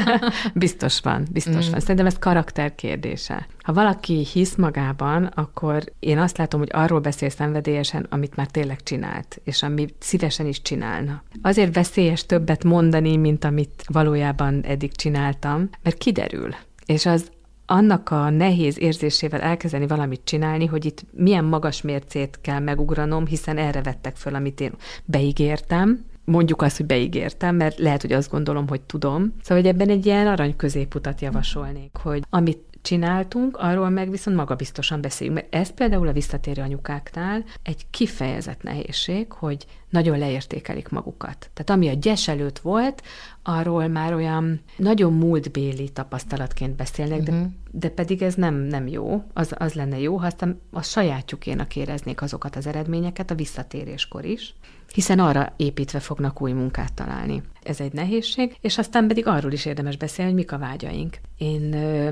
biztos 0.54 1.00
van, 1.00 1.26
biztos 1.32 1.68
mm. 1.68 1.70
van. 1.70 1.80
Szerintem 1.80 2.06
ez 2.06 2.18
karakter 2.18 2.74
kérdése. 2.74 3.46
Ha 3.62 3.72
valaki 3.72 4.26
hisz 4.32 4.54
magában, 4.54 5.24
akkor 5.24 5.84
én 5.98 6.18
azt 6.18 6.38
látom, 6.38 6.60
hogy 6.60 6.70
arról 6.72 7.00
beszél 7.00 7.28
szenvedélyesen, 7.28 8.06
amit 8.10 8.36
már 8.36 8.46
tényleg 8.46 8.82
csinált, 8.82 9.40
és 9.44 9.62
amit 9.62 9.94
szívesen 9.98 10.46
is 10.46 10.62
csinálna. 10.62 11.22
Azért 11.42 11.74
veszélyes 11.74 12.26
többet 12.26 12.64
mondani, 12.64 13.16
mint 13.16 13.44
amit 13.44 13.84
valójában 13.86 14.62
eddig 14.64 14.96
csináltam, 14.96 15.68
mert 15.82 15.98
kiderül. 15.98 16.54
És 16.86 17.06
az 17.06 17.30
annak 17.66 18.10
a 18.10 18.30
nehéz 18.30 18.78
érzésével 18.78 19.40
elkezdeni 19.40 19.86
valamit 19.86 20.20
csinálni, 20.24 20.66
hogy 20.66 20.84
itt 20.84 21.04
milyen 21.12 21.44
magas 21.44 21.82
mércét 21.82 22.38
kell 22.40 22.58
megugranom, 22.58 23.26
hiszen 23.26 23.58
erre 23.58 23.82
vettek 23.82 24.16
föl, 24.16 24.34
amit 24.34 24.60
én 24.60 24.72
beígértem, 25.04 26.04
mondjuk 26.26 26.62
azt, 26.62 26.76
hogy 26.76 26.86
beígértem, 26.86 27.56
mert 27.56 27.78
lehet, 27.78 28.00
hogy 28.00 28.12
azt 28.12 28.30
gondolom, 28.30 28.68
hogy 28.68 28.80
tudom. 28.80 29.34
Szóval, 29.42 29.62
hogy 29.62 29.72
ebben 29.72 29.88
egy 29.88 30.06
ilyen 30.06 30.26
arany 30.26 30.56
középutat 30.56 31.20
javasolnék, 31.20 31.90
hogy 32.02 32.22
amit 32.30 32.58
csináltunk, 32.86 33.56
arról 33.56 33.88
meg 33.88 34.10
viszont 34.10 34.36
magabiztosan 34.36 35.00
beszéljünk. 35.00 35.38
Mert 35.38 35.54
ez 35.54 35.70
például 35.70 36.08
a 36.08 36.12
visszatérő 36.12 36.62
anyukáknál 36.62 37.44
egy 37.62 37.86
kifejezett 37.90 38.62
nehézség, 38.62 39.32
hogy 39.32 39.66
nagyon 39.90 40.18
leértékelik 40.18 40.88
magukat. 40.88 41.50
Tehát 41.54 41.70
ami 41.70 41.88
a 41.88 41.92
gyes 41.92 42.28
előtt 42.28 42.58
volt, 42.58 43.02
arról 43.42 43.88
már 43.88 44.14
olyan 44.14 44.60
nagyon 44.76 45.12
múltbéli 45.12 45.88
tapasztalatként 45.88 46.76
beszélnek, 46.76 47.18
uh-huh. 47.20 47.34
de, 47.34 47.40
mhm. 47.40 47.50
de 47.70 47.88
pedig 47.88 48.22
ez 48.22 48.34
nem, 48.34 48.54
nem 48.54 48.86
jó. 48.86 49.22
Az, 49.32 49.54
az 49.58 49.72
lenne 49.72 49.98
jó, 49.98 50.16
ha 50.16 50.26
aztán 50.26 50.60
a 50.70 50.82
sajátjukénak 50.82 51.76
éreznék 51.76 52.22
azokat 52.22 52.56
az 52.56 52.66
eredményeket 52.66 53.30
a 53.30 53.34
visszatéréskor 53.34 54.24
is 54.24 54.54
hiszen 54.96 55.18
arra 55.18 55.52
építve 55.56 56.00
fognak 56.00 56.42
új 56.42 56.52
munkát 56.52 56.92
találni. 56.92 57.42
Ez 57.62 57.80
egy 57.80 57.92
nehézség, 57.92 58.56
és 58.60 58.78
aztán 58.78 59.06
pedig 59.06 59.26
arról 59.26 59.52
is 59.52 59.64
érdemes 59.64 59.96
beszélni, 59.96 60.30
hogy 60.30 60.40
mik 60.40 60.52
a 60.52 60.58
vágyaink. 60.58 61.18
Én, 61.38 61.62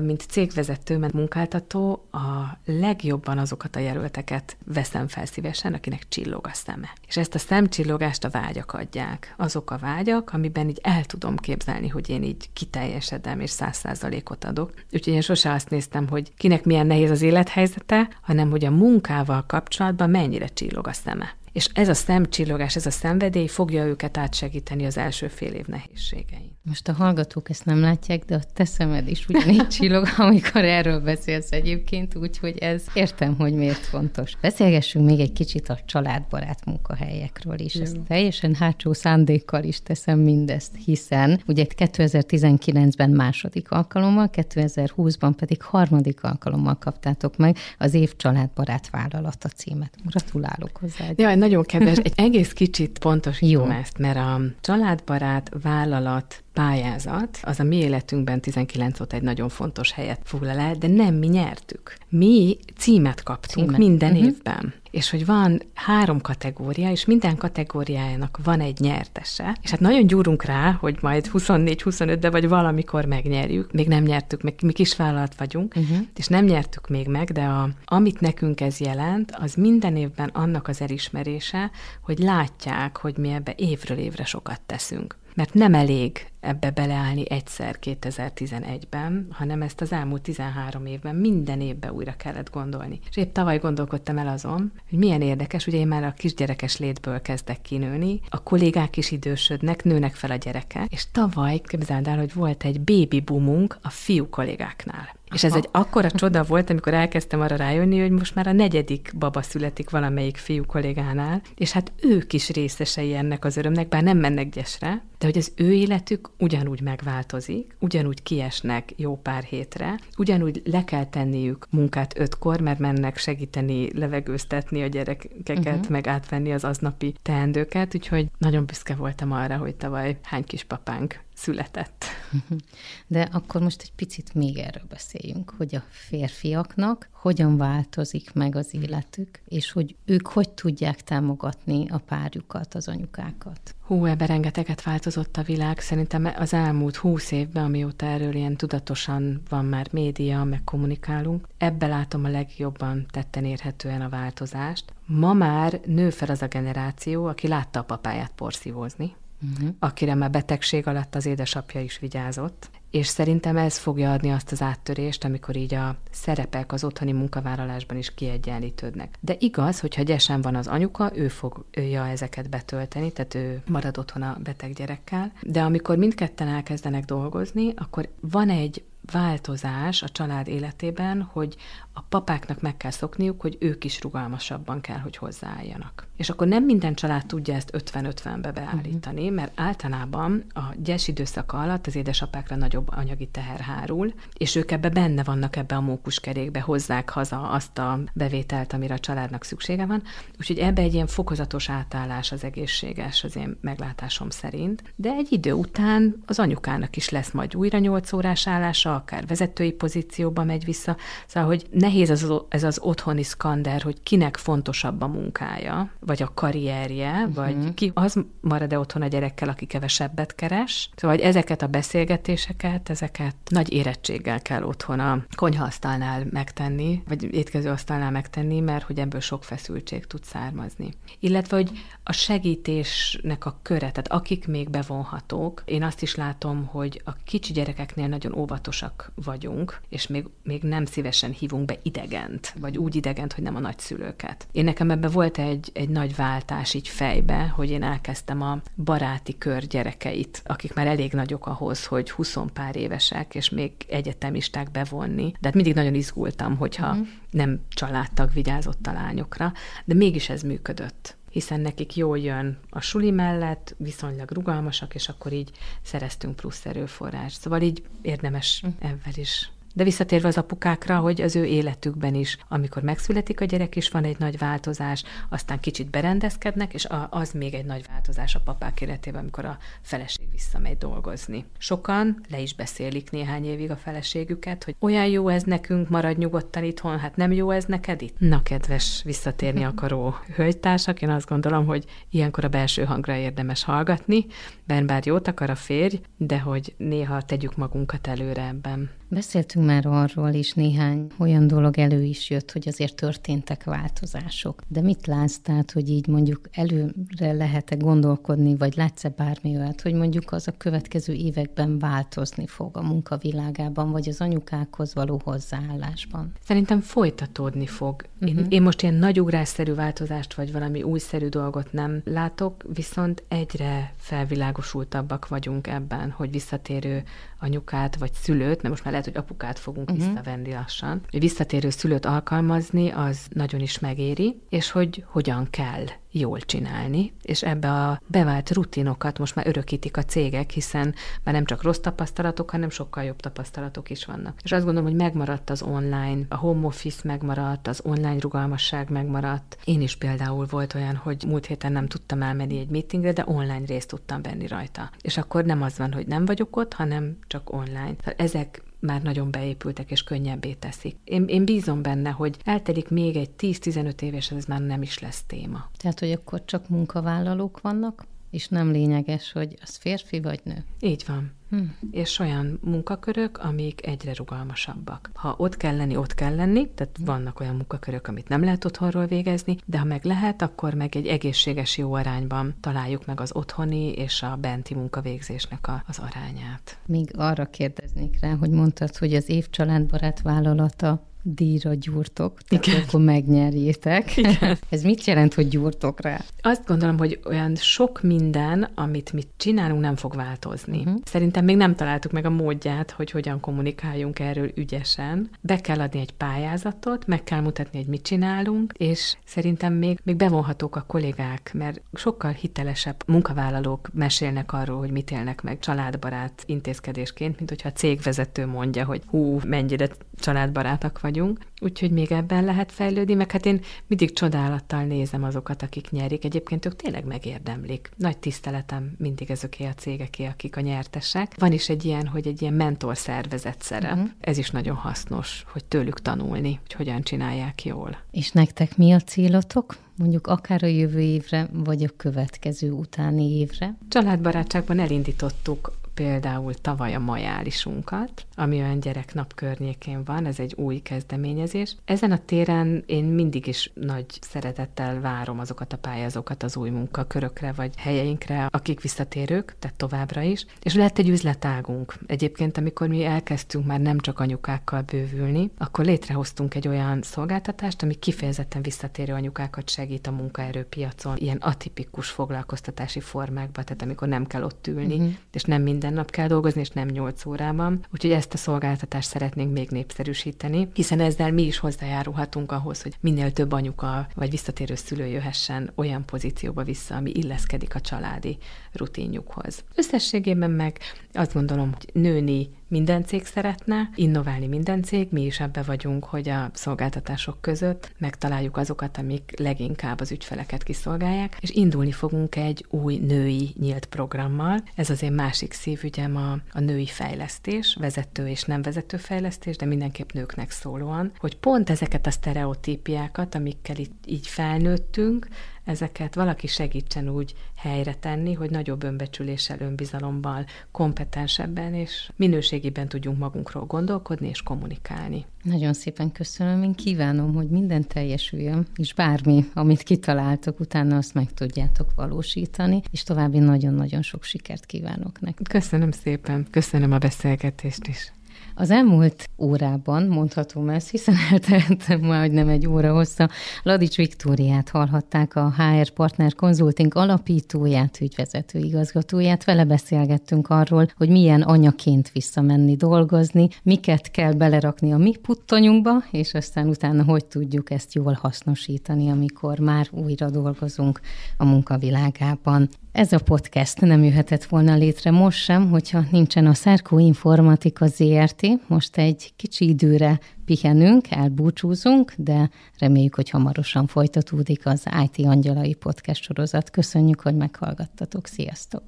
mint 0.03 0.21
cégvezető, 0.21 0.97
mert 0.97 1.13
munkáltató, 1.13 2.07
a 2.11 2.57
legjobban 2.65 3.37
azokat 3.37 3.75
a 3.75 3.79
jelölteket 3.79 4.57
veszem 4.65 5.07
fel 5.07 5.25
szívesen, 5.25 5.73
akinek 5.73 6.07
csillog 6.07 6.47
a 6.47 6.53
szeme. 6.53 6.89
És 7.07 7.17
ezt 7.17 7.35
a 7.35 7.39
szemcsillogást 7.39 8.23
a 8.23 8.29
vágyak 8.29 8.73
adják. 8.73 9.33
Azok 9.37 9.71
a 9.71 9.77
vágyak, 9.77 10.33
amiben 10.33 10.69
így 10.69 10.79
el 10.83 11.05
tudom 11.05 11.35
képzelni, 11.35 11.87
hogy 11.87 12.09
én 12.09 12.23
így 12.23 12.49
kiteljesedem 12.53 13.39
és 13.39 13.49
száz 13.49 13.77
százalékot 13.77 14.43
adok. 14.43 14.73
Úgyhogy 14.91 15.13
én 15.13 15.21
sose 15.21 15.51
azt 15.51 15.69
néztem, 15.69 16.07
hogy 16.07 16.33
kinek 16.37 16.63
milyen 16.63 16.87
nehéz 16.87 17.09
az 17.09 17.21
élethelyzete, 17.21 18.09
hanem 18.21 18.49
hogy 18.49 18.65
a 18.65 18.71
munkával 18.71 19.43
kapcsolatban 19.47 20.09
mennyire 20.09 20.47
csillog 20.47 20.87
a 20.87 20.93
szeme 20.93 21.35
és 21.55 21.67
ez 21.73 21.89
a 21.89 21.93
szemcsillogás, 21.93 22.75
ez 22.75 22.85
a 22.85 22.91
szenvedély 22.91 23.47
fogja 23.47 23.85
őket 23.85 24.17
átsegíteni 24.17 24.85
az 24.85 24.97
első 24.97 25.27
fél 25.27 25.53
év 25.53 25.65
nehézségein. 25.65 26.57
Most 26.63 26.87
a 26.87 26.93
hallgatók 26.93 27.49
ezt 27.49 27.65
nem 27.65 27.79
látják, 27.79 28.23
de 28.23 28.35
a 28.35 28.39
te 28.53 28.65
szemed 28.65 29.07
is 29.07 29.27
ugyanígy 29.27 29.67
csillog, 29.67 30.07
amikor 30.17 30.63
erről 30.63 30.99
beszélsz 30.99 31.51
egyébként, 31.51 32.15
úgyhogy 32.15 32.57
ez 32.57 32.83
értem, 32.93 33.35
hogy 33.35 33.53
miért 33.53 33.85
fontos. 33.85 34.37
Beszélgessünk 34.41 35.05
még 35.05 35.19
egy 35.19 35.33
kicsit 35.33 35.69
a 35.69 35.79
családbarát 35.85 36.65
munkahelyekről 36.65 37.59
is. 37.59 37.73
Ezt 37.73 37.99
teljesen 38.07 38.55
hátsó 38.55 38.93
szándékkal 38.93 39.63
is 39.63 39.81
teszem 39.81 40.19
mindezt, 40.19 40.75
hiszen 40.85 41.41
ugye 41.47 41.65
2019-ben 41.77 43.09
második 43.09 43.71
alkalommal, 43.71 44.29
2020-ban 44.31 45.33
pedig 45.37 45.61
harmadik 45.61 46.23
alkalommal 46.23 46.77
kaptátok 46.77 47.37
meg 47.37 47.57
az 47.77 47.93
év 47.93 48.15
családbarát 48.15 48.89
vállalata 48.89 49.49
címet. 49.49 49.93
Gratulálok 50.05 50.77
hozzá. 50.77 51.05
Jaj, 51.15 51.35
nagyon 51.45 51.63
kedves. 51.63 51.97
Egy 52.07 52.13
egész 52.15 52.53
kicsit 52.53 52.99
pontosítom 52.99 53.69
Jó. 53.69 53.75
ezt, 53.77 53.97
mert 53.97 54.17
a 54.17 54.41
családbarát 54.61 55.51
vállalat 55.61 56.43
pályázat, 56.55 57.39
az 57.41 57.59
a 57.59 57.63
mi 57.63 57.75
életünkben 57.75 58.41
19 58.41 58.99
óta 58.99 59.15
egy 59.15 59.21
nagyon 59.21 59.49
fontos 59.49 59.91
helyet 59.91 60.19
foglal 60.23 60.57
el, 60.57 60.75
de 60.75 60.87
nem 60.87 61.13
mi 61.15 61.27
nyertük. 61.27 61.97
Mi 62.09 62.57
címet 62.77 63.23
kaptunk 63.23 63.65
címet. 63.65 63.87
minden 63.87 64.11
uh-huh. 64.11 64.25
évben 64.27 64.73
és 64.95 65.09
hogy 65.09 65.25
van 65.25 65.61
három 65.73 66.21
kategória, 66.21 66.91
és 66.91 67.05
minden 67.05 67.37
kategóriájának 67.37 68.39
van 68.43 68.59
egy 68.59 68.79
nyertese, 68.79 69.57
és 69.61 69.69
hát 69.69 69.79
nagyon 69.79 70.07
gyúrunk 70.07 70.43
rá, 70.43 70.71
hogy 70.71 70.97
majd 71.01 71.29
24-25-de 71.33 72.29
vagy 72.29 72.47
valamikor 72.47 73.05
megnyerjük. 73.05 73.71
Még 73.71 73.87
nem 73.87 74.03
nyertük, 74.03 74.41
meg 74.41 74.53
mi 74.61 74.71
kisvállalat 74.71 75.35
vagyunk, 75.35 75.75
uh-huh. 75.75 75.97
és 76.15 76.27
nem 76.27 76.45
nyertük 76.45 76.87
még 76.87 77.07
meg, 77.07 77.31
de 77.31 77.43
a, 77.43 77.69
amit 77.85 78.19
nekünk 78.19 78.61
ez 78.61 78.79
jelent, 78.79 79.35
az 79.39 79.53
minden 79.53 79.95
évben 79.95 80.29
annak 80.33 80.67
az 80.67 80.81
elismerése, 80.81 81.71
hogy 82.01 82.19
látják, 82.19 82.97
hogy 82.97 83.17
mi 83.17 83.29
ebbe 83.29 83.53
évről 83.57 83.97
évre 83.97 84.25
sokat 84.25 84.61
teszünk 84.65 85.15
mert 85.35 85.53
nem 85.53 85.73
elég 85.73 86.27
ebbe 86.39 86.71
beleállni 86.71 87.29
egyszer 87.29 87.77
2011-ben, 87.81 89.27
hanem 89.31 89.61
ezt 89.61 89.81
az 89.81 89.91
elmúlt 89.91 90.21
13 90.21 90.85
évben 90.85 91.15
minden 91.15 91.61
évben 91.61 91.91
újra 91.91 92.15
kellett 92.17 92.51
gondolni. 92.51 92.99
És 93.09 93.17
épp 93.17 93.33
tavaly 93.33 93.57
gondolkodtam 93.57 94.17
el 94.17 94.27
azon, 94.27 94.71
hogy 94.89 94.97
milyen 94.97 95.21
érdekes, 95.21 95.67
ugye 95.67 95.77
én 95.77 95.87
már 95.87 96.03
a 96.03 96.13
kisgyerekes 96.17 96.77
létből 96.77 97.21
kezdek 97.21 97.61
kinőni, 97.61 98.19
a 98.29 98.43
kollégák 98.43 98.97
is 98.97 99.11
idősödnek, 99.11 99.83
nőnek 99.83 100.15
fel 100.15 100.31
a 100.31 100.35
gyerekek, 100.35 100.91
és 100.91 101.11
tavaly 101.11 101.59
képzeld 101.59 102.07
el, 102.07 102.17
hogy 102.17 102.33
volt 102.33 102.63
egy 102.63 102.81
baby 102.81 103.19
boomunk 103.19 103.77
a 103.81 103.89
fiú 103.89 104.29
kollégáknál. 104.29 105.09
És 105.35 105.43
ez 105.43 105.55
egy 105.55 105.69
akkora 105.71 106.11
csoda 106.11 106.43
volt, 106.43 106.69
amikor 106.69 106.93
elkezdtem 106.93 107.41
arra 107.41 107.55
rájönni, 107.55 107.99
hogy 107.99 108.11
most 108.11 108.35
már 108.35 108.47
a 108.47 108.51
negyedik 108.51 109.11
baba 109.17 109.41
születik 109.41 109.89
valamelyik 109.89 110.37
fiú 110.37 110.65
kollégánál, 110.65 111.41
és 111.55 111.71
hát 111.71 111.91
ők 112.01 112.33
is 112.33 112.49
részesei 112.49 113.15
ennek 113.15 113.45
az 113.45 113.57
örömnek, 113.57 113.87
bár 113.87 114.03
nem 114.03 114.17
mennek 114.17 114.49
gyesre, 114.49 115.03
de 115.17 115.25
hogy 115.25 115.37
az 115.37 115.51
ő 115.55 115.73
életük 115.73 116.29
ugyanúgy 116.39 116.81
megváltozik, 116.81 117.75
ugyanúgy 117.79 118.23
kiesnek 118.23 118.93
jó 118.95 119.17
pár 119.17 119.43
hétre, 119.43 119.99
ugyanúgy 120.17 120.61
le 120.65 120.83
kell 120.83 121.05
tenniük 121.05 121.67
munkát 121.69 122.19
ötkor, 122.19 122.59
mert 122.59 122.79
mennek 122.79 123.17
segíteni, 123.17 123.97
levegőztetni 123.97 124.83
a 124.83 124.87
gyerekeket, 124.87 125.65
uh-huh. 125.65 125.89
meg 125.89 126.07
átvenni 126.07 126.51
az 126.53 126.63
aznapi 126.63 127.13
teendőket, 127.21 127.95
úgyhogy 127.95 128.27
nagyon 128.37 128.65
büszke 128.65 128.95
voltam 128.95 129.31
arra, 129.31 129.57
hogy 129.57 129.75
tavaly 129.75 130.17
hány 130.21 130.43
kispapánk 130.43 131.23
született. 131.35 132.05
De 133.07 133.29
akkor 133.31 133.61
most 133.61 133.81
egy 133.81 133.91
picit 133.95 134.33
még 134.33 134.57
erről 134.57 134.85
beszéljünk, 134.89 135.53
hogy 135.57 135.75
a 135.75 135.83
férfiaknak 135.89 137.09
hogyan 137.11 137.57
változik 137.57 138.33
meg 138.33 138.55
az 138.55 138.73
életük, 138.73 139.39
és 139.47 139.71
hogy 139.71 139.95
ők 140.05 140.27
hogy 140.27 140.49
tudják 140.49 141.03
támogatni 141.03 141.89
a 141.89 141.97
párjukat, 141.97 142.73
az 142.73 142.87
anyukákat. 142.87 143.75
Hú, 143.81 144.05
ebben 144.05 144.27
rengeteget 144.27 144.83
változott 144.83 145.37
a 145.37 145.43
világ. 145.43 145.79
Szerintem 145.79 146.31
az 146.37 146.53
elmúlt 146.53 146.95
húsz 146.95 147.31
évben, 147.31 147.63
amióta 147.63 148.05
erről 148.05 148.35
ilyen 148.35 148.55
tudatosan 148.55 149.41
van 149.49 149.65
már 149.65 149.87
média, 149.91 150.43
meg 150.43 150.63
kommunikálunk, 150.63 151.47
ebbe 151.57 151.87
látom 151.87 152.23
a 152.23 152.29
legjobban 152.29 153.05
tetten 153.11 153.45
érhetően 153.45 154.01
a 154.01 154.09
változást. 154.09 154.93
Ma 155.05 155.33
már 155.33 155.79
nő 155.85 156.09
fel 156.09 156.29
az 156.29 156.41
a 156.41 156.47
generáció, 156.47 157.25
aki 157.25 157.47
látta 157.47 157.79
a 157.79 157.83
papáját 157.83 158.31
porszívózni, 158.35 159.15
uh-huh. 159.41 159.69
akire 159.79 160.15
már 160.15 160.31
betegség 160.31 160.87
alatt 160.87 161.15
az 161.15 161.25
édesapja 161.25 161.81
is 161.81 161.99
vigyázott, 161.99 162.69
és 162.95 163.07
szerintem 163.07 163.57
ez 163.57 163.77
fogja 163.77 164.11
adni 164.11 164.31
azt 164.31 164.51
az 164.51 164.61
áttörést, 164.61 165.23
amikor 165.23 165.55
így 165.55 165.73
a 165.73 165.97
szerepek 166.11 166.71
az 166.71 166.83
otthoni 166.83 167.11
munkavállalásban 167.11 167.97
is 167.97 168.13
kiegyenlítődnek. 168.13 169.15
De 169.19 169.35
igaz, 169.39 169.79
hogyha 169.79 170.01
gyesen 170.01 170.41
van 170.41 170.55
az 170.55 170.67
anyuka, 170.67 171.11
ő 171.15 171.27
fogja 171.27 172.07
ezeket 172.07 172.49
betölteni, 172.49 173.11
tehát 173.11 173.35
ő 173.35 173.61
marad 173.67 173.97
otthon 173.97 174.21
a 174.21 174.37
beteg 174.43 174.73
gyerekkel, 174.73 175.31
de 175.41 175.61
amikor 175.61 175.97
mindketten 175.97 176.47
elkezdenek 176.47 177.05
dolgozni, 177.05 177.73
akkor 177.75 178.09
van 178.19 178.49
egy 178.49 178.83
változás 179.11 180.03
a 180.03 180.09
család 180.09 180.47
életében, 180.47 181.21
hogy 181.21 181.55
a 181.93 182.01
papáknak 182.01 182.61
meg 182.61 182.77
kell 182.77 182.91
szokniuk, 182.91 183.41
hogy 183.41 183.57
ők 183.59 183.83
is 183.83 184.01
rugalmasabban 184.01 184.81
kell, 184.81 184.97
hogy 184.97 185.17
hozzáálljanak. 185.17 186.07
És 186.17 186.29
akkor 186.29 186.47
nem 186.47 186.63
minden 186.63 186.93
család 186.93 187.25
tudja 187.25 187.53
ezt 187.53 187.71
50-50-be 187.73 188.51
beállítani, 188.51 189.21
uh-huh. 189.21 189.35
mert 189.35 189.59
általában 189.59 190.43
a 190.53 190.61
gyes 190.77 191.07
időszak 191.07 191.53
alatt 191.53 191.87
az 191.87 191.95
édesapákra 191.95 192.55
nagyobb 192.55 192.89
anyagi 192.89 193.27
teher 193.27 193.59
hárul, 193.59 194.13
és 194.37 194.55
ők 194.55 194.71
ebbe 194.71 194.89
benne 194.89 195.23
vannak 195.23 195.55
ebbe 195.55 195.75
a 195.75 195.81
mókuskerékbe, 195.81 196.59
hozzák 196.59 197.09
haza 197.09 197.49
azt 197.49 197.77
a 197.77 197.99
bevételt, 198.13 198.73
amire 198.73 198.93
a 198.93 198.99
családnak 198.99 199.43
szüksége 199.43 199.85
van. 199.85 200.03
Úgyhogy 200.39 200.57
ebbe 200.57 200.81
egy 200.81 200.93
ilyen 200.93 201.07
fokozatos 201.07 201.69
átállás 201.69 202.31
az 202.31 202.43
egészséges 202.43 203.23
az 203.23 203.35
én 203.35 203.57
meglátásom 203.61 204.29
szerint. 204.29 204.83
De 204.95 205.09
egy 205.11 205.31
idő 205.31 205.51
után 205.53 206.23
az 206.25 206.39
anyukának 206.39 206.95
is 206.95 207.09
lesz 207.09 207.31
majd 207.31 207.55
újra 207.55 207.77
8 207.77 208.13
órás 208.13 208.47
állása, 208.47 208.94
akár 208.95 209.25
vezetői 209.25 209.71
pozícióba 209.71 210.43
megy 210.43 210.65
vissza. 210.65 210.97
Szóval, 211.27 211.49
hogy 211.49 211.65
nehéz 211.71 212.09
ez 212.09 212.23
az, 212.23 212.41
ez 212.49 212.63
az 212.63 212.79
otthoni 212.81 213.23
szkander, 213.23 213.81
hogy 213.81 214.03
kinek 214.03 214.37
fontosabb 214.37 215.01
a 215.01 215.07
munkája, 215.07 215.91
vagy 215.99 216.21
a 216.21 216.31
karrierje, 216.33 217.11
uh-huh. 217.11 217.33
vagy 217.35 217.73
ki 217.73 217.91
az 217.93 218.23
marad-e 218.41 218.79
otthon 218.79 219.01
a 219.01 219.07
gyerekkel, 219.07 219.49
aki 219.49 219.65
kevesebbet 219.65 220.35
keres. 220.35 220.89
Szóval, 220.95 221.15
hogy 221.15 221.25
ezeket 221.25 221.61
a 221.61 221.67
beszélgetéseket, 221.67 222.89
ezeket 222.89 223.35
nagy 223.49 223.73
érettséggel 223.73 224.41
kell 224.41 224.63
otthon 224.63 224.99
a 224.99 225.25
konyhaasztalnál 225.35 226.25
megtenni, 226.29 227.03
vagy 227.07 227.33
étkezőasztalnál 227.33 228.11
megtenni, 228.11 228.59
mert 228.59 228.85
hogy 228.85 228.99
ebből 228.99 229.19
sok 229.19 229.43
feszültség 229.43 230.07
tud 230.07 230.23
származni. 230.23 230.93
Illetve, 231.19 231.55
hogy 231.55 231.71
a 232.07 232.11
segítésnek 232.11 233.45
a 233.45 233.59
köre, 233.61 233.91
tehát 233.91 234.07
akik 234.07 234.47
még 234.47 234.69
bevonhatók, 234.69 235.63
én 235.65 235.83
azt 235.83 236.01
is 236.01 236.15
látom, 236.15 236.65
hogy 236.65 237.01
a 237.05 237.13
kicsi 237.23 237.53
gyerekeknél 237.53 238.07
nagyon 238.07 238.35
óvatosak 238.35 239.11
vagyunk, 239.15 239.81
és 239.89 240.07
még, 240.07 240.25
még 240.43 240.63
nem 240.63 240.85
szívesen 240.85 241.31
hívunk 241.31 241.65
be 241.65 241.77
idegent, 241.83 242.53
vagy 242.59 242.77
úgy 242.77 242.95
idegent, 242.95 243.33
hogy 243.33 243.43
nem 243.43 243.55
a 243.55 243.59
nagyszülőket. 243.59 244.47
Én 244.51 244.63
nekem 244.63 244.91
ebben 244.91 245.11
volt 245.11 245.37
egy, 245.37 245.69
egy 245.73 245.89
nagy 245.89 246.15
váltás 246.15 246.73
így 246.73 246.87
fejbe, 246.87 247.47
hogy 247.47 247.69
én 247.69 247.83
elkezdtem 247.83 248.41
a 248.41 248.61
baráti 248.75 249.37
kör 249.37 249.67
gyerekeit, 249.67 250.41
akik 250.45 250.73
már 250.73 250.87
elég 250.87 251.13
nagyok 251.13 251.45
ahhoz, 251.45 251.85
hogy 251.85 252.11
20 252.11 252.37
pár 252.53 252.75
évesek, 252.75 253.35
és 253.35 253.49
még 253.49 253.71
egyetemisták 253.89 254.71
bevonni. 254.71 255.31
De 255.31 255.47
hát 255.47 255.53
mindig 255.53 255.73
nagyon 255.73 255.93
izgultam, 255.93 256.57
hogyha 256.57 256.89
uh-huh. 256.89 257.07
nem 257.31 257.61
családtag 257.69 258.33
vigyázott 258.33 258.87
a 258.87 258.93
lányokra, 258.93 259.53
de 259.85 259.93
mégis 259.93 260.29
ez 260.29 260.41
működött 260.41 261.17
hiszen 261.35 261.59
nekik 261.59 261.95
jól 261.95 262.19
jön 262.19 262.57
a 262.69 262.81
suli 262.81 263.11
mellett, 263.11 263.75
viszonylag 263.77 264.31
rugalmasak, 264.31 264.95
és 264.95 265.09
akkor 265.09 265.33
így 265.33 265.51
szereztünk 265.81 266.35
plusz 266.35 266.65
erőforrást. 266.65 267.39
Szóval 267.39 267.61
így 267.61 267.83
érdemes 268.01 268.61
uh-huh. 268.63 268.89
ebben 268.91 269.13
is 269.15 269.49
de 269.75 269.83
visszatérve 269.83 270.27
az 270.27 270.37
apukákra, 270.37 270.97
hogy 270.97 271.21
az 271.21 271.35
ő 271.35 271.45
életükben 271.45 272.13
is, 272.13 272.37
amikor 272.47 272.81
megszületik 272.81 273.41
a 273.41 273.45
gyerek, 273.45 273.75
is 273.75 273.89
van 273.89 274.03
egy 274.03 274.19
nagy 274.19 274.37
változás, 274.37 275.03
aztán 275.29 275.59
kicsit 275.59 275.89
berendezkednek, 275.89 276.73
és 276.73 276.87
az 277.09 277.31
még 277.31 277.53
egy 277.53 277.65
nagy 277.65 277.85
változás 277.87 278.35
a 278.35 278.39
papák 278.39 278.81
életében, 278.81 279.21
amikor 279.21 279.45
a 279.45 279.57
feleség 279.81 280.27
visszamegy 280.31 280.77
dolgozni. 280.77 281.45
Sokan 281.57 282.21
le 282.29 282.39
is 282.39 282.55
beszélik 282.55 283.11
néhány 283.11 283.45
évig 283.45 283.71
a 283.71 283.75
feleségüket, 283.75 284.63
hogy 284.63 284.75
olyan 284.79 285.07
jó 285.07 285.27
ez 285.27 285.43
nekünk, 285.43 285.89
maradj 285.89 286.19
nyugodtan 286.19 286.63
itthon, 286.63 286.99
hát 286.99 287.15
nem 287.15 287.31
jó 287.31 287.51
ez 287.51 287.65
neked 287.65 288.01
itt? 288.01 288.15
Na, 288.19 288.43
kedves 288.43 289.01
visszatérni 289.03 289.63
akaró 289.71 290.15
hölgytársak, 290.35 291.01
én 291.01 291.09
azt 291.09 291.27
gondolom, 291.27 291.65
hogy 291.65 291.85
ilyenkor 292.09 292.45
a 292.45 292.49
belső 292.49 292.83
hangra 292.83 293.15
érdemes 293.15 293.63
hallgatni, 293.63 294.25
bár 294.65 295.05
jót 295.05 295.27
akar 295.27 295.49
a 295.49 295.55
férj, 295.55 295.99
de 296.17 296.39
hogy 296.39 296.73
néha 296.77 297.21
tegyük 297.21 297.55
magunkat 297.55 298.07
előre 298.07 298.47
ebben. 298.47 298.89
Beszéltünk 299.15 299.65
már 299.65 299.85
arról 299.85 300.33
is, 300.33 300.53
néhány 300.53 301.07
olyan 301.17 301.47
dolog 301.47 301.77
elő 301.77 302.03
is 302.03 302.29
jött, 302.29 302.51
hogy 302.51 302.67
azért 302.67 302.95
történtek 302.95 303.63
változások. 303.63 304.61
De 304.67 304.81
mit 304.81 305.07
látsz, 305.07 305.37
tehát, 305.37 305.71
hogy 305.71 305.89
így 305.89 306.07
mondjuk 306.07 306.39
előre 306.51 307.31
lehet-e 307.31 307.75
gondolkodni, 307.75 308.55
vagy 308.55 308.75
látsz-e 308.75 309.09
bármi 309.09 309.57
olyat, 309.57 309.81
hogy 309.81 309.93
mondjuk 309.93 310.31
az 310.31 310.47
a 310.47 310.53
következő 310.57 311.13
években 311.13 311.79
változni 311.79 312.47
fog 312.47 312.77
a 312.77 312.81
munkavilágában, 312.81 313.91
vagy 313.91 314.09
az 314.09 314.21
anyukákhoz 314.21 314.93
való 314.93 315.21
hozzáállásban? 315.23 316.31
Szerintem 316.43 316.81
folytatódni 316.81 317.65
fog. 317.65 318.05
Uh-huh. 318.13 318.29
Én, 318.29 318.35
mhm. 318.35 318.51
én 318.51 318.61
most 318.61 318.81
ilyen 318.81 318.95
nagy 318.95 319.19
ugrásszerű 319.19 319.73
változást, 319.73 320.33
vagy 320.33 320.51
valami 320.51 320.83
újszerű 320.83 321.27
dolgot 321.27 321.71
nem 321.71 322.01
látok, 322.05 322.63
viszont 322.73 323.23
egyre 323.27 323.93
felvilágosultabbak 323.97 325.27
vagyunk 325.27 325.67
ebben, 325.67 326.11
hogy 326.11 326.31
visszatérő 326.31 327.03
anyukát 327.39 327.95
vagy 327.95 328.13
szülőt, 328.13 328.61
mert 328.61 328.69
most 328.69 328.83
már 328.83 328.93
lehet, 328.93 329.04
hogy 329.05 329.17
apukát 329.17 329.59
fogunk 329.59 329.89
uh-huh. 329.89 330.05
visszavenni 330.05 330.53
lassan, 330.53 331.01
visszatérő 331.11 331.69
szülőt 331.69 332.05
alkalmazni, 332.05 332.89
az 332.89 333.27
nagyon 333.29 333.61
is 333.61 333.79
megéri, 333.79 334.41
és 334.49 334.71
hogy 334.71 335.03
hogyan 335.07 335.47
kell 335.49 335.85
jól 336.19 336.39
csinálni, 336.39 337.13
és 337.21 337.43
ebbe 337.43 337.71
a 337.71 338.01
bevált 338.07 338.51
rutinokat 338.51 339.19
most 339.19 339.35
már 339.35 339.47
örökítik 339.47 339.97
a 339.97 340.03
cégek, 340.03 340.49
hiszen 340.49 340.93
már 341.23 341.35
nem 341.35 341.45
csak 341.45 341.61
rossz 341.61 341.77
tapasztalatok, 341.77 342.49
hanem 342.49 342.69
sokkal 342.69 343.03
jobb 343.03 343.19
tapasztalatok 343.19 343.89
is 343.89 344.05
vannak. 344.05 344.39
És 344.43 344.51
azt 344.51 344.65
gondolom, 344.65 344.89
hogy 344.89 344.99
megmaradt 344.99 345.49
az 345.49 345.61
online, 345.61 346.25
a 346.29 346.35
home 346.35 346.65
office 346.65 347.01
megmaradt, 347.03 347.67
az 347.67 347.81
online 347.83 348.19
rugalmasság 348.19 348.89
megmaradt. 348.89 349.57
Én 349.63 349.81
is 349.81 349.95
például 349.95 350.45
volt 350.49 350.73
olyan, 350.73 350.95
hogy 350.95 351.23
múlt 351.27 351.45
héten 351.45 351.71
nem 351.71 351.87
tudtam 351.87 352.21
elmenni 352.21 352.59
egy 352.59 352.69
meetingre, 352.69 353.11
de 353.11 353.23
online 353.27 353.65
részt 353.67 353.89
tudtam 353.89 354.21
venni 354.21 354.47
rajta. 354.47 354.89
És 355.01 355.17
akkor 355.17 355.45
nem 355.45 355.61
az 355.61 355.77
van, 355.77 355.93
hogy 355.93 356.07
nem 356.07 356.25
vagyok 356.25 356.57
ott, 356.57 356.73
hanem 356.73 357.17
csak 357.27 357.53
online. 357.53 357.93
Tehát 358.03 358.19
ezek 358.19 358.63
már 358.85 359.01
nagyon 359.01 359.31
beépültek 359.31 359.91
és 359.91 360.03
könnyebbé 360.03 360.53
teszik. 360.53 360.95
Én, 361.03 361.25
én 361.27 361.45
bízom 361.45 361.81
benne, 361.81 362.09
hogy 362.09 362.37
eltelik 362.43 362.89
még 362.89 363.15
egy 363.15 363.29
10-15 363.39 364.01
éves, 364.01 364.31
ez 364.31 364.45
már 364.45 364.61
nem 364.61 364.81
is 364.81 364.99
lesz 364.99 365.23
téma. 365.27 365.69
Tehát, 365.77 365.99
hogy 365.99 366.11
akkor 366.11 366.45
csak 366.45 366.69
munkavállalók 366.69 367.61
vannak, 367.61 368.05
és 368.35 368.47
nem 368.47 368.71
lényeges, 368.71 369.31
hogy 369.31 369.57
az 369.61 369.75
férfi 369.75 370.19
vagy 370.19 370.39
nő. 370.43 370.63
Így 370.79 371.03
van. 371.07 371.31
Hm. 371.49 371.63
És 371.91 372.19
olyan 372.19 372.59
munkakörök, 372.63 373.37
amik 373.37 373.87
egyre 373.87 374.13
rugalmasabbak. 374.13 375.09
Ha 375.13 375.35
ott 375.37 375.57
kell 375.57 375.75
lenni, 375.75 375.95
ott 375.95 376.13
kell 376.13 376.35
lenni, 376.35 376.69
tehát 376.69 376.97
hm. 376.97 377.05
vannak 377.05 377.39
olyan 377.39 377.55
munkakörök, 377.55 378.07
amit 378.07 378.27
nem 378.27 378.43
lehet 378.43 378.65
otthonról 378.65 379.05
végezni, 379.05 379.57
de 379.65 379.79
ha 379.79 379.85
meg 379.85 380.03
lehet, 380.03 380.41
akkor 380.41 380.73
meg 380.73 380.95
egy 380.95 381.07
egészséges 381.07 381.77
jó 381.77 381.93
arányban 381.93 382.55
találjuk 382.59 383.05
meg 383.05 383.19
az 383.19 383.35
otthoni 383.35 383.91
és 383.91 384.21
a 384.21 384.35
benti 384.35 384.73
munkavégzésnek 384.73 385.67
a, 385.67 385.83
az 385.87 385.99
arányát. 385.99 386.79
Még 386.85 387.11
arra 387.17 387.45
kérdeznék 387.45 388.19
rá, 388.21 388.35
hogy 388.35 388.49
mondtad, 388.49 388.97
hogy 388.97 389.13
az 389.13 389.29
év 389.29 389.49
családbarát 389.49 390.21
vállalata 390.21 391.03
díjra 391.27 391.73
gyúrtok, 391.73 392.41
tehát 392.41 392.67
Igen. 392.67 392.81
akkor 392.81 393.01
megnyerjétek. 393.01 394.17
Igen. 394.17 394.57
Ez 394.69 394.83
mit 394.83 395.05
jelent, 395.05 395.33
hogy 395.33 395.47
gyúrtok 395.47 396.01
rá? 396.01 396.19
Azt 396.41 396.65
gondolom, 396.65 396.97
hogy 396.97 397.19
olyan 397.25 397.55
sok 397.55 398.01
minden, 398.01 398.69
amit 398.75 399.13
mi 399.13 399.23
csinálunk, 399.37 399.81
nem 399.81 399.95
fog 399.95 400.15
változni. 400.15 400.79
Uh-huh. 400.79 400.99
Szerintem 401.03 401.45
még 401.45 401.55
nem 401.55 401.75
találtuk 401.75 402.11
meg 402.11 402.25
a 402.25 402.29
módját, 402.29 402.91
hogy 402.91 403.11
hogyan 403.11 403.39
kommunikáljunk 403.39 404.19
erről 404.19 404.51
ügyesen. 404.55 405.29
Be 405.41 405.61
kell 405.61 405.79
adni 405.79 405.99
egy 405.99 406.11
pályázatot, 406.11 407.07
meg 407.07 407.23
kell 407.23 407.41
mutatni, 407.41 407.77
hogy 407.77 407.87
mit 407.87 408.01
csinálunk, 408.01 408.73
és 408.77 409.17
szerintem 409.25 409.73
még, 409.73 409.99
még 410.03 410.15
bevonhatók 410.15 410.75
a 410.75 410.83
kollégák, 410.87 411.51
mert 411.53 411.81
sokkal 411.93 412.31
hitelesebb 412.31 413.03
munkavállalók 413.07 413.89
mesélnek 413.93 414.53
arról, 414.53 414.77
hogy 414.77 414.91
mit 414.91 415.11
élnek 415.11 415.41
meg 415.41 415.59
családbarát 415.59 416.43
intézkedésként, 416.45 417.37
mint 417.37 417.49
hogyha 417.49 417.69
a 417.69 417.77
cégvezető 417.77 418.45
mondja, 418.45 418.85
hogy 418.85 419.01
hú, 419.07 419.39
mennyire 419.45 419.87
családbarátak 420.15 421.01
vagy 421.01 421.14
vagyunk, 421.15 421.39
úgyhogy 421.61 421.91
még 421.91 422.11
ebben 422.11 422.43
lehet 422.43 422.71
fejlődni, 422.71 423.13
meg 423.13 423.31
hát 423.31 423.45
én 423.45 423.61
mindig 423.87 424.13
csodálattal 424.13 424.83
nézem 424.83 425.23
azokat, 425.23 425.61
akik 425.61 425.89
nyerik. 425.89 426.25
Egyébként 426.25 426.65
ők 426.65 426.75
tényleg 426.75 427.05
megérdemlik. 427.05 427.89
Nagy 427.97 428.17
tiszteletem 428.17 428.95
mindig 428.97 429.31
ezöké 429.31 429.65
a 429.65 429.73
cégeké, 429.73 430.25
akik 430.25 430.57
a 430.57 430.61
nyertesek. 430.61 431.35
Van 431.37 431.51
is 431.51 431.69
egy 431.69 431.85
ilyen, 431.85 432.07
hogy 432.07 432.27
egy 432.27 432.41
ilyen 432.41 432.53
mentor 432.53 432.97
szervezet 432.97 433.61
szerep. 433.61 433.91
Uh-huh. 433.91 434.09
Ez 434.19 434.37
is 434.37 434.49
nagyon 434.49 434.75
hasznos, 434.75 435.43
hogy 435.47 435.65
tőlük 435.65 436.01
tanulni, 436.01 436.59
hogy 436.61 436.73
hogyan 436.73 437.01
csinálják 437.01 437.65
jól. 437.65 437.97
És 438.11 438.31
nektek 438.31 438.77
mi 438.77 438.91
a 438.91 438.99
célotok? 438.99 439.77
mondjuk 439.97 440.27
akár 440.27 440.63
a 440.63 440.67
jövő 440.67 440.99
évre, 440.99 441.47
vagy 441.53 441.83
a 441.83 441.89
következő 441.97 442.71
utáni 442.71 443.37
évre? 443.37 443.77
Családbarátságban 443.89 444.79
elindítottuk 444.79 445.71
például 445.95 446.53
tavaly 446.53 446.93
a 446.93 446.99
majálisunkat, 446.99 448.25
ami 448.35 448.59
olyan 448.59 448.79
gyereknap 448.79 449.33
környékén 449.33 450.03
van, 450.03 450.25
ez 450.25 450.39
egy 450.39 450.53
új 450.57 450.77
kezdeményezés. 450.77 451.75
Ezen 451.85 452.11
a 452.11 452.25
téren 452.25 452.83
én 452.85 453.03
mindig 453.03 453.47
is 453.47 453.71
nagy 453.73 454.05
szeretettel 454.21 454.99
várom 454.99 455.39
azokat 455.39 455.73
a 455.73 455.77
pályázókat 455.77 456.43
az 456.43 456.57
új 456.57 456.69
munkakörökre 456.69 457.51
vagy 457.51 457.73
helyeinkre, 457.77 458.47
akik 458.51 458.81
visszatérők, 458.81 459.55
tehát 459.59 459.77
továbbra 459.77 460.21
is. 460.21 460.45
És 460.61 460.73
lehet 460.73 460.99
egy 460.99 461.09
üzletágunk. 461.09 461.93
Egyébként, 462.07 462.57
amikor 462.57 462.87
mi 462.87 463.03
elkezdtünk 463.03 463.65
már 463.65 463.79
nem 463.79 463.99
csak 463.99 464.19
anyukákkal 464.19 464.81
bővülni, 464.81 465.51
akkor 465.57 465.85
létrehoztunk 465.85 466.55
egy 466.55 466.67
olyan 466.67 467.01
szolgáltatást, 467.01 467.83
ami 467.83 467.93
kifejezetten 467.93 468.61
visszatérő 468.61 469.13
anyukákat 469.13 469.69
segít 469.69 470.07
a 470.07 470.11
munkaerőpiacon, 470.11 471.17
ilyen 471.17 471.37
atipikus 471.37 472.09
foglalkoztatási 472.09 472.99
formákba, 472.99 473.63
tehát 473.63 473.81
amikor 473.81 474.07
nem 474.07 474.25
kell 474.25 474.43
ott 474.43 474.67
ülni, 474.67 474.95
uh-huh. 474.95 475.13
és 475.31 475.43
nem 475.43 475.61
minden 475.61 475.84
minden 475.85 476.03
nap 476.03 476.15
kell 476.15 476.27
dolgozni, 476.27 476.61
és 476.61 476.69
nem 476.69 476.87
8 476.87 477.25
órában. 477.25 477.85
Úgyhogy 477.93 478.11
ezt 478.11 478.33
a 478.33 478.37
szolgáltatást 478.37 479.09
szeretnénk 479.09 479.53
még 479.53 479.69
népszerűsíteni, 479.69 480.67
hiszen 480.73 480.99
ezzel 480.99 481.31
mi 481.31 481.41
is 481.41 481.57
hozzájárulhatunk 481.57 482.51
ahhoz, 482.51 482.81
hogy 482.81 482.95
minél 482.99 483.31
több 483.31 483.51
anyuka 483.51 484.07
vagy 484.15 484.29
visszatérő 484.29 484.75
szülő 484.75 485.05
jöhessen 485.05 485.71
olyan 485.75 486.05
pozícióba 486.05 486.63
vissza, 486.63 486.95
ami 486.95 487.11
illeszkedik 487.13 487.75
a 487.75 487.79
családi 487.81 488.37
rutinjukhoz. 488.71 489.63
Összességében 489.75 490.51
meg 490.51 490.79
azt 491.13 491.33
gondolom, 491.33 491.71
hogy 491.73 492.01
nőni 492.01 492.49
minden 492.67 493.05
cég 493.05 493.25
szeretne, 493.25 493.89
innoválni 493.95 494.47
minden 494.47 494.83
cég, 494.83 495.07
mi 495.11 495.21
is 495.21 495.39
ebbe 495.39 495.61
vagyunk, 495.61 496.03
hogy 496.03 496.29
a 496.29 496.49
szolgáltatások 496.53 497.41
között 497.41 497.93
megtaláljuk 497.97 498.57
azokat, 498.57 498.97
amik 498.97 499.31
leginkább 499.37 499.99
az 499.99 500.11
ügyfeleket 500.11 500.63
kiszolgálják, 500.63 501.37
és 501.39 501.49
indulni 501.49 501.91
fogunk 501.91 502.35
egy 502.35 502.65
új 502.69 502.97
női 502.97 503.53
nyílt 503.59 503.85
programmal. 503.85 504.63
Ez 504.75 504.89
az 504.89 505.03
én 505.03 505.13
másik 505.13 505.53
szívügyem 505.53 506.15
a, 506.15 506.31
a 506.51 506.59
női 506.59 506.85
fejlesztés, 506.85 507.77
vezető 507.79 508.27
és 508.27 508.43
nem 508.43 508.61
vezető 508.61 508.97
fejlesztés, 508.97 509.55
de 509.55 509.65
mindenképp 509.65 510.11
nőknek 510.11 510.51
szólóan, 510.51 511.11
hogy 511.17 511.37
pont 511.37 511.69
ezeket 511.69 512.07
a 512.07 512.11
sztereotípiákat, 512.11 513.35
amikkel 513.35 513.77
itt 513.77 514.03
így 514.05 514.27
felnőttünk, 514.27 515.27
ezeket 515.65 516.15
valaki 516.15 516.47
segítsen 516.47 517.09
úgy 517.09 517.35
helyre 517.55 517.93
tenni, 517.93 518.33
hogy 518.33 518.49
nagyobb 518.49 518.83
önbecsüléssel, 518.83 519.59
önbizalommal, 519.59 520.45
kompetensebben 520.71 521.73
és 521.73 522.09
minőségiben 522.15 522.87
tudjunk 522.87 523.17
magunkról 523.17 523.65
gondolkodni 523.65 524.27
és 524.27 524.41
kommunikálni. 524.41 525.25
Nagyon 525.43 525.73
szépen 525.73 526.11
köszönöm, 526.11 526.63
én 526.63 526.73
kívánom, 526.73 527.33
hogy 527.33 527.49
minden 527.49 527.87
teljesüljön, 527.87 528.67
és 528.75 528.93
bármi, 528.93 529.45
amit 529.53 529.83
kitaláltok, 529.83 530.59
utána 530.59 530.97
azt 530.97 531.13
meg 531.13 531.33
tudjátok 531.33 531.93
valósítani, 531.95 532.81
és 532.91 533.03
további 533.03 533.39
nagyon-nagyon 533.39 534.01
sok 534.01 534.23
sikert 534.23 534.65
kívánok 534.65 535.19
nektek. 535.19 535.47
Köszönöm 535.47 535.91
szépen, 535.91 536.47
köszönöm 536.51 536.91
a 536.91 536.97
beszélgetést 536.97 537.87
is. 537.87 538.13
Az 538.57 538.71
elmúlt 538.71 539.29
órában, 539.37 540.07
mondhatom 540.07 540.69
ezt, 540.69 540.89
hiszen 540.89 541.15
elteltem 541.31 541.99
már, 541.99 542.21
hogy 542.21 542.31
nem 542.31 542.47
egy 542.47 542.67
óra 542.67 542.93
hossza, 542.93 543.29
Ladics 543.63 543.95
Viktóriát 543.95 544.69
hallhatták 544.69 545.35
a 545.35 545.53
HR 545.57 545.89
Partner 545.89 546.35
Consulting 546.35 546.95
alapítóját, 546.95 548.01
ügyvezető 548.01 548.59
igazgatóját. 548.59 549.43
Vele 549.43 549.65
beszélgettünk 549.65 550.49
arról, 550.49 550.87
hogy 550.97 551.09
milyen 551.09 551.41
anyaként 551.41 552.11
visszamenni 552.11 552.75
dolgozni, 552.75 553.47
miket 553.63 554.11
kell 554.11 554.33
belerakni 554.33 554.91
a 554.91 554.97
mi 554.97 555.15
puttonyunkba, 555.15 556.03
és 556.11 556.33
aztán 556.33 556.67
utána 556.67 557.03
hogy 557.03 557.25
tudjuk 557.25 557.71
ezt 557.71 557.93
jól 557.93 558.17
hasznosítani, 558.21 559.09
amikor 559.09 559.59
már 559.59 559.87
újra 559.91 560.29
dolgozunk 560.29 560.99
a 561.37 561.45
munkavilágában. 561.45 562.69
Ez 562.95 563.11
a 563.13 563.19
podcast 563.19 563.81
nem 563.81 564.03
jöhetett 564.03 564.43
volna 564.43 564.75
létre 564.75 565.11
most 565.11 565.37
sem, 565.43 565.69
hogyha 565.69 566.03
nincsen 566.11 566.45
a 566.45 566.53
Szerkó 566.53 566.99
Informatika 566.99 567.87
ZRT. 567.87 568.67
Most 568.67 568.97
egy 568.97 569.33
kicsi 569.35 569.67
időre 569.67 570.19
pihenünk, 570.45 571.11
elbúcsúzunk, 571.11 572.13
de 572.17 572.49
reméljük, 572.79 573.15
hogy 573.15 573.29
hamarosan 573.29 573.87
folytatódik 573.87 574.65
az 574.65 574.83
IT 575.03 575.25
Angyalai 575.25 575.73
podcast 575.73 576.23
sorozat. 576.23 576.69
Köszönjük, 576.69 577.21
hogy 577.21 577.35
meghallgattatok. 577.35 578.27
Sziasztok! 578.27 578.83